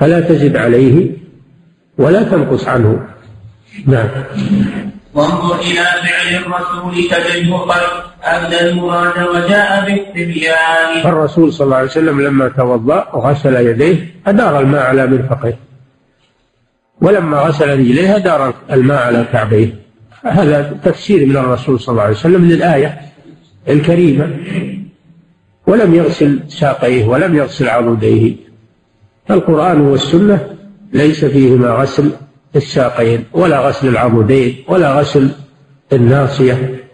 فلا 0.00 0.20
تزد 0.20 0.56
عليه 0.56 1.10
ولا 1.98 2.22
تنقص 2.22 2.68
عنه. 2.68 3.06
نعم. 3.86 4.08
وانظر 5.14 5.54
إلى 5.54 5.84
فعل 6.04 6.42
الرسول 6.42 6.94
تجده 7.10 7.56
قد 7.56 7.82
أبدى 8.22 8.60
المراد 8.60 9.28
وجاء 9.34 9.84
بالتبيان. 9.84 11.02
فالرسول 11.02 11.52
صلى 11.52 11.64
الله 11.64 11.76
عليه 11.76 11.88
وسلم 11.88 12.20
لما 12.20 12.48
توضأ 12.48 13.08
وغسل 13.14 13.54
يديه 13.54 14.14
أدار 14.26 14.60
الماء 14.60 14.82
على 14.82 15.06
مرفقيه 15.06 15.58
ولما 17.00 17.38
غسل 17.38 17.78
رجليه 17.78 18.16
أدار 18.16 18.54
الماء 18.70 19.02
على 19.02 19.24
كعبيه 19.32 19.84
هذا 20.24 20.78
تفسير 20.84 21.26
من 21.26 21.36
الرسول 21.36 21.80
صلى 21.80 21.92
الله 21.92 22.02
عليه 22.02 22.14
وسلم 22.14 22.44
للآية 22.44 23.00
الكريمة. 23.68 24.36
ولم 25.66 25.94
يغسل 25.94 26.40
ساقيه 26.48 27.04
ولم 27.04 27.34
يغسل 27.34 27.68
عضديه. 27.68 28.36
القرآن 29.30 29.80
والسنة 29.80 30.56
ليس 30.92 31.24
فيهما 31.24 31.68
غسل 31.68 32.10
الساقين 32.56 33.24
ولا 33.32 33.58
غسل 33.68 33.88
العضدين 33.88 34.64
ولا 34.68 34.92
غسل 34.92 35.30
الناصية. 35.92 36.84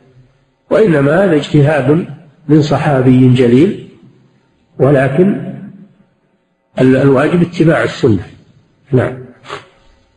وإنما 0.70 1.24
هذا 1.24 1.36
اجتهاد 1.36 2.06
من 2.48 2.62
صحابي 2.62 3.28
جليل. 3.28 3.88
ولكن 4.78 5.52
الواجب 6.80 7.42
اتباع 7.42 7.82
السنة. 7.82 8.22
نعم. 8.92 9.19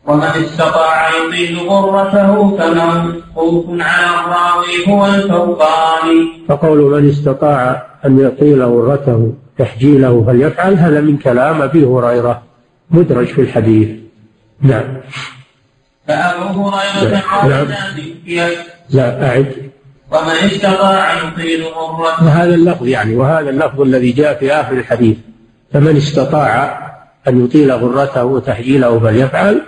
ومن 0.06 0.22
استطاع 0.22 1.08
يطيل 1.08 1.58
غرته 1.58 2.56
فموقوف 2.56 3.66
على 3.70 4.06
الراوي 4.20 4.88
هو 4.88 5.06
الفوقاني 5.06 6.44
فقول 6.48 6.78
من 6.78 7.08
استطاع 7.08 7.86
أن 8.06 8.18
يطيل 8.18 8.62
غرته 8.62 9.32
تحجيله 9.58 10.24
فليفعل 10.26 10.74
هذا 10.74 11.00
من 11.00 11.16
كلام 11.16 11.62
أبي 11.62 11.84
هريرة 11.84 12.42
مدرج 12.90 13.26
في 13.26 13.40
الحديث. 13.40 13.88
نعم. 14.60 15.00
فأبو 16.08 16.68
هريرة 16.68 17.22
قال 17.32 17.50
نعم. 17.50 18.50
لا 18.90 19.28
أعد. 19.28 19.70
ومن 20.12 20.30
استطاع 20.30 21.12
يطيل 21.12 21.64
غرته. 21.64 22.24
وهذا 22.24 22.54
اللفظ 22.54 22.86
يعني 22.86 23.16
وهذا 23.16 23.50
اللفظ 23.50 23.80
الذي 23.80 24.12
جاء 24.12 24.38
في 24.38 24.52
آخر 24.52 24.72
الحديث. 24.72 25.16
فمن 25.72 25.96
استطاع 25.96 26.80
أن 27.28 27.44
يطيل 27.44 27.72
غرته 27.72 28.24
وتحجيله 28.24 28.98
فليفعل 29.00 29.62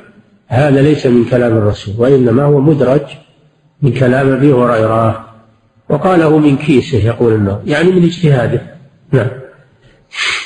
هذا 0.48 0.82
ليس 0.82 1.06
من 1.06 1.24
كلام 1.24 1.56
الرسول 1.56 1.94
وإنما 1.98 2.44
هو 2.44 2.60
مدرج 2.60 3.00
من 3.82 3.92
كلام 3.92 4.32
أبي 4.32 4.52
هريرة. 4.52 5.26
وقاله 5.88 6.38
من 6.38 6.56
كيسه 6.56 6.98
يقول 6.98 7.32
النوم 7.32 7.62
يعني 7.66 7.92
من 7.92 8.04
اجتهاده. 8.04 8.62
نعم. 9.12 9.28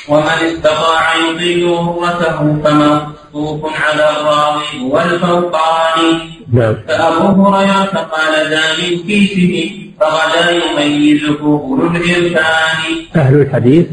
ومن 0.09 0.23
استطاع 0.23 1.15
يطيل 1.15 1.67
غرته 1.67 2.57
فموقوف 2.63 3.71
على 3.81 4.09
الراوي 4.09 4.91
والفوقاني 4.91 6.19
نعم. 6.53 6.75
فأبو 6.87 7.43
هريرة 7.43 8.09
قال 8.11 8.49
ذا 8.49 8.61
من 8.81 8.97
كيسه 9.07 9.71
فغدا 9.99 10.51
يميزه 10.51 11.39
أولو 11.41 11.87
الإركان 11.87 12.77
أهل 13.15 13.41
الحديث 13.41 13.85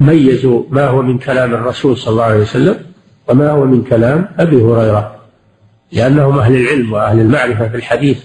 ميزوا 0.00 0.62
ما 0.70 0.86
هو 0.86 1.02
من 1.02 1.18
كلام 1.18 1.54
الرسول 1.54 1.96
صلى 1.96 2.12
الله 2.12 2.24
عليه 2.24 2.40
وسلم 2.40 2.76
وما 3.30 3.50
هو 3.50 3.64
من 3.64 3.84
كلام 3.84 4.28
أبي 4.38 4.56
هريرة 4.56 5.16
لأنهم 5.92 6.38
أهل 6.38 6.56
العلم 6.56 6.92
وأهل 6.92 7.20
المعرفة 7.20 7.68
في 7.68 7.76
الحديث. 7.76 8.18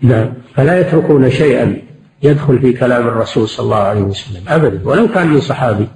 نعم. 0.00 0.32
فلا 0.54 0.80
يتركون 0.80 1.30
شيئا 1.30 1.76
يدخل 2.22 2.58
في 2.58 2.72
كلام 2.72 3.08
الرسول 3.08 3.48
صلى 3.48 3.64
الله 3.64 3.76
عليه 3.76 4.00
وسلم 4.00 4.42
أبدا. 4.48 4.80
ولو 4.84 5.08
كان 5.08 5.26
من 5.26 5.40
صحابي. 5.40 5.88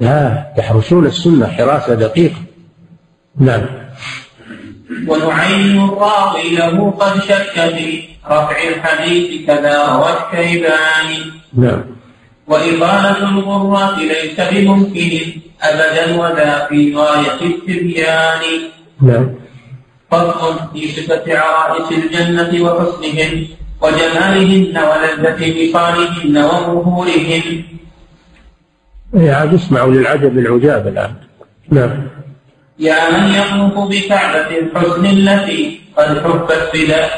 لا 0.00 0.46
يحرسون 0.58 1.06
السنة 1.06 1.46
حراسة 1.46 1.94
دقيقة 1.94 2.42
نعم. 3.40 3.66
ونعين 5.08 5.84
الراوي 5.84 6.56
له 6.56 6.90
قد 6.90 7.20
شك 7.20 7.74
في 7.76 8.02
رفع 8.26 8.68
الحديث 8.68 9.46
كذا 9.46 9.86
روى 9.86 10.08
الشيباني 10.10 11.32
نعم. 11.54 11.84
وإطالة 12.46 13.28
الغرات 13.28 13.98
ليس 13.98 14.40
بممكن. 14.40 15.47
أبدا 15.62 16.16
وذا 16.20 16.66
في 16.68 16.94
غاية 16.94 17.40
التبيان. 17.42 18.42
نعم. 19.02 19.34
فصل 20.10 20.58
في 20.72 20.88
صفة 20.88 21.38
عرائس 21.38 21.92
الجنة 21.92 22.64
وحسنهن 22.64 23.46
وجمالهن 23.82 24.78
ولذة 24.78 25.40
بصالهن 25.56 26.36
وظهورهن. 26.38 27.62
يا 29.14 29.34
عاد 29.34 29.54
اسمعوا 29.54 29.92
للعجب 29.92 30.38
العجاب 30.38 30.88
الآن. 30.88 31.14
نعم. 31.70 32.08
يا 32.78 33.10
من 33.10 33.34
يطوف 33.34 33.88
بكعبة 33.88 34.58
الحسن 34.58 35.06
التي 35.06 35.80
قد 35.96 36.18
حفت 36.24 36.72
بلا 36.74 37.08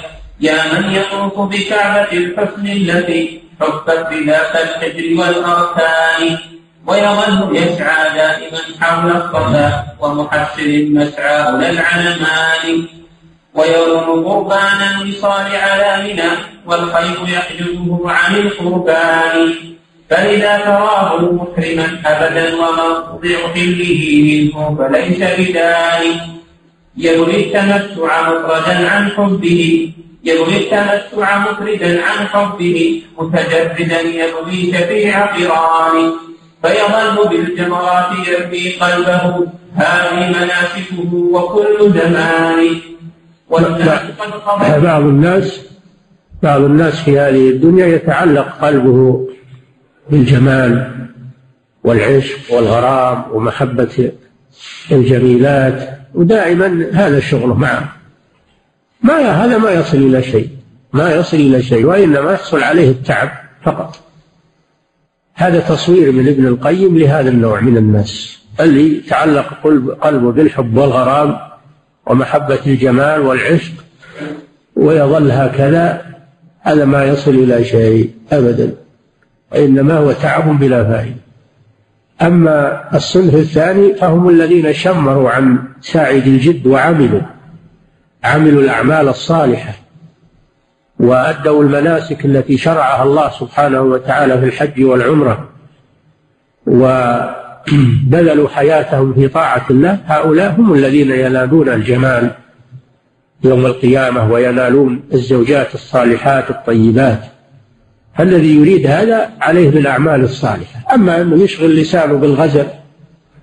يا 0.40 0.58
من 0.72 0.92
يطوف 0.92 1.40
بكعبة 1.40 2.12
الحسن 2.12 2.66
التي 2.66 3.40
حفت 3.60 4.08
بذاك 4.10 4.56
الحجر 4.56 5.20
والأركان. 5.20 6.38
ويظل 6.86 7.56
يسعى 7.56 8.02
دائما 8.18 8.58
حول 8.80 9.10
الصفا 9.10 9.84
ومحسر 10.00 10.86
مسعاه 10.90 11.56
للعلمان 11.56 12.86
ويروم 13.54 14.28
قربان 14.28 14.80
الوصال 15.00 15.56
على 15.56 15.90
منى 16.04 16.30
والخير 16.66 17.18
يحجزه 17.28 18.10
عن 18.10 18.34
القربان. 18.34 19.54
فإذا 20.10 20.56
تراه 20.58 21.20
محرما 21.32 22.00
أبدا 22.06 22.54
وموضع 22.54 23.38
حله 23.54 24.00
منه 24.26 24.76
فليس 24.78 25.18
بذلك. 25.18 26.20
يبغي 26.96 27.36
التمتع 27.44 28.30
مخرجا 28.30 28.88
عن 28.90 29.10
حبه 29.10 29.92
يبغي 30.24 30.56
التمتع 30.56 31.38
مخرجا 31.38 32.02
عن 32.02 32.28
حبه 32.28 33.02
متجردا 33.18 34.00
يبغي 34.00 34.72
شفيع 34.72 35.26
قران 35.26 36.12
فيظل 36.62 37.28
بالجمرات 37.28 38.28
يرمي 38.28 38.70
قلبه 38.70 39.46
هذه 39.74 40.28
مناسكه 40.28 41.14
وكل 41.14 41.92
زمان. 42.00 42.80
بعض 44.82 45.02
الناس 45.02 45.60
بعض 46.42 46.60
الناس 46.60 47.00
في 47.00 47.18
هذه 47.18 47.50
الدنيا 47.50 47.86
يتعلق 47.86 48.58
قلبه 48.62 49.28
بالجمال 50.10 50.92
والعشق 51.84 52.54
والغرام 52.54 53.24
ومحبة 53.32 54.12
الجميلات 54.92 55.98
ودائما 56.14 56.90
هذا 56.92 57.20
شغله 57.20 57.54
معه. 57.54 57.92
ما 59.02 59.14
هذا 59.14 59.58
ما 59.58 59.70
يصل 59.70 59.96
إلى 59.96 60.22
شيء 60.22 60.48
ما 60.92 61.14
يصل 61.14 61.36
إلى 61.36 61.62
شيء 61.62 61.84
وإنما 61.84 62.32
يحصل 62.32 62.62
عليه 62.62 62.90
التعب 62.90 63.30
فقط. 63.62 64.09
هذا 65.40 65.60
تصوير 65.60 66.12
من 66.12 66.28
ابن 66.28 66.46
القيم 66.46 66.98
لهذا 66.98 67.28
النوع 67.28 67.60
من 67.60 67.76
الناس 67.76 68.38
اللي 68.60 69.00
تعلق 69.00 69.54
قلبه 70.00 70.32
بالحب 70.32 70.76
والغرام 70.76 71.36
ومحبة 72.06 72.58
الجمال 72.66 73.20
والعشق 73.20 73.72
ويظل 74.76 75.30
هكذا 75.30 76.02
هذا 76.60 76.84
ما 76.84 77.04
يصل 77.04 77.30
إلى 77.30 77.64
شيء 77.64 78.10
أبدا 78.32 78.74
وإنما 79.52 79.98
هو 79.98 80.12
تعب 80.12 80.58
بلا 80.58 80.84
فائدة. 80.84 81.20
أما 82.22 82.84
الصنف 82.96 83.34
الثاني 83.34 83.94
فهم 83.94 84.28
الذين 84.28 84.72
شمروا 84.72 85.30
عن 85.30 85.58
ساعد 85.80 86.26
الجد 86.26 86.66
وعملوا 86.66 87.20
عملوا 88.24 88.62
الأعمال 88.62 89.08
الصالحة. 89.08 89.74
وأدوا 91.00 91.62
المناسك 91.62 92.24
التي 92.24 92.58
شرعها 92.58 93.02
الله 93.02 93.30
سبحانه 93.30 93.80
وتعالى 93.80 94.38
في 94.38 94.44
الحج 94.44 94.84
والعمرة 94.84 95.48
وبذلوا 96.66 98.48
حياتهم 98.48 99.14
في 99.14 99.28
طاعة 99.28 99.66
الله 99.70 99.98
هؤلاء 100.06 100.54
هم 100.58 100.74
الذين 100.74 101.10
ينالون 101.10 101.68
الجمال 101.68 102.30
يوم 103.44 103.66
القيامة 103.66 104.32
وينالون 104.32 105.02
الزوجات 105.12 105.74
الصالحات 105.74 106.50
الطيبات. 106.50 107.20
فالذي 108.18 108.56
يريد 108.56 108.86
هذا 108.86 109.30
عليه 109.40 109.70
بالأعمال 109.70 110.20
الصالحة. 110.20 110.94
أما 110.94 111.20
أنه 111.20 111.42
يشغل 111.42 111.76
لسانه 111.76 112.14
بالغزل 112.14 112.66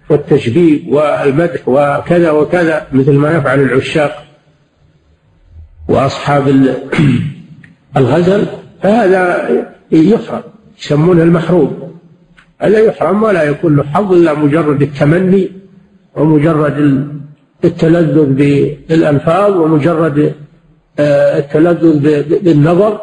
والتشبيب 0.09 0.93
والمدح 0.93 1.67
وكذا 1.67 2.31
وكذا 2.31 2.87
مثل 2.91 3.13
ما 3.13 3.37
يفعل 3.37 3.59
العشاق 3.59 4.23
وأصحاب 5.87 6.47
الغزل 7.97 8.45
فهذا 8.83 9.49
يحرم 9.91 10.41
يسمونه 10.79 11.23
المحروم. 11.23 11.93
هذا 12.59 12.79
يحرم 12.79 13.23
ولا 13.23 13.43
يكون 13.43 13.75
له 13.75 13.83
حظ 13.83 14.13
إلا 14.13 14.33
مجرد 14.33 14.81
التمني 14.81 15.51
ومجرد 16.15 17.07
التلذذ 17.65 18.25
بالألفاظ 18.25 19.57
ومجرد 19.57 20.33
آه، 20.99 21.37
التلذذ 21.39 22.23
بالنظر 22.43 23.01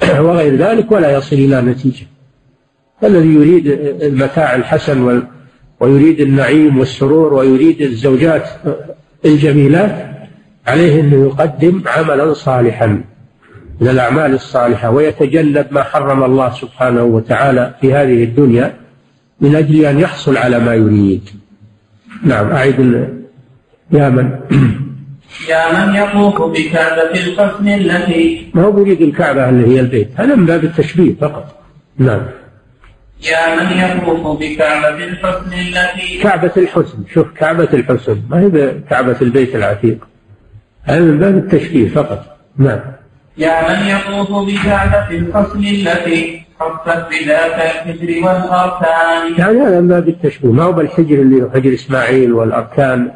وغير 0.26 0.56
ذلك 0.56 0.92
ولا 0.92 1.16
يصل 1.16 1.36
إلى 1.36 1.62
نتيجة. 1.62 2.06
الذي 3.04 3.34
يريد 3.34 3.66
المتاع 4.02 4.54
الحسن 4.54 5.22
ويريد 5.80 6.20
النعيم 6.20 6.78
والسرور 6.78 7.34
ويريد 7.34 7.82
الزوجات 7.82 8.48
الجميلات 9.24 10.10
عليه 10.66 11.00
أنه 11.00 11.26
يقدم 11.26 11.82
عملا 11.86 12.32
صالحا. 12.32 13.04
من 13.80 13.88
الأعمال 13.88 14.34
الصالحة 14.34 14.90
ويتجنب 14.90 15.66
ما 15.70 15.82
حرم 15.82 16.24
الله 16.24 16.50
سبحانه 16.50 17.02
وتعالى 17.02 17.74
في 17.80 17.94
هذه 17.94 18.24
الدنيا 18.24 18.74
من 19.40 19.56
أجل 19.56 19.84
أن 19.84 20.00
يحصل 20.00 20.36
على 20.36 20.58
ما 20.58 20.74
يريد. 20.74 21.30
نعم 22.22 22.50
أعيد 22.50 22.80
يا 23.92 24.08
من؟ 24.08 24.30
يا 25.48 25.86
من 25.86 25.94
يطوف 25.94 26.42
بكعبة 26.42 27.10
الحسن 27.10 27.68
التي 27.68 28.50
ما 28.54 28.62
هو 28.62 28.80
يريد 28.80 29.02
الكعبة 29.02 29.48
اللي 29.48 29.76
هي 29.76 29.80
البيت؟ 29.80 30.08
هذا 30.16 30.34
من 30.34 30.46
باب 30.46 30.64
التشبيه 30.64 31.14
فقط. 31.14 31.62
نعم. 31.98 32.22
يا 33.22 33.64
من 33.64 33.78
يطوف 33.78 34.40
بكعبة 34.40 35.04
الحسن 35.04 35.52
التي 35.52 36.18
كعبة 36.22 36.52
الحسن. 36.56 37.04
شوف 37.14 37.26
كعبة 37.36 37.68
الحسن. 37.72 38.22
ما 38.30 38.40
هي 38.40 38.74
كعبة 38.90 39.16
البيت 39.22 39.54
العتيق؟ 39.54 39.98
هذا 40.82 41.00
من 41.00 41.18
باب 41.18 41.36
التشبيه 41.36 41.88
فقط. 41.88 42.36
نعم. 42.58 42.80
يا 43.40 43.56
من 43.68 43.86
يطوف 43.88 44.30
بكعبة 44.30 45.10
الحسن 45.10 45.58
التي 45.58 46.42
حفت 46.60 47.08
بذاك 47.10 47.86
الحجر 47.86 48.26
والأركان. 48.26 49.34
يعني 49.38 49.58
هذا 49.60 49.80
من 49.80 49.88
باب 49.88 50.08
التشبيه. 50.08 50.52
ما 50.52 50.62
هو 50.62 50.72
بالحجر 50.72 51.14
اللي 51.14 51.42
هو 51.42 51.50
حجر 51.50 51.74
إسماعيل 51.74 52.32
والأركان؟ 52.32 53.10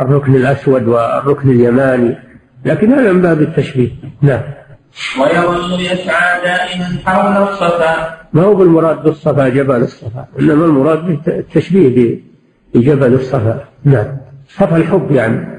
الركن 0.00 0.34
الأسود 0.34 0.88
والركن 0.88 1.50
اليماني. 1.50 2.16
لكن 2.64 2.92
هذا 2.92 3.12
من 3.12 3.22
باب 3.22 3.40
التشبيه. 3.40 3.90
نعم. 4.22 4.40
ويظل 5.20 5.80
يسعى 5.80 6.40
دائما 6.44 6.98
حول 7.06 7.42
الصفا. 7.42 8.18
ما 8.32 8.42
هو 8.42 8.54
بالمراد 8.54 9.02
بالصفا؟ 9.02 9.48
جبل 9.48 9.82
الصفا. 9.82 10.26
إنما 10.40 10.64
المراد 10.64 11.04
بالتشبيه 11.24 12.20
بجبل 12.74 13.14
الصفا. 13.14 13.64
نعم. 13.84 14.16
صفا 14.48 14.76
الحب 14.76 15.10
يعني. 15.10 15.57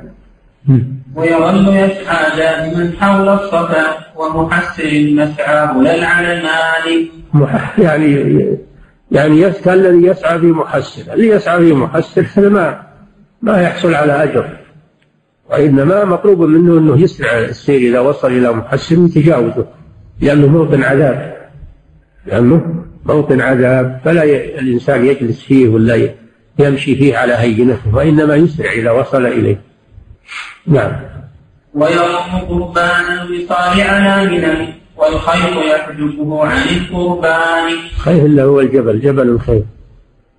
ويظل 1.16 1.68
يسعى 1.68 2.38
دائما 2.38 2.92
حول 3.00 3.30
الصفا 3.30 3.86
ومحسر 4.16 5.10
مسعاه 5.12 5.82
لا 5.82 6.08
على 6.08 6.34
المال. 6.34 7.10
يعني 7.78 8.58
يعني 9.12 9.42
يسعى 9.42 9.74
الذي 9.74 10.08
يسعى 10.08 10.40
في 10.40 10.46
محسر 10.46 11.14
اللي 11.14 11.28
يسعى 11.28 11.60
في 11.60 11.74
محسر 11.74 12.26
هذا 12.38 12.50
ما 12.50 12.82
ما 13.42 13.62
يحصل 13.62 13.94
على 13.94 14.24
أجر. 14.24 14.50
وإنما 15.50 16.06
مطلوب 16.06 16.42
منه 16.42 16.78
أنه 16.78 17.02
يسرع 17.02 17.38
السير 17.38 17.90
إذا 17.90 18.00
وصل 18.00 18.28
إلى 18.28 18.52
محسر 18.54 18.96
يتجاوزه 18.96 19.66
لأنه 20.22 20.48
موطن 20.48 20.84
عذاب. 20.84 21.38
لأنه 22.26 22.84
موطن 23.06 23.42
عذاب. 23.42 24.00
فلا 24.06 24.24
الإنسان 24.60 25.06
يجلس 25.06 25.42
فيه 25.44 25.70
ولا 25.70 26.10
يمشي 26.60 26.96
فيه 26.96 27.18
على 27.18 27.34
هينته. 27.34 27.96
وإنما 27.96 28.36
يسرع 28.36 28.72
إذا 28.72 28.92
وصل 28.92 29.26
إليه. 29.26 29.69
نعم. 30.68 30.92
ويرم 31.74 32.40
قربان 32.50 33.06
الوصال 33.22 33.82
على 33.82 34.30
منى 34.30 34.74
والخيط 34.98 35.58
يحجبه 35.74 36.46
عن 36.46 36.58
القربان. 36.58 37.74
خير 37.98 38.26
اللي 38.26 38.44
هو 38.44 38.60
الجبل 38.60 39.02
جبل 39.02 39.28
الخير. 39.30 39.64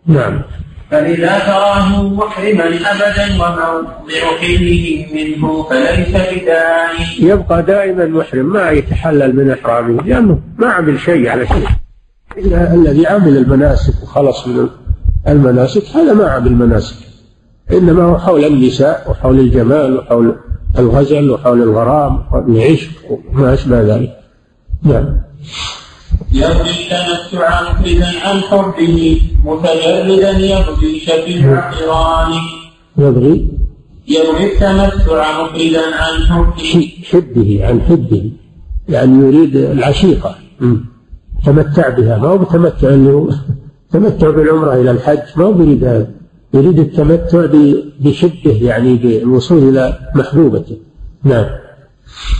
نعم. 0.07 0.43
فإذا 0.91 1.39
تراه 1.39 2.03
محرما 2.03 2.65
أبدا 2.65 3.35
وموضع 3.35 4.39
حله 4.41 5.07
منه 5.15 5.63
فليس 5.63 6.09
بداعي. 6.09 7.05
يبقى 7.19 7.63
دائما 7.63 8.07
محرم 8.07 8.53
ما 8.53 8.71
يتحلل 8.71 9.37
من 9.37 9.51
إحرامه 9.51 10.03
لأنه 10.03 10.41
ما 10.59 10.67
عمل 10.67 11.01
شيء 11.01 11.29
على 11.29 11.47
شيء. 11.47 11.67
إلا 12.39 12.75
الذي 12.75 13.07
عمل 13.07 13.37
المناسك 13.37 14.03
وخلص 14.03 14.47
من 14.47 14.69
المناسك 15.29 15.83
هذا 15.97 16.13
ما 16.13 16.31
عمل 16.31 16.53
مناسك. 16.53 17.10
إنما 17.73 18.05
هو 18.05 18.19
حول 18.19 18.45
النساء 18.45 19.11
وحول 19.11 19.39
الجمال 19.39 19.99
وحول 19.99 20.37
الغزل 20.79 21.31
وحول 21.31 21.63
الغرام 21.63 22.17
وحول 22.19 22.57
العشق 22.57 22.91
وما 23.11 23.55
أشبه 23.55 23.81
ذلك. 23.83 24.17
نعم. 24.83 25.17
يبغي 26.33 26.71
التمتع 26.71 27.63
مخرجا 27.63 28.07
عن 28.25 28.41
حبه 28.41 29.23
متجردا 29.45 30.31
يبغي 30.31 31.01
شفيع 31.01 31.71
قرانه 31.71 32.43
يبغي؟ 32.99 33.49
يبغي 34.09 34.53
التمتع 34.53 35.43
مخرجا 35.43 35.83
عن 35.95 36.27
حبه 36.27 36.93
حبه 37.11 37.61
عن 37.63 37.81
حبه. 37.81 38.31
يعني 38.89 39.19
يريد 39.27 39.57
العشيقة. 39.57 40.35
تمتع 41.47 41.89
بها. 41.89 42.19
ما 42.19 42.29
هو 42.29 42.39
بتمتع 42.39 42.89
اللي 42.89 43.35
تمتع 43.93 44.31
بالعمرة 44.31 44.75
إلى 44.75 44.91
الحج. 44.91 45.19
ما 45.37 45.45
هو 45.45 45.63
يريد 45.63 45.85
هذا؟ 45.85 46.20
يريد 46.55 46.79
التمتع 46.79 47.47
بشده 48.01 48.53
يعني 48.61 48.95
بالوصول 48.95 49.69
إلى 49.69 49.99
محبوبته. 50.15 50.77
نعم. 51.25 51.47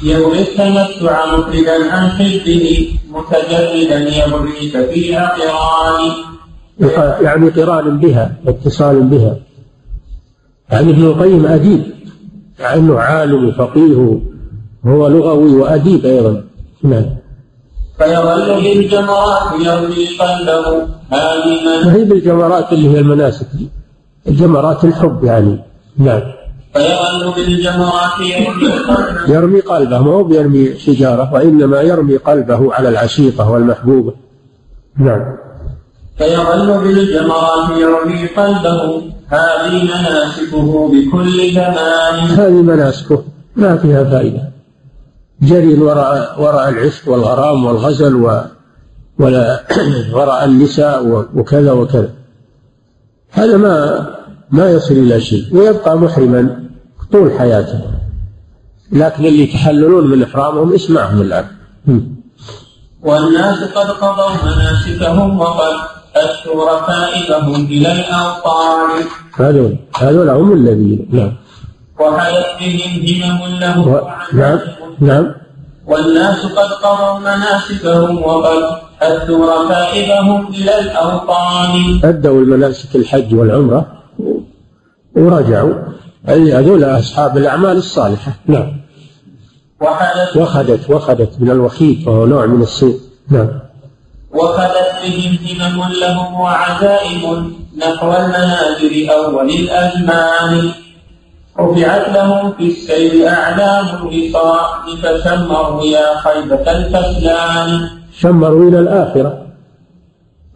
يبغي 0.03 0.41
التمتع 0.41 1.37
مفردا 1.37 1.93
عن 1.93 2.09
حبه 2.09 2.89
متجردا 3.11 3.99
يبغي 3.99 4.69
ففيها 4.73 5.33
قران 5.37 6.13
يعني 7.25 7.49
قران 7.49 7.99
بها 7.99 8.37
اتصال 8.47 9.03
بها. 9.03 9.37
يعني 10.71 10.91
ابن 10.91 11.03
القيم 11.03 11.47
أديب 11.47 11.83
مع 12.61 12.75
أنه 12.75 12.99
عالم 12.99 13.49
وفقيه 13.49 14.21
هو 14.87 15.09
لغوي 15.09 15.57
وأديب 15.57 16.07
أيضا. 16.07 16.45
نعم. 16.83 17.07
فيظل 17.99 18.63
بالجمرات 18.63 19.61
يرمي 19.61 20.07
قلبه 20.19 20.87
هذه 21.11 21.85
ما 21.85 21.95
هي 21.95 22.05
بالجمرات 22.05 22.73
اللي 22.73 22.89
هي 22.89 22.99
المناسك 22.99 23.47
جمرات 24.27 24.85
الحب 24.85 25.25
يعني. 25.25 25.59
نعم. 25.99 26.23
بالجمرات 27.37 28.21
يرمي 28.21 28.73
قلبه. 28.73 29.35
يرمي 29.35 29.61
قلبه. 29.61 29.99
ما 29.99 30.13
هو 30.13 30.25
بيرمي 30.25 30.79
شجارة 30.79 31.35
وإنما 31.35 31.81
يرمي 31.81 32.17
قلبه 32.17 32.75
على 32.75 32.89
العشيقة 32.89 33.51
والمحبوبة. 33.51 34.15
نعم. 34.97 35.37
فيظل 36.19 36.79
بالجمرات 36.85 37.71
يرمي 37.71 38.27
قلبه. 38.27 39.03
هذه 39.29 39.85
مناسكه 39.85 40.89
بكل 40.89 41.53
زمان. 41.53 42.15
هذه 42.21 42.63
مناسكه. 42.63 43.23
ما 43.57 43.77
فيها 43.77 44.05
فائدة. 44.05 44.51
جري 45.43 45.75
وراء 45.75 46.43
وراء 46.43 46.69
العشق 46.69 47.09
والغرام 47.09 47.67
والغزل 47.67 48.15
و 48.15 48.41
ولا 49.19 49.61
وراء 50.13 50.45
النساء 50.45 51.27
وكذا 51.35 51.73
وكذا. 51.73 52.20
هذا 53.31 53.57
ما 53.57 54.07
ما 54.51 54.71
يصل 54.71 54.95
إلى 54.95 55.21
شيء 55.21 55.45
ويبقى 55.53 55.99
محرما 55.99 56.65
طول 57.13 57.33
حياته. 57.39 57.81
لكن 58.93 59.25
اللي 59.25 59.43
يتحللون 59.43 60.07
من 60.11 60.23
إحرامهم 60.23 60.75
اسمعهم 60.75 61.21
الآن. 61.23 61.47
والناس 63.03 63.65
قد 63.65 63.91
قضوا 63.91 64.31
مناسكهم 64.45 65.41
وقد 65.41 65.73
أشوا 66.17 66.71
ركائبهم 66.73 67.65
إلى 67.65 67.93
الأوطان. 67.93 69.05
هذول 69.35 69.77
هذول 69.97 70.29
هم 70.29 70.53
الذين 70.53 71.09
نعم. 71.13 71.33
وحيت 72.01 72.47
بهم 72.61 73.33
همم 73.33 73.59
له 73.61 73.89
و... 73.89 74.09
نعم 74.33 74.59
نعم. 75.01 75.35
والناس 75.87 76.47
قد 76.47 76.73
قضوا 76.73 77.19
مناسكهم 77.19 78.23
وقد 78.23 78.90
أدوا 79.03 79.65
ركائبهم 79.65 80.47
إلى 80.47 80.79
الأوطان. 80.81 82.01
أدوا 82.05 82.41
المناسك 82.41 82.97
الحج 82.97 83.35
والعمرة 83.35 83.87
ورجعوا. 85.17 85.75
أي 86.29 86.53
هذول 86.53 86.85
أصحاب 86.85 87.37
الأعمال 87.37 87.77
الصالحة. 87.77 88.33
نعم. 88.47 88.73
وحدث 89.81 90.37
وخدت 90.37 90.91
وخدت 90.91 91.33
من 91.41 91.51
الوخيط 91.51 92.09
وهو 92.09 92.27
نوع 92.27 92.47
من 92.47 92.63
الصيد. 92.63 93.01
نعم. 93.31 93.49
وخدت 94.35 94.93
بهم 95.03 95.39
همم 95.61 95.93
لهم 95.93 96.41
وعزائم 96.41 97.53
نحو 97.79 98.13
المنازل 98.13 99.11
أول 99.11 99.51
الأزمان. 99.51 100.73
رفعت 101.59 102.09
لهم 102.09 102.53
في 102.53 102.67
السير 102.67 103.29
أعلام 103.29 103.87
الوصال 103.87 104.99
فشمروا 105.03 105.83
يا 105.83 106.17
خيبة 106.17 106.73
الكسلان 106.73 108.00
شمروا 108.21 108.69
إلى 108.69 108.79
الآخرة. 108.79 109.47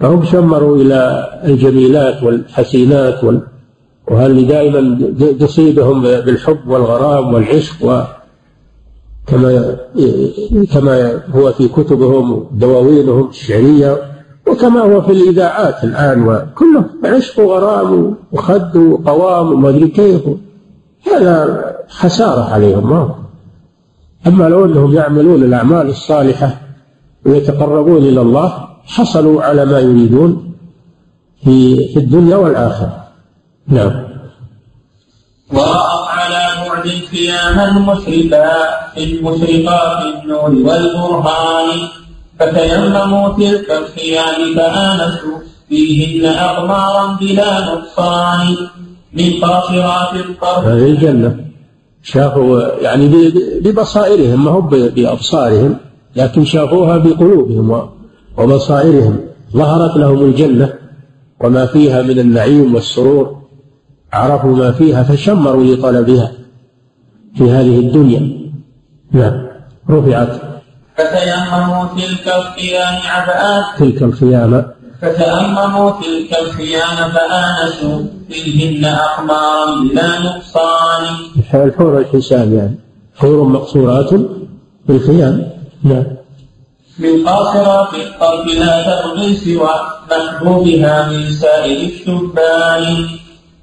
فهم 0.01 0.25
شمروا 0.25 0.77
إلى 0.77 1.29
الجميلات 1.45 2.23
والحسينات 2.23 3.25
وال... 3.25 3.41
وهل 4.11 4.47
دائما 4.47 4.99
تصيبهم 5.41 6.03
بالحب 6.03 6.69
والغرام 6.69 7.35
والعشق 7.35 7.85
و 7.85 8.03
كما 9.27 9.77
كما 10.73 11.21
هو 11.35 11.53
في 11.53 11.69
كتبهم 11.69 12.33
ودواوينهم 12.33 13.29
الشعرية 13.29 13.97
وكما 14.47 14.81
هو 14.81 15.03
في 15.03 15.13
الإذاعات 15.13 15.85
الآن 15.85 16.29
وكله 16.29 16.85
عشق 17.05 17.41
وغرام 17.41 18.15
وخد 18.33 18.77
وقوام 18.77 19.53
وما 19.53 19.69
أدري 19.69 19.89
كيف. 19.89 20.23
هذا 21.13 21.65
خسارة 21.89 22.55
عليهم 22.55 22.91
ما 22.91 23.15
أما 24.27 24.49
لو 24.49 24.65
أنهم 24.65 24.95
يعملون 24.95 25.43
الأعمال 25.43 25.89
الصالحة 25.89 26.64
ويتقربون 27.27 27.97
إلى 27.97 28.21
الله 28.21 28.69
حصلوا 28.87 29.43
على 29.43 29.65
ما 29.65 29.79
يريدون 29.79 30.55
في 31.45 31.89
في 31.93 31.99
الدنيا 31.99 32.37
والآخرة. 32.37 33.05
نعم. 33.69 34.05
ورأت 35.53 36.09
على 36.09 36.45
بعد 36.69 36.87
قياما 37.13 37.67
مشرفا 37.79 38.49
في 38.95 39.05
المشرقات 39.05 40.05
النور 40.15 40.51
والبرهان 40.51 41.89
فتيمموا 42.41 43.29
تلك 43.29 43.71
الخيام 43.71 44.55
فآنسوا 44.57 45.39
فيهن 45.69 46.27
أقمارا 46.27 47.17
بلا 47.21 47.61
نقصان 47.61 48.57
من 49.13 49.31
قاصرات 49.43 50.15
الطرف. 50.15 50.65
هذه 50.65 50.87
الجنة. 50.87 51.37
شافوا 52.03 52.83
يعني 52.83 53.33
ببصائرهم 53.61 54.45
ما 54.45 54.51
هو 54.51 54.61
بأبصارهم. 54.61 55.77
لكن 56.17 56.45
شافوها 56.45 56.99
بقلوبهم 56.99 57.89
وبصائرهم. 58.39 59.21
ظهرت 59.53 59.97
لهم 59.97 60.23
الجنة 60.25 60.73
وما 61.41 61.67
فيها 61.67 62.03
من 62.03 62.19
النعيم 62.19 62.75
والسرور. 62.75 63.37
عرفوا 64.13 64.57
ما 64.57 64.73
فيها 64.73 65.03
فشمروا 65.03 65.65
لطلبها 65.65 66.33
في 67.37 67.51
هذه 67.51 67.79
الدنيا. 67.79 68.51
نعم. 69.13 69.47
رفعت. 69.91 70.41
فتيمموا 70.97 71.85
تلك 71.97 72.35
الخيام 72.37 72.95
عباءات 73.07 73.65
تلك 73.79 74.03
الخيام. 74.03 74.65
فتأمموا 75.03 75.91
تلك 75.91 76.39
الخيام 76.43 77.11
فآنسوا. 77.13 78.07
فيهن 78.29 78.85
أقمارا 78.85 79.83
بلا 79.83 80.21
نقصان. 80.21 81.05
الحور 81.55 81.99
الحسان 81.99 82.55
يعني. 82.55 82.79
حور 83.17 83.45
مقصورات 83.45 84.09
في 84.87 84.91
الخيام. 84.91 85.54
نعم 85.85 86.05
من 86.99 87.29
قاصرات 87.29 87.95
الطرف 87.95 88.47
لا 88.59 88.75
تبغي 88.83 89.37
سوى 89.37 89.75
محبوبها 90.11 91.09
من 91.11 91.31
سائر 91.31 91.89
الشبان 91.89 93.07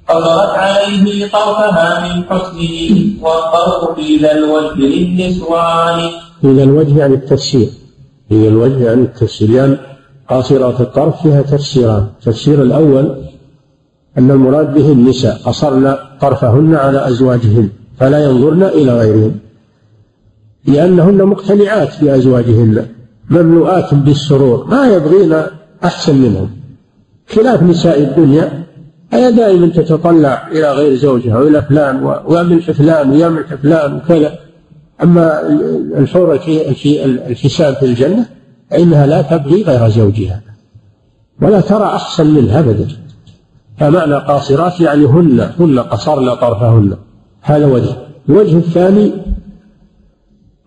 قصرت 0.08 0.54
عليه 0.64 1.26
طرفها 1.26 1.90
من 2.04 2.24
حسنه 2.24 2.70
والطرف 3.22 3.96
في 3.96 4.16
ذا 4.16 4.32
الوجه 4.32 4.74
للنسوان. 4.76 6.10
في 6.40 6.52
ذا 6.56 6.62
الوجه 6.62 6.98
يعني 6.98 7.14
التفسير. 7.14 7.68
في 8.28 8.42
ذا 8.42 8.48
الوجه 8.48 8.84
يعني 8.84 9.02
التفسير. 9.02 9.50
يعني 9.50 9.76
قاصرات 10.28 10.80
الطرف 10.80 11.22
فيها 11.22 11.42
تفسيران. 11.42 12.06
التفسير 12.18 12.62
الأول 12.62 13.16
أن 14.18 14.30
المراد 14.30 14.74
به 14.74 14.92
النساء. 14.92 15.36
قصرن 15.44 15.96
طرفهن 16.20 16.74
على 16.74 17.08
أزواجهن 17.08 17.68
فلا 17.98 18.24
ينظرن 18.24 18.62
إلى 18.62 18.98
غيرهن. 18.98 19.34
لأنهن 20.66 21.22
مقتنعات 21.24 22.04
بأزواجهن 22.04 22.86
مملوءات 23.30 23.94
بالسرور 23.94 24.66
ما 24.66 24.86
يبغين 24.86 25.42
أحسن 25.84 26.16
منهم. 26.16 26.50
خلاف 27.28 27.62
نساء 27.62 28.02
الدنيا 28.02 28.62
هي 29.12 29.32
دائما 29.32 29.66
تتطلع 29.66 30.48
إلى 30.48 30.72
غير 30.72 30.94
زوجها 30.94 31.38
وإلى 31.38 31.62
فلان 31.62 32.04
ويعمل 32.26 32.62
فلان 32.62 33.10
ويعمل 33.10 33.44
فلان 33.62 33.96
وكذا. 33.96 34.38
أما 35.02 35.40
الحور 35.98 36.34
الحساب 37.28 37.74
في 37.74 37.86
الجنة 37.86 38.26
فإنها 38.70 39.06
لا 39.06 39.22
تبغي 39.22 39.62
غير 39.62 39.88
زوجها. 39.88 40.40
ولا 41.42 41.60
ترى 41.60 41.84
أحسن 41.84 42.26
منها 42.26 42.60
أبدا. 42.60 42.88
فمعنى 43.78 44.14
قاصرات 44.14 44.80
يعني 44.80 45.04
هن 45.04 45.50
هن 45.60 45.78
قصرن 45.78 46.34
طرفهن. 46.34 46.96
هذا 47.42 47.66
وجه. 47.66 47.96
الوجه 48.28 48.56
الثاني 48.56 49.12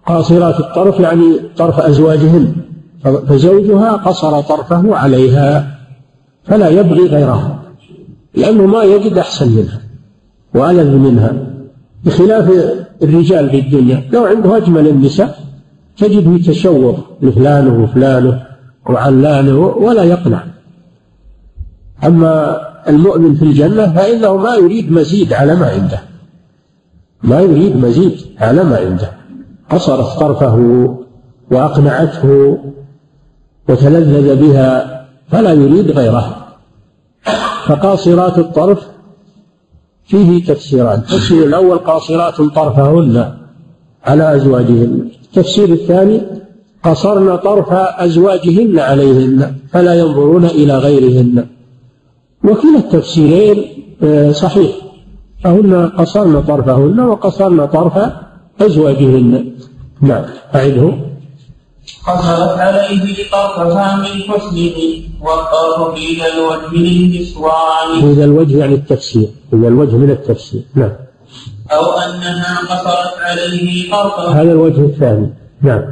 قاصرات 0.06 0.60
الطرف 0.60 1.00
يعني 1.00 1.40
طرف 1.58 1.80
أزواجهن 1.80 2.56
فزوجها 3.04 3.92
قصر 3.92 4.42
طرفه 4.42 4.96
عليها 4.96 5.78
فلا 6.44 6.70
يبغي 6.70 7.08
غيرها 7.08 7.60
لأنه 8.34 8.66
ما 8.66 8.84
يجد 8.84 9.18
أحسن 9.18 9.50
منها 9.50 9.80
وألذ 10.54 10.96
منها 10.96 11.34
بخلاف 12.06 12.52
الرجال 13.04 13.50
في 13.50 13.60
الدنيا 13.60 14.04
لو 14.12 14.26
عنده 14.26 14.58
أجمل 14.58 14.88
النساء 14.88 15.40
تجده 15.98 16.32
يتشوق 16.32 17.00
لفلانه 17.22 17.84
وفلانه 17.84 18.44
وعلانه 18.90 19.60
ولا 19.60 20.04
يقنع. 20.04 20.44
أما 22.04 22.62
المؤمن 22.88 23.36
في 23.36 23.44
الجنة 23.44 23.94
فإنه 23.94 24.38
ما 24.38 24.56
يريد 24.56 24.92
مزيد 24.92 25.34
على 25.34 25.56
ما 25.56 25.66
عنده 25.70 26.00
ما 27.24 27.40
يريد 27.40 27.78
مزيد 27.78 28.18
على 28.40 28.64
ما 28.64 28.78
عنده. 28.78 29.12
قصرت 29.70 30.20
طرفه 30.20 30.56
وأقنعته 31.52 32.58
وتلذذ 33.70 34.36
بها 34.36 35.06
فلا 35.28 35.54
يريد 35.54 35.92
غيرها 35.92 36.48
فقاصرات 37.68 38.38
الطرف 38.38 38.88
فيه 40.06 40.46
تفسيران. 40.46 41.00
التفسير 41.00 41.44
الأول 41.44 41.78
قاصرات 41.78 42.42
طرفهن 42.42 43.34
على 44.06 44.36
أزواجهن. 44.36 45.10
التفسير 45.24 45.70
الثاني 45.70 46.22
قصرن 46.84 47.36
طرف 47.36 47.72
أزواجهن 47.74 48.80
عليهن 48.80 49.56
فلا 49.72 49.94
ينظرون 49.94 50.46
إلى 50.46 50.78
غيرهن. 50.78 51.46
وكلا 52.44 52.78
التفسيرين 52.78 53.66
آه، 54.04 54.32
صحيح. 54.32 54.76
فهن 55.44 55.90
قصرن 55.90 56.42
طرفهن 56.42 57.00
وقصرن 57.00 57.66
طرف 57.66 57.98
أزواجهن. 58.62 59.52
نعم. 60.02 60.26
أعده. 60.56 60.94
قصرت 62.08 62.60
عليه 62.60 63.30
طرفها 63.32 63.96
من 63.96 64.24
حسنه 64.24 64.78
والطرف 65.22 66.00
ذا 66.20 66.28
الوجه 66.34 66.76
للنسوان 66.76 68.14
ذا 68.14 68.26
الوجه 68.26 68.58
يعني 68.58 68.76
التفسير. 68.76 69.28
ذا 69.56 69.68
الوجه 69.68 69.96
من 69.96 70.10
التفسير. 70.10 70.62
نعم. 70.76 70.92
أو 71.72 71.92
أنها 71.92 72.60
قصرت 72.60 73.20
عليه 73.20 73.92
طرفها 73.92 74.42
هذا 74.42 74.52
الوجه 74.52 74.82
الثاني. 74.82 75.34
نعم. 75.62 75.84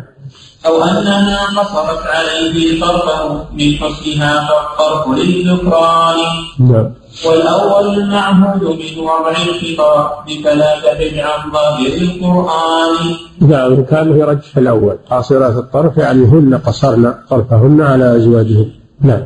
أو 0.66 0.84
أنها 0.84 1.45
قصرت 1.59 2.03
عليه 2.07 2.82
طرفه 2.82 3.45
من 3.53 3.76
حسنها 3.76 4.47
فالطرف 4.47 5.18
للذكران. 5.18 6.18
نعم. 6.59 6.93
والأول 7.26 7.99
المعهود 7.99 8.64
من 8.64 8.99
وضع 8.99 9.32
الخطاب 9.32 10.09
فلا 10.43 10.80
تبع 10.80 11.26
عن 11.26 11.51
ظاهر 11.51 11.93
القرآن. 12.01 13.16
نعم 13.41 13.84
كان 13.84 14.20
يرجح 14.20 14.57
الأول. 14.57 14.97
قاصرات 15.09 15.55
الطرف 15.55 15.97
يعني 15.97 16.26
هن 16.26 16.57
قصرن 16.57 17.14
طرفهن 17.30 17.82
على 17.82 18.18
أزواجهن. 18.18 18.72
نعم. 19.01 19.24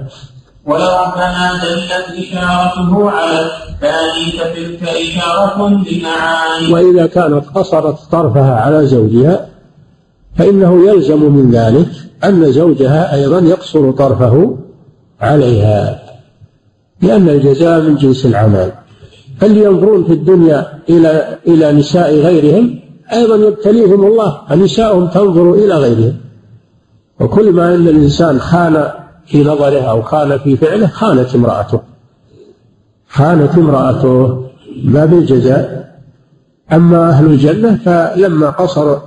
ولو 0.66 1.12
كما 1.16 1.52
دلت 1.64 1.92
إشارته 2.24 3.12
على 3.12 3.40
الثاني 3.40 4.32
فتلك 4.32 4.84
إشارة 4.84 5.68
لمعاني. 5.68 6.74
وإذا 6.74 7.06
كانت 7.06 7.46
قصرت 7.56 7.98
طرفها 8.12 8.62
على 8.62 8.88
زوجها 8.88 9.48
فإنه 10.38 10.90
يلزم 10.90 11.32
من 11.34 11.52
ذلك 11.52 11.88
أن 12.24 12.52
زوجها 12.52 13.16
أيضا 13.16 13.40
يقصر 13.40 13.92
طرفه 13.92 14.58
عليها. 15.22 16.07
لأن 17.02 17.30
الجزاء 17.30 17.82
من 17.82 17.96
جنس 17.96 18.26
العمل. 18.26 18.72
فاللي 19.40 19.64
ينظرون 19.64 20.04
في 20.04 20.14
الدنيا 20.14 20.80
إلى 20.90 21.38
إلى 21.48 21.72
نساء 21.72 22.16
غيرهم. 22.16 22.80
أيضا 23.14 23.36
يبتليهم 23.36 24.06
الله 24.06 24.42
فنساءهم 24.50 25.08
تنظر 25.08 25.54
إلى 25.54 25.74
غيرهم. 25.74 26.16
وكل 27.20 27.52
ما 27.52 27.76
أن 27.76 27.88
الإنسان 27.88 28.40
خان 28.40 28.90
في 29.26 29.44
نظره 29.44 29.80
أو 29.80 30.02
خان 30.02 30.38
في 30.38 30.58
فعله 30.58 30.88
خانت 30.88 31.36
امرأته. 31.36 31.80
خانت 33.10 33.58
امرأته 33.58 34.44
باب 34.84 35.14
الجزاء 35.14 35.88
أما 36.72 37.10
أهل 37.10 37.26
الجنة 37.26 37.76
فلما 37.86 38.50
قصر 38.50 38.98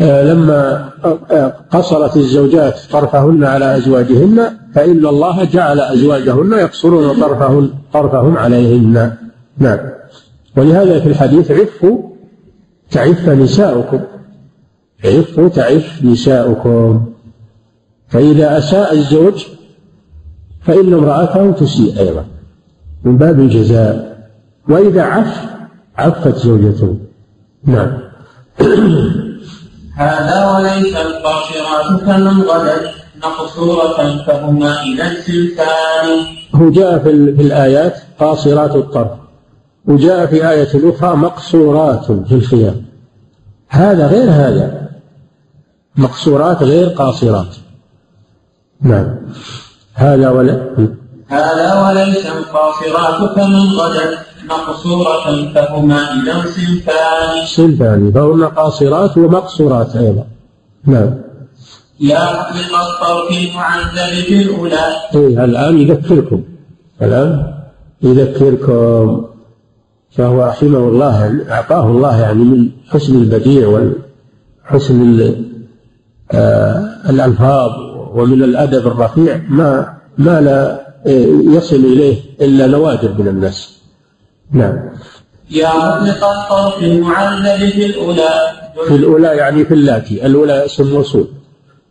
لما 0.00 0.90
آه، 1.30 1.54
قصرت 1.70 2.16
الزوجات 2.16 2.80
طرفهن 2.90 3.44
على 3.44 3.76
أزواجهن 3.76 4.56
فإن 4.74 5.06
الله 5.06 5.44
جعل 5.44 5.80
أزواجهن 5.80 6.52
يقصرون 6.52 7.20
طرفهن 7.20 7.70
طرفهم 7.92 8.36
عليهن. 8.36 9.12
نعم. 9.58 9.78
ولهذا 10.56 11.00
في 11.00 11.08
الحديث 11.08 11.50
عفوا 11.50 11.98
تعف 12.90 13.28
نساؤكم. 13.28 14.00
عفوا 15.04 15.48
تعف 15.48 16.04
نساؤكم. 16.04 17.06
فإذا 18.08 18.58
أساء 18.58 18.94
الزوج 18.94 19.46
فإن 20.62 20.92
امرأته 20.92 21.50
تسيء 21.50 21.98
أيضا 21.98 22.24
من 23.04 23.16
باب 23.16 23.40
الجزاء. 23.40 24.28
وإذا 24.68 25.02
عف 25.02 25.46
عفت 25.96 26.36
زوجته. 26.36 26.96
نعم. 27.64 27.98
هذا 29.96 30.50
وليس 30.50 30.96
القاصرات 30.96 32.00
كمن 32.00 32.42
غدت 32.42 32.90
مقصورة 33.24 34.24
فهما 34.26 34.82
إلى 34.82 35.02
السلطان 35.02 36.26
هو 36.54 36.70
جاء 36.70 36.98
في, 36.98 37.36
في 37.36 37.42
الآيات 37.42 37.96
قاصرات 38.20 38.76
الطرف. 38.76 39.10
وجاء 39.84 40.26
في 40.26 40.50
آية 40.50 40.90
أخرى 40.90 41.16
مقصورات 41.16 42.04
في 42.04 42.34
الخيام. 42.34 42.84
هذا 43.68 44.06
غير 44.06 44.30
هذا. 44.30 44.88
مقصورات 45.96 46.62
غير 46.62 46.88
قاصرات. 46.88 47.56
نعم. 48.80 49.16
هذا 49.94 50.30
ولا 50.30 50.74
هذا 51.28 51.88
وليس 51.88 52.26
القاصرات 52.26 53.34
كمن 53.34 53.72
غدت 53.72 54.18
مقصورة 54.48 55.52
فهما 55.54 55.96
إذا 55.96 56.44
صنفان 56.56 57.46
صنفان 57.46 58.12
فهن 58.12 58.44
قاصرات 58.44 59.18
ومقصورات 59.18 59.96
أيضا. 59.96 60.24
نعم. 60.84 61.14
يا 62.00 62.24
مطلق 62.32 62.78
الطرف 62.78 63.30
المعذب 63.30 64.24
في 64.24 64.42
الأولى. 64.42 64.86
إيه 65.14 65.44
الآن 65.44 65.78
يذكركم. 65.78 66.42
الآن 67.02 67.54
يذكركم. 68.02 69.24
فهو 70.10 70.42
رحمه 70.42 70.78
الله 70.78 71.44
أعطاه 71.50 71.86
الله 71.86 72.20
يعني 72.20 72.44
من 72.44 72.68
حسن 72.90 73.14
البديع 73.14 73.90
وحسن 74.68 75.34
آه، 76.32 77.10
الألفاظ 77.10 77.70
ومن 78.14 78.42
الأدب 78.42 78.86
الرفيع. 78.86 79.40
ما 79.48 79.94
ما 80.18 80.40
لا 80.40 80.82
يصل 81.56 81.76
إليه 81.76 82.16
إلا 82.40 82.66
نوادر 82.66 83.14
من 83.18 83.28
الناس. 83.28 83.81
نعم. 84.52 84.78
يا 85.50 85.68
مطلق 85.68 86.24
الطرف 86.24 86.82
المعلل 86.82 87.70
في 87.72 87.86
الأولى 87.86 88.30
في 88.88 88.94
الأولى 88.94 89.28
يعني 89.28 89.64
في 89.64 89.74
اللاتي. 89.74 90.26
الأولى 90.26 90.64
اسم 90.64 90.90
موصول. 90.92 91.28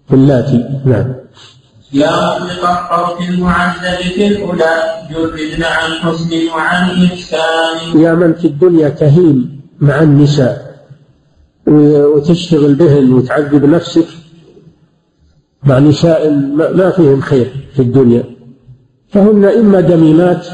في 0.08 0.14
اللاتي. 0.16 0.66
نعم. 0.86 1.14
يا 1.94 2.12
مطلق 2.12 2.70
الطرف 2.70 3.30
المعلل 3.30 3.98
في 3.98 4.28
الأولى 4.28 4.74
جردن 5.10 5.64
عن 5.64 5.92
حسن 5.92 6.30
وعن 6.56 7.06
إحسان. 7.06 8.00
يا 8.02 8.14
من 8.14 8.34
في 8.34 8.48
الدنيا 8.48 8.90
تهيم 8.90 9.62
مع 9.80 10.00
النساء. 10.00 10.72
وتشتغل 11.68 12.76
بهن 12.76 13.14
وتعذب 13.14 13.66
نفسك 13.66 14.08
مع 15.64 15.80
نساء 15.80 16.30
ما 16.76 16.92
فيهم 16.92 17.22
خير 17.22 17.52
في 17.76 17.82
الدنيا. 17.82 18.24
فهن 19.10 19.46
إما 19.46 19.80
دميمات 19.82 20.48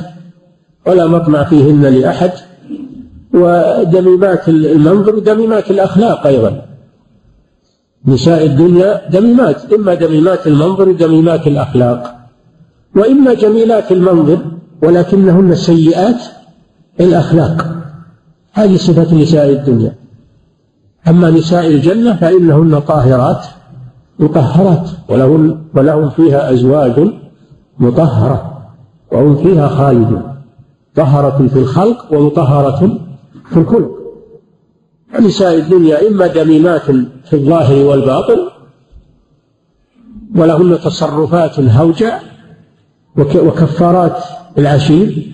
ولا 0.88 1.08
مطمع 1.08 1.44
فيهن 1.44 1.86
لأحد. 1.86 2.32
ودميمات 3.34 4.50
المنظر 4.50 5.20
دميمات 5.20 5.72
الأخلاق 5.72 6.28
أيضا. 6.28 6.62
نساء 8.06 8.46
الدنيا 8.46 9.10
دميمات 9.10 9.74
إما 9.74 9.94
دميمات 9.94 10.48
المنظر 10.48 10.92
دميمات 10.92 11.48
الأخلاق. 11.48 12.16
وإما 12.96 13.34
جميلات 13.34 13.92
المنظر 13.92 14.38
ولكنهن 14.84 15.56
سيئات 15.56 16.22
الأخلاق. 17.00 17.76
هذه 18.54 18.78
صفة 18.78 19.16
نساء 19.16 19.50
الدنيا. 19.50 19.96
أما 21.08 21.30
نساء 21.30 21.68
الجنة 21.68 22.16
فإنهن 22.16 22.80
طاهرات 22.80 23.46
مطهرات. 24.20 24.90
ولهم 25.10 25.64
ولهم 25.76 26.10
فيها 26.10 26.54
أزواج 26.54 27.08
مطهرة 27.80 28.62
وهم 29.12 29.36
فيها 29.36 29.68
خالدون. 29.68 30.37
طهرة 30.98 31.48
في 31.48 31.60
الخلق 31.60 32.14
ومطهرة 32.14 33.00
في 33.50 33.58
الخلق. 33.58 33.92
نساء 35.20 35.56
الدنيا 35.56 36.08
إما 36.08 36.28
دميمات 36.28 36.82
في 37.26 37.34
الظاهر 37.34 37.86
والباطن 37.86 38.40
ولهن 40.36 40.80
تصرفات 40.80 41.60
هوجع 41.60 42.20
وكفارات 43.18 44.18
العشير 44.58 45.34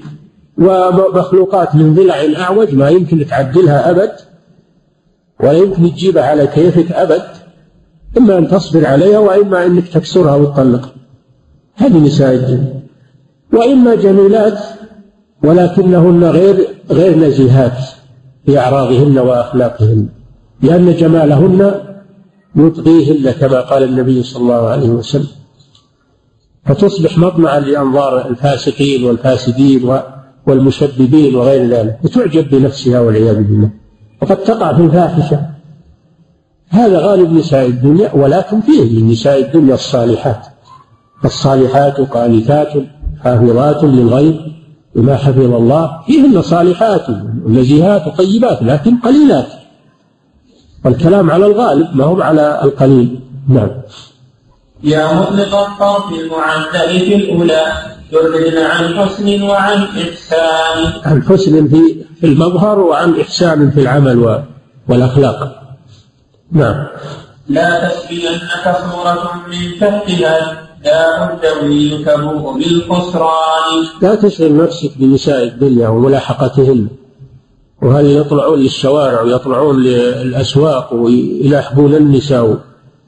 ومخلوقات 0.58 1.76
من 1.76 1.96
ضلع 1.96 2.16
أعوج 2.38 2.76
ما 2.76 2.90
يمكن 2.90 3.26
تعدلها 3.28 3.90
أبد 3.90 4.12
ولا 5.40 5.52
يمكن 5.52 5.92
تجيبها 5.92 6.24
على 6.24 6.48
كيفك 6.48 6.92
أبد. 6.92 7.24
إما 8.18 8.38
أن 8.38 8.48
تصبر 8.48 8.86
عليها 8.86 9.20
وإما 9.20 9.66
أنك 9.66 9.88
تكسرها 9.88 10.36
وتطلقها. 10.36 10.92
هذه 11.76 11.98
نساء 11.98 12.34
الدنيا 12.36 12.84
وإما 13.54 13.96
جميلات 13.96 14.60
ولكنهن 15.44 16.24
غير 16.24 16.68
غير 16.92 17.18
نزيهات 17.18 17.78
في 18.46 18.60
أعراضهن 18.60 19.18
وأخلاقهن 19.18 20.08
لأن 20.62 20.96
جمالهن 20.96 21.74
يطغيهن 22.56 23.32
كما 23.32 23.62
قال 23.62 23.84
النبي 23.84 24.24
صلى 24.24 24.42
الله 24.42 24.68
عليه 24.68 24.90
وسلم. 24.90 25.28
فتصبح 26.66 27.18
مطمعا 27.18 27.60
لأنظار 27.60 28.30
الفاسقين 28.30 29.04
والفاسدين 29.04 30.00
والمشببين 30.48 31.36
وغير 31.36 31.70
ذلك 31.70 32.00
وتعجب 32.04 32.50
بنفسها 32.50 33.00
والعياذ 33.00 33.36
بالله. 33.36 33.70
وقد 34.22 34.38
تقع 34.38 34.74
في 34.74 34.82
الفاحشة. 34.82 35.40
هذا 36.70 37.00
غالب 37.00 37.34
نساء 37.34 37.66
الدنيا 37.66 38.14
ولكن 38.16 38.62
فيه 38.62 39.02
من 39.02 39.10
نساء 39.10 39.40
الدنيا 39.40 39.74
الصالحات. 39.74 40.46
الصالحات 41.26 42.02
قانتات 42.02 42.74
حافظات 43.24 43.84
للغيب. 43.84 44.36
بما 44.96 45.18
حفظ 45.18 45.40
الله 45.40 46.02
فيهن 46.08 46.42
صالحات 46.42 47.10
ونزيهات 47.46 48.08
وطيبات 48.08 48.64
لكن 48.64 48.98
قليلات. 48.98 49.48
والكلام 50.86 51.32
على 51.32 51.46
الغالب 51.46 51.96
ما 51.96 52.06
هو 52.06 52.22
على 52.22 52.60
القليل. 52.64 53.20
نعم. 53.50 53.70
يا 54.84 55.14
مطلق 55.14 55.56
الطرف 55.56 56.14
المعدل 56.14 57.00
في 57.00 57.16
الأولى 57.16 57.66
يردنا 58.12 58.68
عن 58.68 58.96
حسن 58.98 59.42
وعن 59.42 59.78
إحسان. 59.78 61.02
عن 61.06 61.24
حسن 61.24 61.68
في 61.68 62.06
في 62.20 62.26
المظهر 62.26 62.80
وعن 62.80 63.20
إحسان 63.20 63.72
في 63.72 63.80
العمل 63.80 64.44
والأخلاق. 64.90 65.64
نعم. 66.52 66.88
لا 67.48 67.90
تسبينك 67.90 68.76
صورة 68.92 69.32
من 69.48 69.80
تحتها 69.80 70.63
تبوء 72.06 72.58
بالخسران. 72.58 73.86
لا 74.02 74.16
تشغل 74.16 74.58
نفسك 74.58 74.92
بنساء 74.96 75.44
الدنيا 75.44 75.88
وملاحقتهن. 75.88 76.88
وهل 77.82 78.06
يطلعون 78.06 78.60
للشوارع 78.60 79.22
ويطلعون 79.22 79.84
للأسواق 79.84 80.94
ويلاحقون 80.94 81.96
النساء 81.96 82.58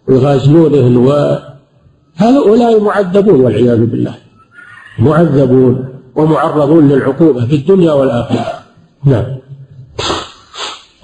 ويغازلونهن 0.07 0.97
وهؤلاء 0.97 2.79
معذبون 2.79 3.41
والعياذ 3.41 3.85
بالله. 3.85 4.13
معذبون 4.99 5.85
ومعرضون 6.15 6.89
للعقوبة 6.89 7.45
في 7.45 7.55
الدنيا 7.55 7.91
والآخرة. 7.91 8.59
نعم. 9.05 9.25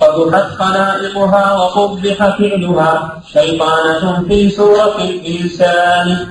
قبحت 0.01 0.51
خلائقها 0.51 1.53
وقبح 1.57 2.37
فعلها. 2.37 3.21
شيطانة 3.33 4.23
في 4.27 4.49
سورة 4.49 4.95
الإنسان. 5.01 6.27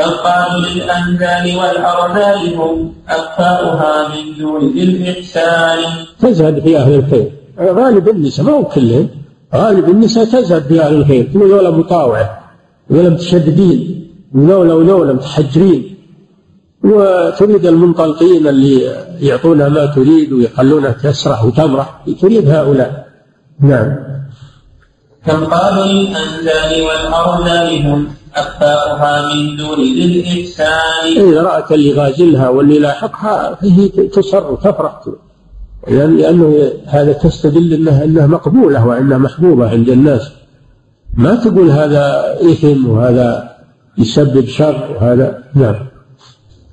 تنقاد 0.00 0.52
للأنزال 0.66 1.56
والأرذال 1.58 2.54
هم 2.54 2.92
أكفاؤها 3.08 4.08
من 4.08 4.38
دون 4.38 4.72
ذي 4.72 4.82
الإحسان. 4.82 5.78
تزهد 6.20 6.60
في 6.60 6.76
أهل 6.76 6.94
الخير. 6.94 7.32
غالب 7.60 8.08
النساء 8.08 8.46
ما 8.46 8.52
هو 8.52 8.64
كلهم 8.64 9.08
غالب 9.54 9.88
النساء 9.88 10.24
تزهد 10.24 10.62
في 10.62 10.80
أهل 10.80 10.94
الخير. 10.94 11.30
ذولا 11.34 11.70
مطاوعة 11.70 12.40
ذولا 12.92 13.08
متشددين 13.08 14.08
ذولا 14.36 14.74
وذولا 14.74 15.12
متحجرين 15.12 15.96
وتريد 16.84 17.66
المنطلقين 17.66 18.46
اللي 18.46 18.92
يعطونها 19.20 19.68
ما 19.68 19.86
تريد 19.86 20.32
ويخلونها 20.32 20.90
تسرح 20.90 21.44
وتمرح 21.44 22.04
تريد 22.20 22.48
هؤلاء. 22.48 23.06
نعم. 23.60 23.96
تنقاد 25.26 25.88
للأنزال 25.88 26.82
والأرذال 26.82 27.86
هم 27.86 28.08
أخفاؤها 28.36 29.34
من 29.34 29.56
دون 29.56 29.78
ذي 29.78 30.04
الإحسان. 30.04 31.28
إذا 31.28 31.42
رأت 31.42 31.72
اللي 31.72 31.92
غازلها 31.92 32.48
واللي 32.48 32.78
لاحقها 32.78 33.54
فهي 33.54 33.88
تصر 33.88 34.52
وتفرح 34.52 35.00
لأنه 35.88 36.72
هذا 36.86 37.12
تستدل 37.12 37.72
أنها 37.72 38.04
أنها 38.04 38.26
مقبولة 38.26 38.86
وأنها 38.86 39.18
محبوبة 39.18 39.70
عند 39.70 39.88
الناس. 39.88 40.30
ما 41.14 41.34
تقول 41.34 41.70
هذا 41.70 42.36
إثم 42.42 42.88
وهذا 42.90 43.56
يسبب 43.98 44.46
شر 44.46 44.96
وهذا 44.96 45.42
نعم. 45.54 45.74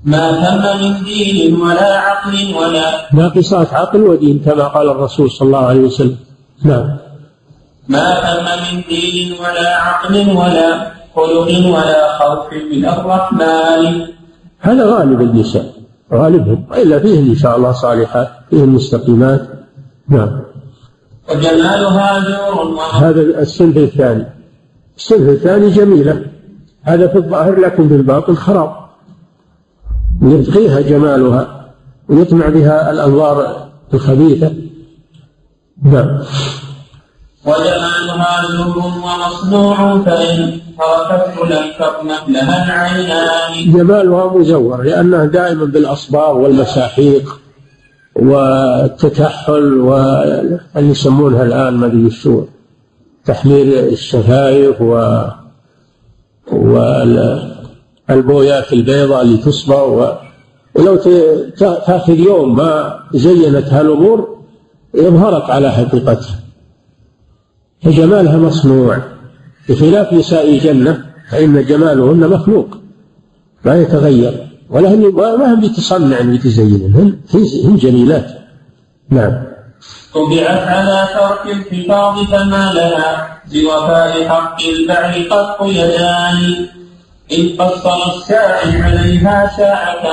ما 0.05 0.32
تم 0.32 0.84
من 0.84 1.03
دين 1.03 1.62
ولا 1.62 1.97
عقل 1.97 2.55
ولا 2.55 3.08
ناقصات 3.14 3.74
عقل 3.74 4.01
ودين 4.01 4.39
كما 4.45 4.64
قال 4.64 4.89
الرسول 4.89 5.32
صلى 5.32 5.45
الله 5.45 5.66
عليه 5.66 5.80
وسلم. 5.80 6.18
نعم. 6.64 6.97
ما 7.88 8.20
تم 8.20 8.76
من 8.76 8.82
دين 8.89 9.34
ولا 9.34 9.76
عقل 9.76 10.30
ولا 10.30 10.91
خلق 11.18 11.49
ولا 11.76 12.18
خوف 12.20 12.53
من 12.72 12.86
الرحمن. 12.86 14.07
هذا 14.59 14.86
غالب 14.86 15.22
النساء 15.22 15.74
غالبهم 16.13 16.65
وإلا 16.72 16.99
فيه 16.99 17.20
إن 17.20 17.36
شاء 17.36 17.57
الله 17.57 17.72
صالحات 17.72 18.30
فيه 18.49 18.63
المستقيمات 18.63 19.47
نعم. 20.09 20.41
وجمالها 21.30 22.20
نور 22.20 22.80
هذا 23.01 23.41
الصنف 23.41 23.78
الثاني. 23.78 24.26
الصنف 24.97 25.30
الثاني 25.30 25.70
جميلة. 25.70 26.26
هذا 26.84 27.07
في 27.07 27.18
الظاهر 27.18 27.59
لكن 27.59 27.88
في 27.88 27.95
الباطن 27.95 28.36
خراب. 28.36 28.76
يبقيها 30.22 30.82
جمالها 30.82 31.72
ويطمع 32.09 32.49
بها 32.49 32.91
الأنظار 32.91 33.68
الخبيثة. 33.93 34.53
نعم. 35.84 36.20
وجمالها 37.47 38.55
نور 38.55 38.77
ومصنوع 38.77 40.01
فإن 40.05 40.59
تركته 40.77 41.45
لم 41.45 41.65
تطمئن 41.79 42.33
لها 42.33 42.65
العينان 42.65 43.73
جمالها 43.73 44.37
مزور 44.37 44.83
لأنها 44.83 45.25
دائما 45.25 45.65
بالأصباغ 45.65 46.37
والمساحيق 46.37 47.39
والتكحل 48.15 49.73
واللي 49.77 50.59
يسمونها 50.75 51.43
الآن 51.43 51.73
ما 51.73 51.87
أدري 51.87 52.09
شو 52.09 52.43
تحمير 53.25 53.79
الشفايف 53.79 54.81
و 54.81 55.21
والبويات 58.09 58.73
البيضاء 58.73 59.21
اللي 59.21 59.37
تصبغ 59.37 59.83
و... 59.83 60.13
ولو 60.75 60.95
تأخذ 61.57 62.19
يوم 62.19 62.55
ما 62.55 62.99
زينت 63.13 63.65
هالامور 63.65 64.37
يظهرك 64.93 65.49
على 65.49 65.71
حقيقتها. 65.71 66.46
فجمالها 67.84 68.38
مصنوع. 68.38 68.97
بخلاف 69.69 70.13
نساء 70.13 70.49
الجنة 70.49 71.05
فإن 71.32 71.65
جمالهن 71.65 72.30
مخلوق 72.30 72.78
لا 73.65 73.82
يتغير. 73.82 74.47
ولا 74.69 74.89
هن 74.89 75.11
ما 75.15 75.53
هم 75.53 75.61
بتصنع 75.61 76.21
بتزين 76.21 76.93
هن 76.95 77.17
هن 77.65 77.75
جميلات. 77.75 78.28
نعم. 79.09 79.43
طبعت 80.13 80.67
على 80.67 81.07
ترك 81.13 81.55
الحفاظ 81.55 82.23
فما 82.23 82.73
لها 82.73 83.39
بوفاء 83.51 84.28
حق 84.28 84.57
البعل 84.61 85.30
قط 85.30 85.67
يدان. 85.67 86.67
إن 87.39 87.49
قصر 87.59 88.15
الساعي 88.15 88.82
عليها 88.82 89.51
ساعة 89.57 90.03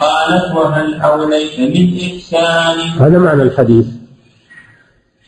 قالت 0.00 0.54
وهل 0.56 1.00
أوليت 1.00 1.60
من 1.60 1.98
إحسان؟ 2.00 2.78
هذا 3.00 3.18
معنى 3.18 3.42
الحديث. 3.42 3.86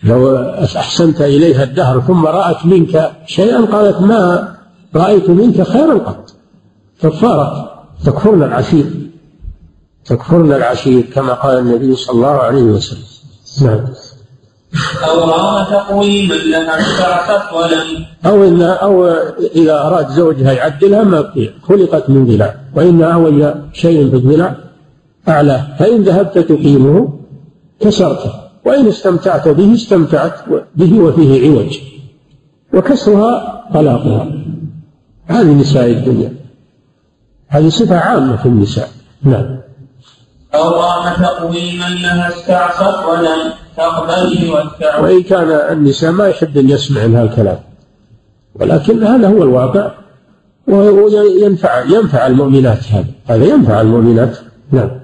لو 0.04 0.36
أحسنت 0.76 1.20
إليها 1.20 1.64
الدهر 1.64 2.00
ثم 2.00 2.26
رأت 2.26 2.66
منك 2.66 3.12
شيئا 3.26 3.64
قالت 3.64 4.00
ما 4.00 4.54
رأيت 4.94 5.30
منك 5.30 5.62
خيرا 5.62 5.94
قط. 5.94 6.34
كفارة. 7.02 7.70
تكفرن 8.04 8.42
العشير. 8.42 8.86
تكفرن 10.04 10.52
العشير 10.52 11.04
كما 11.14 11.32
قال 11.32 11.58
النبي 11.58 11.94
صلى 11.96 12.16
الله 12.16 12.28
عليه 12.28 12.62
وسلم. 12.62 13.02
نعم. 13.62 13.84
أو 15.08 15.30
رام 15.30 15.64
تقويما 15.64 16.34
لها 16.34 16.80
استعصت 16.80 17.52
ولم. 17.52 18.04
أو 18.26 18.44
إن 18.44 18.62
أو 18.62 19.08
إذا 19.54 19.78
أراد 19.80 20.08
زوجها 20.08 20.52
يعدلها 20.52 21.04
ما 21.04 21.32
خلقت 21.62 22.10
من 22.10 22.26
ضلع. 22.26 22.54
وإن 22.74 23.02
أول 23.02 23.54
شيء 23.72 24.10
في 24.10 24.16
الضلع 24.16 24.54
أعلاه 25.28 25.76
فإن 25.78 26.02
ذهبت 26.02 26.38
تقيمه 26.38 27.18
كسرته. 27.80 28.43
وإن 28.64 28.88
استمتعت 28.88 29.48
به 29.48 29.74
استمتعت 29.74 30.34
به 30.76 30.98
وفيه 31.00 31.50
عوج. 31.50 31.78
وكسرها 32.74 33.64
طلاقها. 33.74 34.28
هذه 35.26 35.52
نساء 35.52 35.90
الدنيا. 35.90 36.32
هذه 37.48 37.68
صفة 37.68 37.96
عامة 37.96 38.36
في 38.36 38.46
النساء. 38.46 38.88
نعم. 39.22 39.58
أو 40.54 40.70
رام 40.70 41.14
تقويما 41.22 41.88
لها 41.88 42.28
استعصت 42.28 43.04
ولم 43.06 43.52
تقبل 43.76 44.50
والتعب 44.50 45.02
وإن 45.04 45.22
كان 45.22 45.50
النساء 45.50 46.12
ما 46.12 46.28
يحب 46.28 46.58
أن 46.58 46.70
يسمع 46.70 47.00
هذا 47.00 47.22
الكلام. 47.22 47.58
ولكن 48.54 49.04
هذا 49.04 49.28
هو 49.28 49.42
الواقع. 49.42 49.90
وينفع 50.68 51.84
ينفع 51.84 52.26
المؤمنات 52.26 52.92
هذا. 52.92 53.06
هذا 53.26 53.44
ينفع 53.44 53.80
المؤمنات. 53.80 54.38
نعم. 54.72 55.03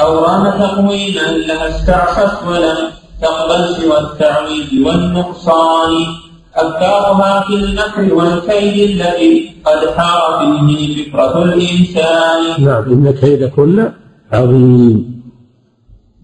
أو 0.00 0.24
رام 0.24 0.50
تقويما 0.50 1.20
لها 1.20 1.68
استعصت 1.68 2.46
ولم 2.48 2.78
تقبل 3.22 3.74
سوى 3.76 3.98
التعويض 3.98 4.86
والنقصان. 4.86 6.06
أفكارها 6.54 7.44
في 7.46 7.54
المكر 7.54 8.14
والكيد 8.14 8.90
الذي 8.90 9.54
قد 9.64 9.90
حار 9.96 10.56
فيه 10.66 11.04
فكرة 11.04 11.42
الإنسان. 11.42 12.64
نعم 12.64 12.82
إن 12.82 13.14
كيدكن 13.20 13.92
عظيم. 14.32 15.22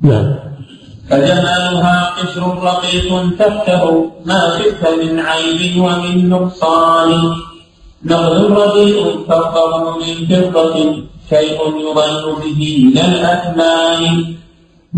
نعم. 0.02 0.34
فجمالها 1.10 2.10
قشر 2.18 2.58
رقيق 2.62 3.36
تحته 3.38 4.10
ما 4.26 4.58
شئت 4.58 5.02
من 5.02 5.20
عيب 5.20 5.80
ومن 5.80 6.28
نقصان. 6.28 7.36
نغز 8.04 8.40
رديء 8.40 9.18
فوقه 9.28 9.98
من 9.98 10.26
فضة 10.26 10.96
شيء 11.28 11.58
يضل 11.80 12.36
به 12.42 12.84
من 12.84 12.98
الأثمان 12.98 14.24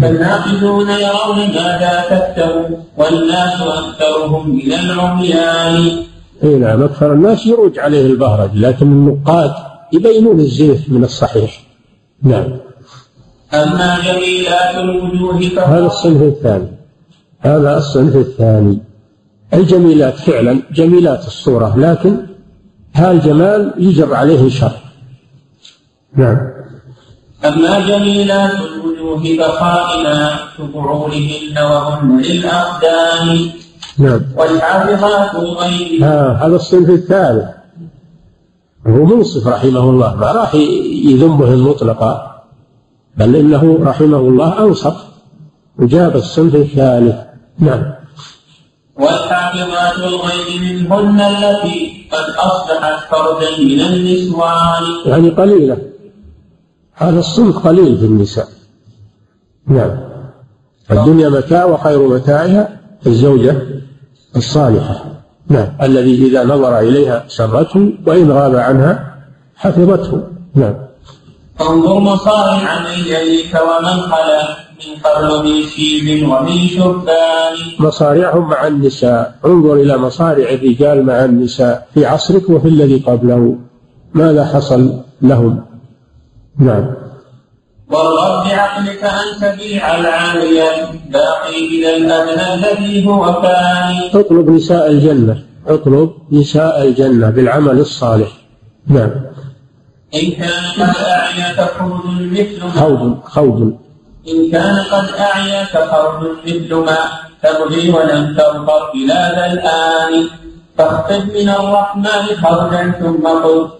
فالناقدون 0.03 0.89
يرون 0.91 1.39
ماذا 1.39 2.05
تكتب 2.11 2.79
والناس 2.97 3.61
أكثرهم 3.61 4.51
من 4.51 4.73
العميان. 4.73 6.03
اي 6.45 6.55
نعم 6.55 6.83
أكثر 6.83 7.13
الناس 7.13 7.47
يروج 7.47 7.79
عليه 7.79 8.07
البهرج 8.07 8.51
لكن 8.55 8.87
النقاد 8.87 9.53
يبينون 9.93 10.41
الزيف 10.41 10.89
من 10.89 11.05
الصحيح. 11.05 11.61
نعم. 12.23 12.49
أما 13.55 13.99
جميلات 14.05 14.75
الوجوه 14.75 15.65
هذا 15.65 15.87
الصنف 15.87 16.23
الثاني. 16.23 16.69
هذا 17.41 17.79
الصنف 17.79 18.17
الثاني. 18.17 18.79
الجميلات 19.55 20.15
فعلا 20.15 20.63
جميلات 20.73 21.27
الصورة 21.27 21.79
لكن 21.79 22.17
هذا 22.93 23.11
الجمال 23.11 23.75
يجر 23.79 24.15
عليه 24.15 24.49
شر. 24.49 24.80
نعم. 26.17 26.39
أما 27.45 27.81
جميلات 27.89 28.55
الوجوه 28.55 29.37
فخائنات 29.39 30.39
بعورهن 30.75 31.59
وهن 31.59 32.21
للأقدام. 32.21 33.51
نعم. 33.99 34.21
والحافظات 34.37 35.35
الغيب 35.35 36.03
هذا 36.03 36.57
الصنف 36.57 36.91
الثالث. 36.91 37.45
هو 38.87 39.05
منصف 39.05 39.47
رحمه 39.47 39.81
الله. 39.81 40.17
ما 40.17 40.33
راح 40.33 40.55
يذمهم 41.05 41.69
مطلقا 41.69 42.43
بل 43.17 43.37
إنه 43.37 43.79
رحمه 43.83 44.19
الله 44.19 44.59
أنصف. 44.59 44.97
وجاب 45.79 46.17
الصنف 46.17 46.55
الثالث. 46.55 47.17
نعم. 47.59 47.83
والحافظات 48.97 49.99
الغيب 49.99 50.63
منهن 50.63 51.21
التي 51.21 52.07
قد 52.13 52.35
أصبحت 52.39 53.11
فردا 53.11 53.51
من 53.59 53.81
النسوان. 53.81 54.83
يعني 55.07 55.31
قليلة. 55.31 55.90
هذا 57.01 57.19
الصنف 57.19 57.59
قليل 57.59 57.99
في 57.99 58.05
النساء. 58.05 58.49
نعم. 59.67 59.91
الدنيا 60.91 61.29
متاع 61.29 61.65
وخير 61.65 62.09
متاعها 62.09 62.81
الزوجة 63.07 63.57
الصالحة. 64.37 65.05
نعم. 65.49 65.69
الذي 65.83 66.27
إذا 66.27 66.45
نظر 66.45 66.79
إليها 66.79 67.25
سرته 67.29 67.93
وإن 68.07 68.31
غاب 68.31 68.57
عنها 68.57 69.17
حفظته. 69.57 70.23
نعم. 70.55 70.75
انظر 71.61 71.99
مصارع 71.99 72.79
من 72.79 72.99
يليك 73.07 73.55
ومن 73.55 74.01
خلا 74.01 74.43
من 74.81 75.01
قبل 75.05 75.49
من 75.49 75.63
شيب 75.63 76.29
ومن 76.29 76.69
شبان 76.69 77.57
مصارعهم 77.79 78.49
مع 78.49 78.67
النساء. 78.67 79.35
انظر 79.47 79.75
إلى 79.75 79.99
مصارع 79.99 80.51
الرجال 80.51 81.07
مع 81.07 81.25
النساء 81.25 81.87
في 81.95 82.07
عصرك 82.07 82.51
وفي 82.51 82.69
الذي 82.69 82.97
قبله. 82.97 83.57
ماذا 84.15 84.45
حصل 84.45 84.93
لهم؟ 85.23 85.70
نعم. 86.61 86.95
وارغب 87.91 88.49
بعقلك 88.49 89.05
أن 89.05 89.41
تبيع 89.41 89.99
العالية 89.99 90.87
باقي 91.11 91.67
إلى 91.67 91.97
الأدنى 91.97 92.55
الذي 92.55 93.07
هو 93.07 93.43
فاني. 93.43 94.21
اطلب 94.21 94.51
نساء 94.51 94.91
الجنة. 94.91 95.43
اطلب 95.67 96.13
نساء 96.33 96.83
الجنة 96.83 97.31
بالعمل 97.31 97.79
الصالح. 97.79 98.29
نعم. 98.87 99.11
إن 100.15 100.31
كان 100.31 100.65
قد 100.81 100.97
أعياك 101.05 101.71
خوض 101.79 102.01
مثل 102.07 102.65
ما. 102.65 102.71
خوض 102.71 103.19
خوض. 103.25 103.73
إن 104.29 104.51
كان 104.53 104.77
قد 104.77 105.09
أعياك 105.19 105.91
خوض 105.91 106.29
مثل 106.47 106.75
ما. 106.75 106.99
تبغي 107.43 107.91
ولم 107.91 108.35
تظفر 108.35 108.93
بلاد 108.95 109.53
الآن. 109.53 110.29
فاخطب 110.79 111.23
من 111.35 111.49
الرحمن 111.49 112.37
خرجا 112.43 112.93
ثم 113.01 113.29
قل. 113.29 113.80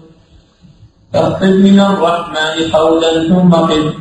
فاخطب 1.13 1.47
من 1.47 1.81
الرحمن 1.81 2.71
قولا 2.73 3.29
ثم 3.29 3.55
قل. 3.55 3.93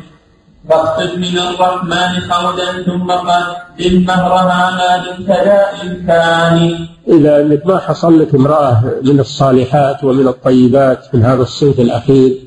فاخطب 0.68 1.18
من 1.18 1.38
الرحمن 1.38 2.12
قولا 2.30 2.82
ثم 2.82 3.10
قدم 3.10 4.04
مهرها 4.06 4.70
ما 4.70 4.90
دمت 5.04 5.28
ذا 5.28 5.66
إمكان. 5.82 6.86
إذا 7.08 7.40
أنك 7.40 7.66
ما 7.66 7.78
حصل 7.78 8.20
لك 8.20 8.34
امرأة 8.34 8.82
من 9.02 9.20
الصالحات 9.20 10.04
ومن 10.04 10.28
الطيبات 10.28 11.14
من 11.14 11.22
هذا 11.24 11.42
الصنف 11.42 11.80
الأخير 11.80 12.38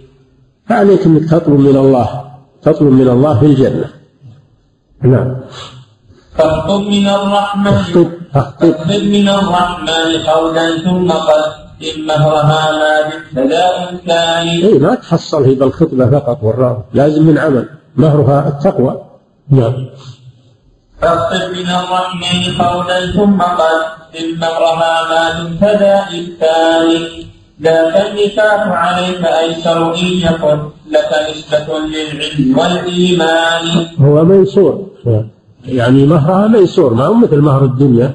فعليك 0.69 1.05
أنك 1.05 1.29
تطلب 1.29 1.59
من 1.59 1.75
الله 1.75 2.23
تطلب 2.61 2.91
من 2.91 3.07
الله 3.07 3.39
في 3.39 3.45
الجنة. 3.45 3.89
نعم. 5.03 5.35
فاخطب 6.37 6.81
من 6.81 7.07
الرحمن. 7.07 7.67
اخطب 7.67 8.07
اخطب 8.35 8.71
فاخطب 8.71 9.03
من 9.03 9.29
الرحمن 9.29 10.23
قولا 10.27 10.77
ثم 10.77 11.11
قدم 11.11 11.62
مهرها 12.07 12.71
ما 12.71 13.01
دمت 13.09 13.51
ذا 13.51 13.89
إمكان 13.89 14.47
أي 14.47 14.79
ما 14.79 14.95
تحصل 14.95 15.43
هي 15.43 15.55
بالخطبة 15.55 16.09
فقط 16.09 16.43
والراوي. 16.43 16.83
لازم 16.93 17.23
من 17.23 17.37
عمل. 17.37 17.69
مهرها 17.95 18.47
التقوى. 18.47 19.01
نعم. 19.49 19.87
فاخطب 21.01 21.51
من 21.51 21.69
الرحمن 21.69 22.63
قولا 22.63 23.11
ثم 23.11 23.41
قدم 23.41 24.39
مهرها 24.39 25.09
ما 25.09 25.43
دمت 25.43 25.63
ذا 25.63 26.05
إمكان 26.11 27.07
ذاك 27.61 27.95
النكاح 28.07 28.67
عليك 28.67 29.25
أيسر 29.25 29.95
إن 29.95 30.05
يكن 30.05 30.59
لك 30.91 31.11
نسبة 31.29 31.79
للعلم 31.79 32.59
والإيمان. 32.59 33.87
هو 34.01 34.25
ميسور. 34.25 34.87
يعني 35.65 36.05
مهرها 36.05 36.47
ميسور 36.47 36.93
ما 36.93 37.05
هو 37.05 37.13
مثل 37.13 37.37
مهر 37.37 37.63
الدنيا. 37.63 38.13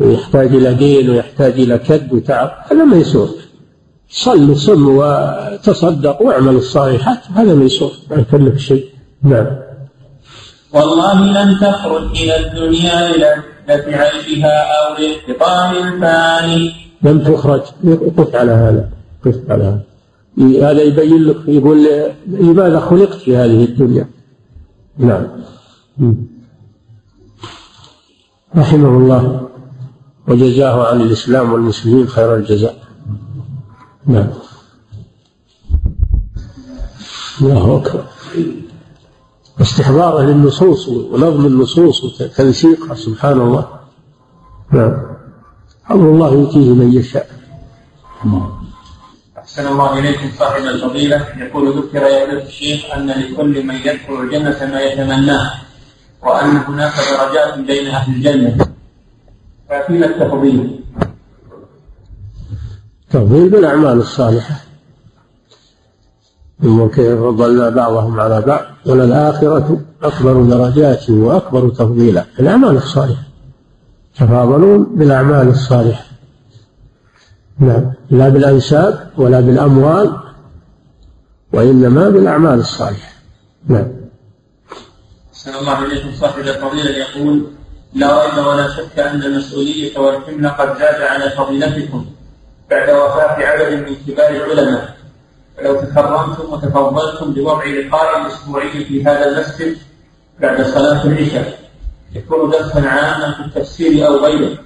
يحتاج 0.00 0.54
إلى 0.54 0.74
دين 0.74 1.10
ويحتاج 1.10 1.52
إلى 1.52 1.78
كد 1.78 2.12
وتعب 2.12 2.50
هذا 2.70 2.84
ميسور 2.84 3.28
صل 4.08 4.50
وصم 4.50 4.88
وتصدق 4.88 6.22
واعمل 6.22 6.56
الصالحات 6.56 7.18
هذا 7.34 7.54
ميسور 7.54 7.90
ما 8.10 8.16
يكلف 8.16 8.58
شيء. 8.58 8.86
نعم. 9.22 9.46
والله 10.72 11.24
لن 11.24 11.58
تخرج 11.60 12.22
إلى 12.22 12.46
الدنيا 12.46 13.08
للذة 13.08 13.96
عيشها 13.96 14.62
أو 14.62 14.96
لانقطاع 14.98 15.70
الفاني. 15.70 16.72
لم 17.02 17.18
تخرج. 17.18 17.60
قف 18.16 18.34
على 18.34 18.52
هذا. 18.52 18.88
قف 19.24 19.50
على 19.50 19.64
هذا. 19.64 19.82
هذا 20.70 20.82
يبين 20.82 21.24
لك 21.24 21.36
يقول 21.48 21.88
لماذا 22.26 22.80
خلقت 22.80 23.14
في 23.14 23.36
هذه 23.36 23.64
الدنيا؟ 23.64 24.08
نعم. 24.98 25.26
رحمه 28.56 28.88
الله. 28.88 29.49
وجزاه 30.28 30.88
عن 30.88 31.00
الإسلام 31.00 31.52
والمسلمين 31.52 32.08
خير 32.08 32.36
الجزاء. 32.36 32.76
نعم. 34.06 34.28
الله 37.42 37.76
أكبر. 37.76 38.04
استحضاره 39.60 40.22
للنصوص 40.22 40.88
ونظم 40.88 41.46
النصوص 41.46 42.04
وتنسيقها 42.04 42.94
سبحان 42.94 43.40
الله 43.40 43.66
نعم. 44.72 44.96
أمر 45.90 46.10
الله 46.10 46.32
يؤتيه 46.32 46.74
من 46.74 46.92
يشاء. 46.92 47.30
أحسن 49.38 49.66
الله 49.66 49.98
إليكم 49.98 50.30
صاحب 50.38 50.62
الفضيلة 50.62 51.26
يقول 51.38 51.78
ذكر 51.78 52.02
يا 52.02 52.24
ابن 52.24 52.36
الشيخ 52.46 52.84
أن 52.94 53.10
لكل 53.10 53.66
من 53.66 53.74
يدخل 53.74 54.20
الجنة 54.20 54.58
ما 54.72 54.80
يتمناه 54.80 55.50
وأن 56.22 56.56
هناك 56.56 56.92
درجات 56.92 57.58
بين 57.58 57.86
أهل 57.86 58.14
الجنة. 58.14 58.69
ففينا 59.70 60.06
التفضيل. 60.06 60.84
تفضيل 63.10 63.50
بالأعمال 63.50 63.98
الصالحة. 63.98 64.54
انظر 66.64 66.88
كيف 66.88 67.20
فضلنا 67.20 67.68
بعضهم 67.70 68.20
على 68.20 68.40
بعض 68.40 68.64
وللآخرة 68.86 69.80
أكبر 70.02 70.42
درجات 70.42 71.10
وأكبر 71.10 71.68
تفضيلا. 71.68 72.24
الأعمال 72.40 72.76
الصالحة. 72.76 73.22
تفاضلون 74.16 74.84
بالأعمال 74.94 75.48
الصالحة. 75.48 76.04
نعم. 77.58 77.92
لا 78.10 78.28
بالأنساب 78.28 79.10
ولا 79.16 79.40
بالأموال 79.40 80.16
وإنما 81.52 82.08
بالأعمال 82.08 82.58
الصالحة. 82.58 83.12
نعم. 83.68 83.88
أحسن 85.32 85.54
الله 85.54 85.86
إليكم. 85.86 86.12
صاحب 86.12 86.40
الفضيلة 86.40 86.90
يقول 86.90 87.59
لا 87.94 88.24
ريب 88.24 88.46
ولا 88.46 88.68
شك 88.68 88.98
أن 88.98 89.22
المسؤولية 89.22 89.98
والحمل 89.98 90.48
قد 90.48 90.78
زاد 90.78 91.02
على 91.02 91.30
فضيلتكم 91.30 92.06
بعد 92.70 92.90
وفاة 92.90 93.46
عدد 93.46 93.72
من 93.72 93.96
كبار 94.06 94.30
العلماء. 94.30 94.96
فلو 95.56 95.80
تكرمتم 95.80 96.52
وتفضلتم 96.52 97.32
بوضع 97.32 97.64
لقاء 97.64 98.26
أسبوعي 98.26 98.84
في 98.84 99.04
هذا 99.04 99.28
المسجد 99.28 99.76
بعد 100.40 100.62
صلاة 100.62 101.04
العشاء. 101.04 101.58
يكون 102.14 102.50
درسا 102.50 102.78
عاما 102.78 103.34
في 103.34 103.40
التفسير 103.40 104.06
أو 104.06 104.16
غيره. 104.16 104.58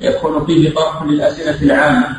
يكون 0.00 0.46
فيه 0.46 0.74
طرح 0.74 1.02
للأسئلة 1.02 1.62
العامة. 1.62 2.16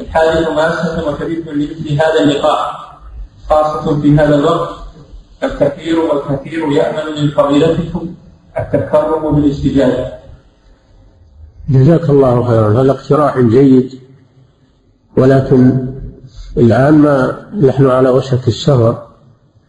الحاجة 0.00 0.50
ماسة 0.50 1.08
وكبيرة 1.08 1.50
لمثل 1.50 1.92
هذا 1.92 2.20
اللقاء. 2.20 2.84
خاصة 3.50 4.00
في 4.00 4.16
هذا 4.16 4.34
الوقت 4.34 4.74
الكثير 5.42 5.98
والكثير 5.98 6.72
يأمل 6.72 7.22
من 7.22 7.30
فضيلتكم 7.30 8.14
التكرم 8.58 9.34
بالاستجابة 9.34 10.08
جزاك 11.68 12.10
الله 12.10 12.48
خيرا. 12.48 12.82
هذا 12.82 12.90
اقتراح 12.90 13.38
جيد 13.38 13.98
ولكن 15.16 15.86
الآن 16.56 16.94
ما 16.94 17.46
نحن 17.60 17.86
على 17.86 18.08
وشك 18.08 18.48
السفر 18.48 19.02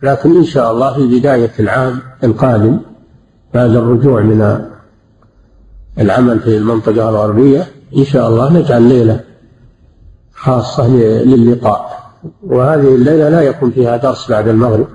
لكن 0.01 0.38
إن 0.38 0.43
شاء 0.43 0.71
الله 0.71 0.93
في 0.93 1.19
بداية 1.19 1.51
العام 1.59 1.99
القادم 2.23 2.79
بعد 3.53 3.69
الرجوع 3.69 4.21
من 4.21 4.65
العمل 5.99 6.39
في 6.39 6.57
المنطقة 6.57 7.09
الغربية 7.09 7.67
إن 7.97 8.03
شاء 8.03 8.29
الله 8.29 8.53
نجعل 8.53 8.81
ليلة 8.81 9.19
خاصة 10.33 10.88
للقاء. 11.25 12.05
وهذه 12.47 12.95
الليلة 12.95 13.29
لا 13.29 13.41
يكون 13.41 13.71
فيها 13.71 13.97
درس 13.97 14.29
بعد 14.31 14.47
المغرب 14.47 14.88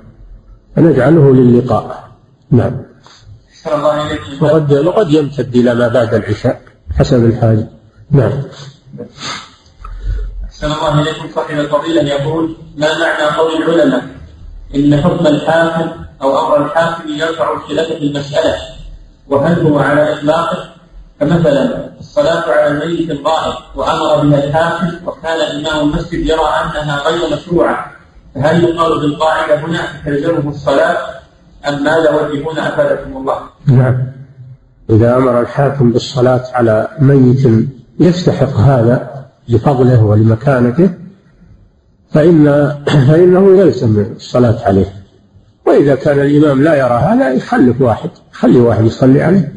فنجعله 0.77 1.33
للقاء. 1.33 2.09
نعم. 2.51 2.90
وقد 4.41 4.73
وقد 4.73 5.11
يمتد 5.11 5.57
إلى 5.57 5.75
ما 5.75 5.89
بعد 5.89 6.15
العشاء 6.15 6.61
حسب 6.99 7.25
الحاجة. 7.25 7.69
نعم. 8.11 8.33
أحسن 10.45 10.73
الله 10.73 11.03
إليكم. 11.03 11.29
صاحب 11.35 11.59
الفضيلة 11.59 12.03
يقول 12.03 12.57
ما 12.77 12.99
معنى 12.99 13.37
قول 13.37 13.63
العلماء 13.63 14.03
إن 14.75 15.03
حكم 15.03 15.27
الحاكم 15.27 15.91
أو 16.23 16.47
أمر 16.47 16.67
الحاكم 16.67 17.09
يرفع 17.09 17.53
الخلاف 17.53 17.87
في 17.87 18.05
المسألة 18.05 18.57
وهل 19.29 19.67
هو 19.67 19.79
على 19.79 20.15
إطلاقه؟ 20.15 20.71
فمثلا 21.21 21.91
الصلاة 22.01 22.51
على 22.51 22.67
الميت 22.69 23.11
الغائب 23.11 23.55
وأمر 23.75 24.27
بها 24.27 24.45
الحاكم 24.45 25.07
وكان 25.07 25.41
إمام 25.41 25.89
المسجد 25.89 26.27
يرى 26.27 26.41
أنها 26.41 27.03
غير 27.09 27.37
مشروعة 27.37 27.93
فهل 28.35 28.65
يقال 28.65 29.01
بالقاعدة 29.01 29.59
هنا 29.59 30.03
تلزمه 30.05 30.51
الصلاة 30.51 31.21
أم 31.69 31.85
ماذا 31.85 32.11
وجهون 32.11 32.59
أفادكم 32.59 33.17
الله؟ 33.17 33.41
نعم. 33.67 33.99
إذا 34.91 35.17
أمر 35.17 35.41
الحاكم 35.41 35.93
بالصلاة 35.93 36.45
على 36.55 36.89
ميت 36.99 37.69
يستحق 38.01 38.57
هذا 38.57 39.27
لفضله 39.49 40.05
ولمكانته 40.05 40.91
فإن 42.11 42.75
فإنه 42.87 43.59
يلزم 43.59 44.07
الصلاة 44.17 44.65
عليه. 44.65 44.93
وإذا 45.67 45.95
كان 45.95 46.21
الإمام 46.21 46.63
لا 46.63 46.75
يرى 46.75 46.95
هذا 46.95 47.33
يخلف 47.33 47.81
واحد 47.81 48.11
يخلي 48.33 48.61
واحد 48.61 48.85
يصلي 48.85 49.23
عليه. 49.23 49.53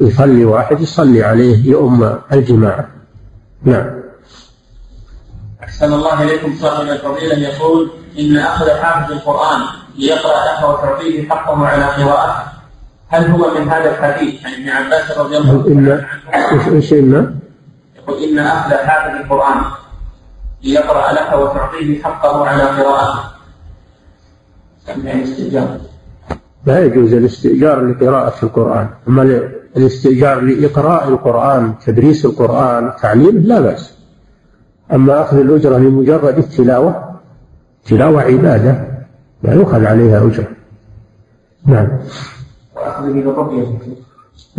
يصلي 0.00 0.44
واحد 0.44 0.80
يصلي 0.80 1.24
عليه 1.24 1.70
يؤم 1.70 2.18
الجماعة. 2.32 2.88
نعم. 3.62 3.90
أحسن 5.62 5.92
الله 5.92 6.22
إليكم 6.22 6.54
صاحب 6.60 6.88
الفضيلة 6.88 7.34
يقول 7.34 7.90
إن 8.18 8.36
أخذ 8.36 8.70
حافظ 8.70 9.12
القرآن 9.12 9.60
ليقرأ 9.98 10.44
له 10.44 10.70
وتعطيه 10.70 11.28
حقه 11.28 11.66
على 11.66 11.84
قراءته. 11.84 12.53
هل 13.14 13.30
هو 13.30 13.54
من 13.54 13.68
هذا 13.68 13.90
الحديث 13.90 14.46
عن 14.46 14.52
ابن 14.52 14.68
عباس 14.68 15.18
رضي 15.18 15.36
الله 15.36 15.50
عنه؟ 15.50 16.06
إن 16.68 16.74
إيش 16.74 16.92
إن؟ 16.92 17.34
يقول 17.96 18.22
إن 18.22 18.38
أخذ 18.38 18.74
حافظ 18.74 19.20
القرآن 19.20 19.62
ليقرأ 20.62 21.12
لك 21.12 21.32
وتعطيه 21.32 22.02
حقه 22.02 22.46
على 22.48 22.62
قراءته. 22.62 23.20
الاستئجار. 24.88 25.78
لا 26.66 26.84
يجوز 26.84 27.12
الاستئجار 27.12 27.80
لقراءة 27.80 28.34
القرآن. 28.42 28.88
أما 29.08 29.22
الاستئجار 29.76 30.40
لإقراء 30.40 31.08
القرآن 31.08 31.74
تدريس 31.86 32.24
القرآن 32.24 32.92
تعليمه 33.02 33.40
لا 33.40 33.60
بأس. 33.60 33.94
أما 34.92 35.22
أخذ 35.22 35.38
الأجرة 35.38 35.78
لمجرد 35.78 36.38
التلاوة 36.38 37.20
تلاوة 37.84 38.22
عبادة 38.22 38.88
لا 39.42 39.54
يؤخذ 39.54 39.84
عليها 39.84 40.26
أجرة. 40.26 40.48
نعم. 41.66 41.88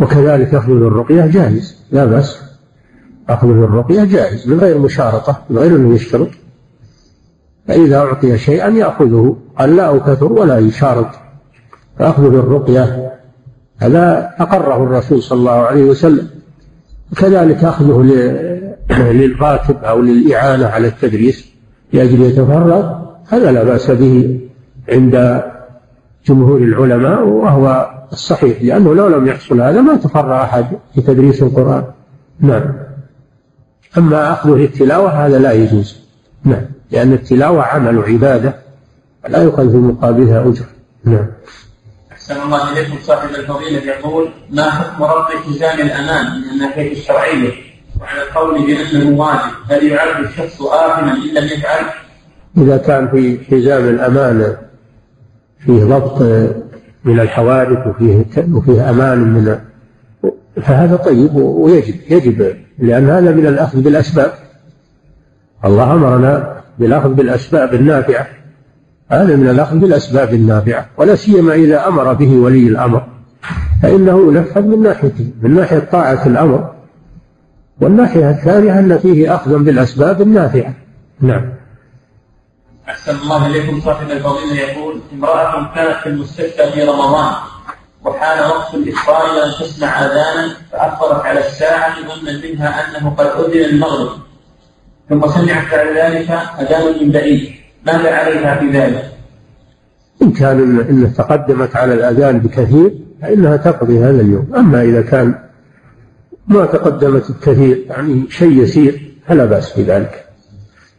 وكذلك 0.00 0.54
أخذ 0.54 0.70
الرقية 0.70 1.26
جائز 1.26 1.76
لا 1.92 2.04
بأس. 2.04 2.42
أخذ 3.28 3.48
الرقية 3.48 4.04
جائز 4.04 4.48
من 4.48 4.60
غير 4.60 4.78
مشارطة 4.78 5.42
من 5.50 5.58
غير 5.58 5.76
أنه 5.76 5.94
يشترط. 5.94 6.28
فإذا 7.68 7.96
أعطي 7.96 8.38
شيئا 8.38 8.68
يأخذه 8.68 9.36
قال 9.58 9.76
لا 9.76 9.96
أكثر 9.96 10.32
ولا 10.32 10.58
يشارط. 10.58 11.08
فأخذ 11.98 12.24
الرقية 12.24 13.12
هذا 13.78 14.34
أقره 14.38 14.82
الرسول 14.82 15.22
صلى 15.22 15.38
الله 15.38 15.52
عليه 15.52 15.84
وسلم. 15.84 16.28
كذلك 17.16 17.64
أخذه 17.64 18.02
للراتب 19.18 19.84
أو 19.84 20.00
للإعانة 20.00 20.66
على 20.66 20.86
التدريس 20.86 21.46
لأجل 21.92 22.20
يتفرغ 22.22 22.92
هذا 23.28 23.52
لا 23.52 23.64
بأس 23.64 23.90
به 23.90 24.40
عند 24.88 25.42
جمهور 26.26 26.58
العلماء 26.58 27.22
وهو 27.22 27.90
الصحيح. 28.12 28.62
لأنه 28.62 28.94
لو 28.94 29.08
لم 29.08 29.26
يحصل 29.26 29.60
هذا 29.60 29.80
ما 29.80 29.96
تفرغ 29.96 30.42
أحد 30.42 30.66
في 30.94 31.00
تدريس 31.00 31.42
القرآن. 31.42 31.84
نعم. 32.40 32.72
أما 33.98 34.32
أخذه 34.32 34.54
للتلاوة 34.54 35.26
هذا 35.26 35.38
لا 35.38 35.52
يجوز. 35.52 36.00
نعم. 36.44 36.62
لأن 36.90 37.12
التلاوة 37.12 37.62
عمل 37.62 37.98
عبادة 37.98 38.54
لا 39.28 39.42
يؤخذ 39.42 39.70
في 39.70 39.76
مقابلها 39.76 40.48
أجر. 40.48 40.64
نعم. 41.04 41.26
أحسن 42.12 42.42
الله 42.42 42.72
إليكم 42.72 42.96
صاحب 43.02 43.28
الفضيلة. 43.28 43.82
يقول 43.84 44.28
ما 44.50 44.70
حكم 44.70 45.04
ربط 45.04 45.30
حزام 45.30 45.80
الأمان 45.80 46.26
من 46.26 46.50
الناحية 46.52 46.92
الشرعية؟ 46.92 47.50
وعلى 48.00 48.22
القول 48.22 48.66
بأنه 48.66 49.20
واجب 49.20 49.52
هل 49.70 49.86
يعد 49.86 50.24
الشخص 50.24 50.62
آثما 50.62 51.12
إن 51.12 51.34
لم 51.34 51.44
يفعل؟ 51.44 51.84
إذا 52.56 52.76
كان 52.76 53.08
في 53.08 53.38
حزام 53.50 53.88
الأمان 53.88 54.56
فيه 55.66 55.84
ضبط 55.84 56.22
من 57.04 57.20
الحوادث 57.20 57.86
وفيه 57.86 58.24
وفيه 58.52 58.90
أمان 58.90 59.18
من 59.18 59.58
فهذا 60.62 60.96
طيب 60.96 61.34
ويجب 61.34 61.94
يجب 62.10 62.54
لأن 62.78 63.10
هذا 63.10 63.32
من 63.32 63.46
الأخذ 63.46 63.80
بالأسباب. 63.80 64.30
الله 65.64 65.92
أمرنا 65.92 66.56
بالأخذ 66.78 67.14
بالأسباب 67.14 67.74
النافعة. 67.74 68.26
هذا 69.10 69.36
من 69.36 69.48
الأخذ 69.48 69.78
بالأسباب 69.78 70.34
النافعة 70.34 70.86
ولا 70.98 71.14
سيما 71.14 71.54
إذا 71.54 71.88
أمر 71.88 72.12
به 72.12 72.36
ولي 72.36 72.68
الأمر. 72.68 73.06
فإنه 73.82 74.32
ينفذ 74.32 74.62
من 74.62 74.82
ناحيته 74.82 75.30
من 75.42 75.54
ناحية 75.54 75.78
طاعة 75.78 76.26
الأمر 76.26 76.70
والناحية 77.80 78.30
الثانية 78.30 78.78
أن 78.78 78.98
فيه 78.98 79.34
أخذا 79.34 79.56
بالأسباب 79.56 80.22
النافعة. 80.22 80.74
نعم. 81.20 81.55
أحسن 82.88 83.16
الله 83.16 83.46
إليكم 83.46 83.80
صاحب 83.80 84.10
الفضيلة. 84.10 84.54
يقول 84.54 85.00
امرأة 85.12 85.74
كانت 85.74 85.96
في 86.02 86.08
المستشفى 86.08 86.72
في 86.72 86.82
رمضان 86.82 87.34
وحان 88.04 88.50
وقت 88.50 88.74
الإفطار 88.74 89.22
ولم 89.24 89.52
تسمع 89.60 89.88
أذانا 89.88 90.48
فأخبرت 90.72 91.26
على 91.26 91.46
الساعة 91.46 91.94
ظنا 92.00 92.32
منها 92.32 92.68
أنه 92.68 93.10
قد 93.10 93.26
أذن 93.26 93.64
المغرب. 93.64 94.10
ثم 95.08 95.26
سمعت 95.26 95.74
بعد 95.74 95.86
ذلك 95.96 96.30
أذان 96.60 97.04
من 97.04 97.12
بعيد. 97.12 97.50
ماذا 97.86 98.14
عليها 98.14 98.60
في 98.60 98.70
ذلك؟ 98.70 99.12
إن 100.22 100.32
كان 100.32 100.80
إن 100.80 101.14
تقدمت 101.14 101.76
على 101.76 101.94
الأذان 101.94 102.38
بكثير 102.38 102.98
فإنها 103.22 103.56
تقضي 103.56 103.98
هذا 103.98 104.20
اليوم. 104.20 104.52
أما 104.56 104.82
إذا 104.82 105.02
كان 105.02 105.38
ما 106.48 106.66
تقدمت 106.66 107.30
بكثير 107.32 107.84
يعني 107.88 108.30
شيء 108.30 108.62
يسير 108.62 109.14
فلا 109.26 109.44
بأس 109.44 109.78
بذلك. 109.78 110.28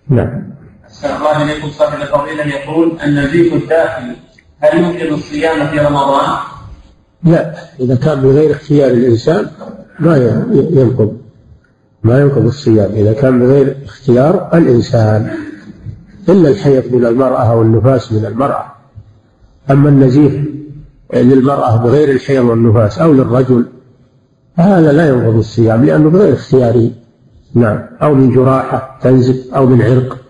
نعم. 0.09 0.56
أحسن 0.97 1.15
الله 1.15 1.43
إليكم 1.43 1.69
صاحب 1.69 2.01
الفضيلة 2.01 2.43
يقول 2.43 2.97
النزيف 3.03 3.53
الداخلي 3.53 4.15
هل 4.59 4.83
يمكن 4.83 5.13
الصيام 5.13 5.67
في 5.67 5.79
رمضان؟ 5.79 6.37
لا 7.23 7.53
إذا 7.79 7.95
كان 7.95 8.21
بغير 8.21 8.51
اختيار 8.51 8.91
الإنسان 8.91 9.47
ما 9.99 10.17
ينقض 10.51 11.17
ما 12.03 12.21
ينقض 12.21 12.45
الصيام. 12.45 12.91
إذا 12.91 13.13
كان 13.13 13.39
بغير 13.39 13.77
اختيار 13.85 14.49
الإنسان 14.53 15.37
إلا 16.29 16.49
الحيض 16.49 16.83
من 16.93 17.05
المرأة 17.05 17.51
أو 17.51 17.61
النفاس 17.61 18.11
من 18.11 18.25
المرأة. 18.25 18.65
أما 19.71 19.89
النزيف 19.89 20.33
للمرأة 21.13 21.77
بغير 21.77 22.09
الحيض 22.11 22.45
والنفاس 22.45 22.99
أو 22.99 23.13
للرجل 23.13 23.65
هذا 24.55 24.91
لا 24.91 25.09
ينقض 25.09 25.35
الصيام 25.35 25.85
لأنه 25.85 26.09
بغير 26.09 26.33
اختياره. 26.33 26.89
نعم 27.53 27.79
أو 28.01 28.13
من 28.13 28.33
جراحة 28.33 28.99
تنزف 29.01 29.53
أو 29.55 29.65
من 29.65 29.81
عرق. 29.81 30.26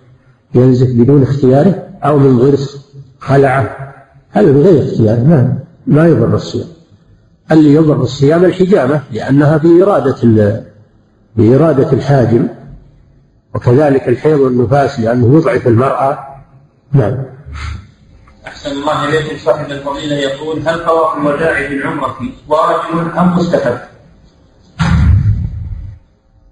ينزف 0.55 0.87
بدون 0.87 1.23
اختياره 1.23 1.83
أو 2.03 2.19
من 2.19 2.37
ضرس 2.37 2.87
خلعة. 3.19 3.93
هذا 4.31 4.51
بغير 4.51 4.83
اختياره 4.83 5.23
ما 5.23 5.59
ما 5.87 6.07
يضر 6.07 6.35
الصيام. 6.35 6.67
اللي 7.51 7.73
يضر 7.73 8.01
الصيام 8.01 8.45
الحجامة 8.45 9.01
لأنها 9.11 9.57
بإرادة 9.57 10.63
بإرادة 11.35 11.91
الحاجم 11.91 12.47
وكذلك 13.55 14.09
الحيض 14.09 14.39
والنفاس 14.39 14.99
لأنه 14.99 15.38
يضعف 15.38 15.67
المرأة. 15.67 16.19
نعم. 16.93 17.17
أحسن 18.47 18.72
الله 18.72 19.09
إليكم 19.09 19.38
صاحب 19.45 19.72
الفضيلة 19.72 20.15
يقول 20.15 20.59
هل 20.67 20.85
طواف 20.85 21.17
الوداع 21.17 21.69
بالعمرة 21.69 22.17
واجب 22.47 23.17
أم 23.17 23.38
مستحب؟ 23.38 23.77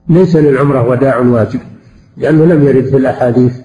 ليس 0.10 0.36
للعمرة 0.36 0.90
وداع 0.90 1.18
واجب 1.18 1.60
لأنه 2.18 2.45
لم 2.45 2.68
يرد 2.68 2.86
في 2.90 2.98
الأحاديث. 2.98 3.65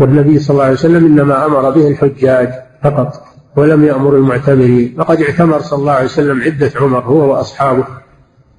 والنبي 0.00 0.38
صلى 0.38 0.54
الله 0.54 0.64
عليه 0.64 0.74
وسلم 0.74 1.06
إنما 1.06 1.46
أمر 1.46 1.70
به 1.70 1.88
الحجاج 1.88 2.52
فقط 2.82 3.22
ولم 3.56 3.84
يأمر 3.84 4.16
المعتمرين. 4.16 4.94
فقد 4.98 5.22
اعتمر 5.22 5.60
صلى 5.60 5.78
الله 5.78 5.92
عليه 5.92 6.04
وسلم 6.04 6.42
عدة 6.42 6.72
عمر 6.76 7.00
هو 7.00 7.32
وأصحابه 7.32 7.84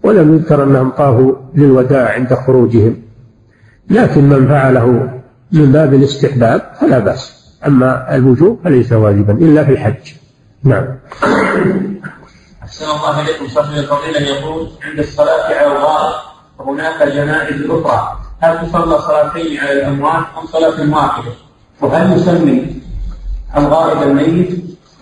ولم 0.03 0.35
يذكر 0.35 0.63
أنهم 0.63 0.89
طافوا 0.89 1.35
للوداع 1.55 2.13
عند 2.13 2.33
خروجهم. 2.33 3.01
لكن 3.89 4.29
من 4.29 4.47
فعله 4.47 5.09
من 5.51 5.71
باب 5.71 5.93
الاستحباب 5.93 6.71
فلا 6.81 6.99
بأس. 6.99 7.41
أما 7.67 8.15
الوجوب 8.15 8.59
فليس 8.63 8.93
واجبا 8.93 9.33
إلا 9.33 9.63
في 9.63 9.71
الحج. 9.71 10.13
نعم. 10.63 10.85
أحسن 12.63 12.85
الله 12.85 13.21
إليكم 13.21 13.47
صاحب 13.47 13.73
الفضيلة 13.77 14.19
يقول 14.19 14.67
عند 14.83 14.99
الصلاة 14.99 15.43
على 15.45 15.67
الغائب 15.67 16.13
وهناك 16.59 17.03
جنائز 17.03 17.69
أخرى. 17.69 18.20
هل 18.41 18.67
تصلى 18.67 18.97
صلاتين 19.01 19.57
على 19.57 19.71
الأموات 19.71 20.23
أم 20.41 20.47
صلاة 20.47 20.95
واحدة؟ 20.95 21.31
وهل 21.81 22.17
يسمي 22.17 22.81
الغائب 23.57 24.09
الميت 24.09 24.49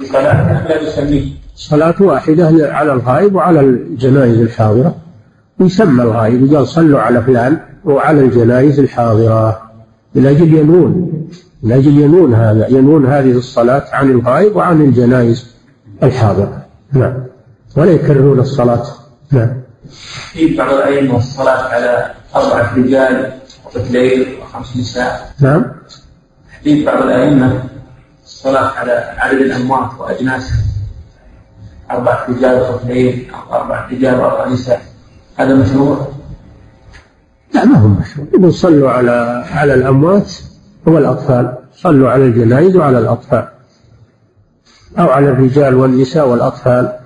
بصلاة 0.02 0.32
أم 0.32 0.68
لا 0.68 0.82
يسميه؟ 0.82 1.32
صلاة 1.56 1.96
واحدة 2.00 2.74
على 2.74 2.94
الغائب 2.94 3.36
وعلى 3.36 3.60
الجنائز 3.60 4.40
الحاضرة. 4.40 4.96
يسمى 5.60 6.04
الغائب 6.04 6.52
يقال 6.52 6.68
صلوا 6.68 7.00
على 7.00 7.22
فلان 7.22 7.60
وعلى 7.86 8.22
الجنائز 8.22 8.80
الحاضرة. 8.80 9.62
من 10.16 10.26
أجل 10.26 10.54
ينون 10.54 11.12
من 11.64 11.72
أجل 11.72 11.98
ينون 11.98 12.34
هذا 12.34 12.68
ينون 12.68 13.06
هذه 13.06 13.32
الصلاة 13.32 13.84
عن 13.94 14.12
الغائب 14.12 14.56
وعن 14.56 14.82
الجنائز 14.82 15.56
الحاضرة. 16.04 16.66
نعم. 16.94 17.14
ولا 17.78 17.92
يكررون 17.92 18.40
الصلاة. 18.40 18.84
نعم. 19.32 19.59
في 20.32 20.58
بعض 20.58 20.74
الأئمة 20.74 21.18
الصلاة 21.18 21.62
على 21.74 22.12
أربعة 22.36 22.76
رجال 22.78 23.40
وطفلين 23.66 24.28
وخمس 24.42 24.78
نساء. 24.78 25.34
نعم. 25.40 25.66
في 26.64 26.86
بعض 26.86 27.04
الأئمة 27.04 27.64
الصلاة 28.24 28.68
على 28.68 29.16
عدد 29.18 29.40
الأموات 29.40 29.90
وأجناسهم 30.00 30.64
أربعة 31.92 32.26
رجال 32.30 32.62
وطفلين 32.62 33.28
أو 33.34 33.54
أربعة 33.54 33.88
رجال 33.92 34.20
وأربع 34.20 34.48
نساء. 34.48 34.82
هذا 35.38 35.56
مشروع؟ 35.56 36.08
لا 37.54 37.66
ما 37.66 37.78
هو 37.78 37.88
مشروع. 37.88 38.28
يقول 38.34 38.54
صلوا 38.54 38.92
على 38.92 39.46
على 39.52 39.74
الأموات 39.74 40.32
والأطفال 40.86 41.58
صلوا 41.76 42.12
على 42.12 42.24
الجنائز 42.24 42.76
وعلى 42.76 43.00
الأطفال. 43.00 43.48
أو 45.00 45.10
على 45.10 45.30
الرجال 45.30 45.76
والنساء 45.76 46.28
والأطفال. 46.28 47.00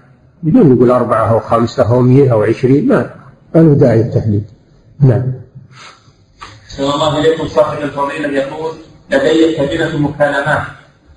بدون 0.44 0.76
يقول 0.76 0.92
أربعة 0.92 1.32
أو 1.32 1.40
خمسة 1.40 1.92
أو 1.92 2.02
مئة 2.02 2.32
أو 2.32 2.44
عشرين 2.44 2.88
ما 2.88 3.10
ما 3.56 3.60
له 3.62 3.74
داعي 3.74 4.02
التحديد 4.02 4.44
نعم 5.00 5.34
صلى 6.68 6.94
الله 6.94 7.20
إليكم 7.20 7.48
صاحب 7.48 7.82
الفضيلة 7.82 8.30
يقول 8.30 8.72
لدي 9.12 9.56
كبيرة 9.56 9.98
مكالمات 9.98 10.62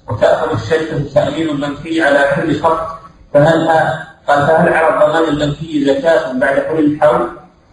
وتأخذ 0.08 0.52
الشركة 0.52 1.04
تأمين 1.14 1.48
البنكي 1.48 2.02
على 2.02 2.24
كل 2.36 2.60
خط 2.60 2.98
فهل 3.34 3.68
قال 3.68 4.46
فهل 4.46 4.72
على 4.72 4.88
الضمان 4.88 5.34
البنكي 5.34 5.84
زكاة 5.84 6.38
بعد 6.38 6.58
حلول 6.58 6.84
الحول 6.84 7.28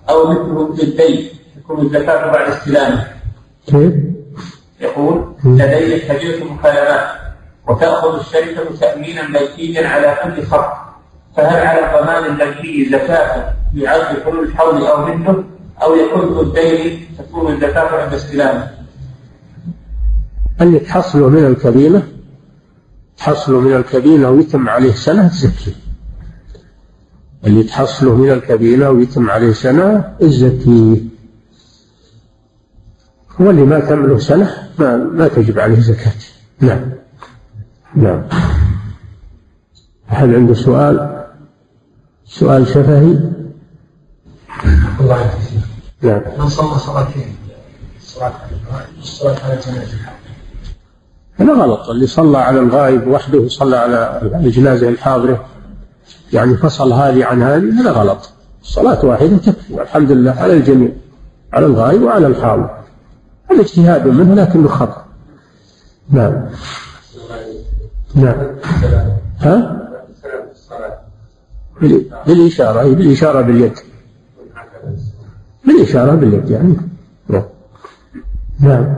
أو 0.10 0.28
مثله 0.28 0.84
الدين 0.84 1.30
تكون 1.56 1.86
الزكاة 1.86 2.32
بعد 2.32 2.50
استلامه؟ 2.50 3.08
كيف؟ 3.68 3.94
يقول 4.82 5.34
لدي 5.46 6.00
كبيرة 6.00 6.44
مكالمات 6.44 7.08
وتأخذ 7.68 8.20
الشركة 8.20 8.76
تأمينا 8.80 9.22
بنكيا 9.28 9.88
على 9.88 10.18
كل 10.24 10.46
خط 10.46 10.93
فهل 11.38 11.68
على 11.68 11.80
الضمان 11.80 12.26
البنكي 12.26 12.86
زكاة 12.90 13.54
بعد 13.74 14.24
حلول 14.24 14.44
الحول 14.44 14.86
أو 14.86 15.06
مثله 15.06 15.44
أو 15.84 15.96
يكون 15.96 16.40
الدين 16.48 17.08
تكون 17.18 17.54
الزكاة 17.54 18.04
عند 18.04 18.14
استلامه؟ 18.14 18.72
اللي 20.62 20.80
تحصله 20.80 21.30
من 21.30 21.46
الكبيرة 21.46 22.04
تحصله 23.18 23.60
من 23.60 23.76
الكبيرة 23.76 24.30
ويتم 24.30 24.70
عليه 24.70 24.92
سنة 24.92 25.28
تزكيه 25.28 25.72
اللي 27.46 27.64
تحصله 27.64 28.16
من 28.16 28.32
الكبيرة 28.32 28.90
ويتم 28.90 29.30
عليه 29.30 29.52
سنة 29.54 30.16
الزكيه 30.22 30.98
واللي 33.40 33.62
ما 33.64 33.80
تمله 33.80 34.18
سنة 34.18 34.70
ما, 34.80 34.98
ما 34.98 35.28
تجب 35.28 35.60
عليه 35.60 35.80
زكاة. 35.80 36.12
نعم. 36.60 36.92
نعم. 37.96 38.24
هل 40.08 40.36
عنده 40.36 40.54
سؤال؟ 40.54 41.23
سؤال 42.40 42.68
شفهي. 42.68 43.18
الله 45.00 45.32
نعم. 46.02 46.22
من 46.40 46.50
صلى 46.50 46.80
صلاتين؟ 46.80 47.36
الصلاة 48.02 48.32
الصلاة 49.00 49.36
على 49.46 49.54
الجنازة 49.54 49.98
هذا 51.36 51.54
غلط. 51.54 51.90
اللي 51.90 52.08
صلى 52.08 52.38
على 52.38 52.60
الغائب 52.60 53.08
وحده 53.08 53.48
صلى 53.48 53.76
على 53.76 54.22
الجنازة 54.36 54.90
الحاضرة 54.90 55.46
يعني 56.34 56.58
فصل 56.58 56.94
هذه 56.94 57.26
عن 57.26 57.42
هذه 57.42 57.82
هذا 57.82 57.92
غلط. 57.92 58.30
الصلاة 58.62 59.06
واحدة 59.06 59.38
تكفي. 59.38 59.74
والحمد 59.74 60.12
لله 60.12 60.32
على 60.32 60.54
الجميع 60.54 60.92
على 61.54 61.66
الغائب 61.66 62.02
وعلى 62.02 62.28
الحاضر. 62.28 62.70
هذا 63.52 63.62
اجتهاد 63.62 64.08
منه 64.08 64.36
لكنه 64.36 64.68
خطأ. 64.68 65.06
نعم. 66.10 66.46
نعم. 68.16 68.56
ها؟ 69.40 69.83
بالإشارة 71.82 72.84
بالإشارة 72.84 73.42
باليد. 73.42 73.74
بالإشارة 75.66 76.16
باليد 76.16 76.50
يعني. 76.50 76.76
نعم. 77.30 77.44
نعم. 78.60 78.96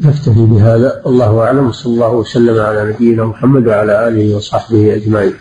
نكتفي 0.00 0.46
بهذا. 0.46 1.02
الله 1.06 1.40
أعلم. 1.40 1.72
صلى 1.72 1.94
الله 1.94 2.12
وسلم 2.12 2.60
على 2.60 2.92
نبينا 2.92 3.24
محمد 3.24 3.66
وعلى 3.66 4.08
آله 4.08 4.36
وصحبه 4.36 4.94
أجمعين. 4.94 5.32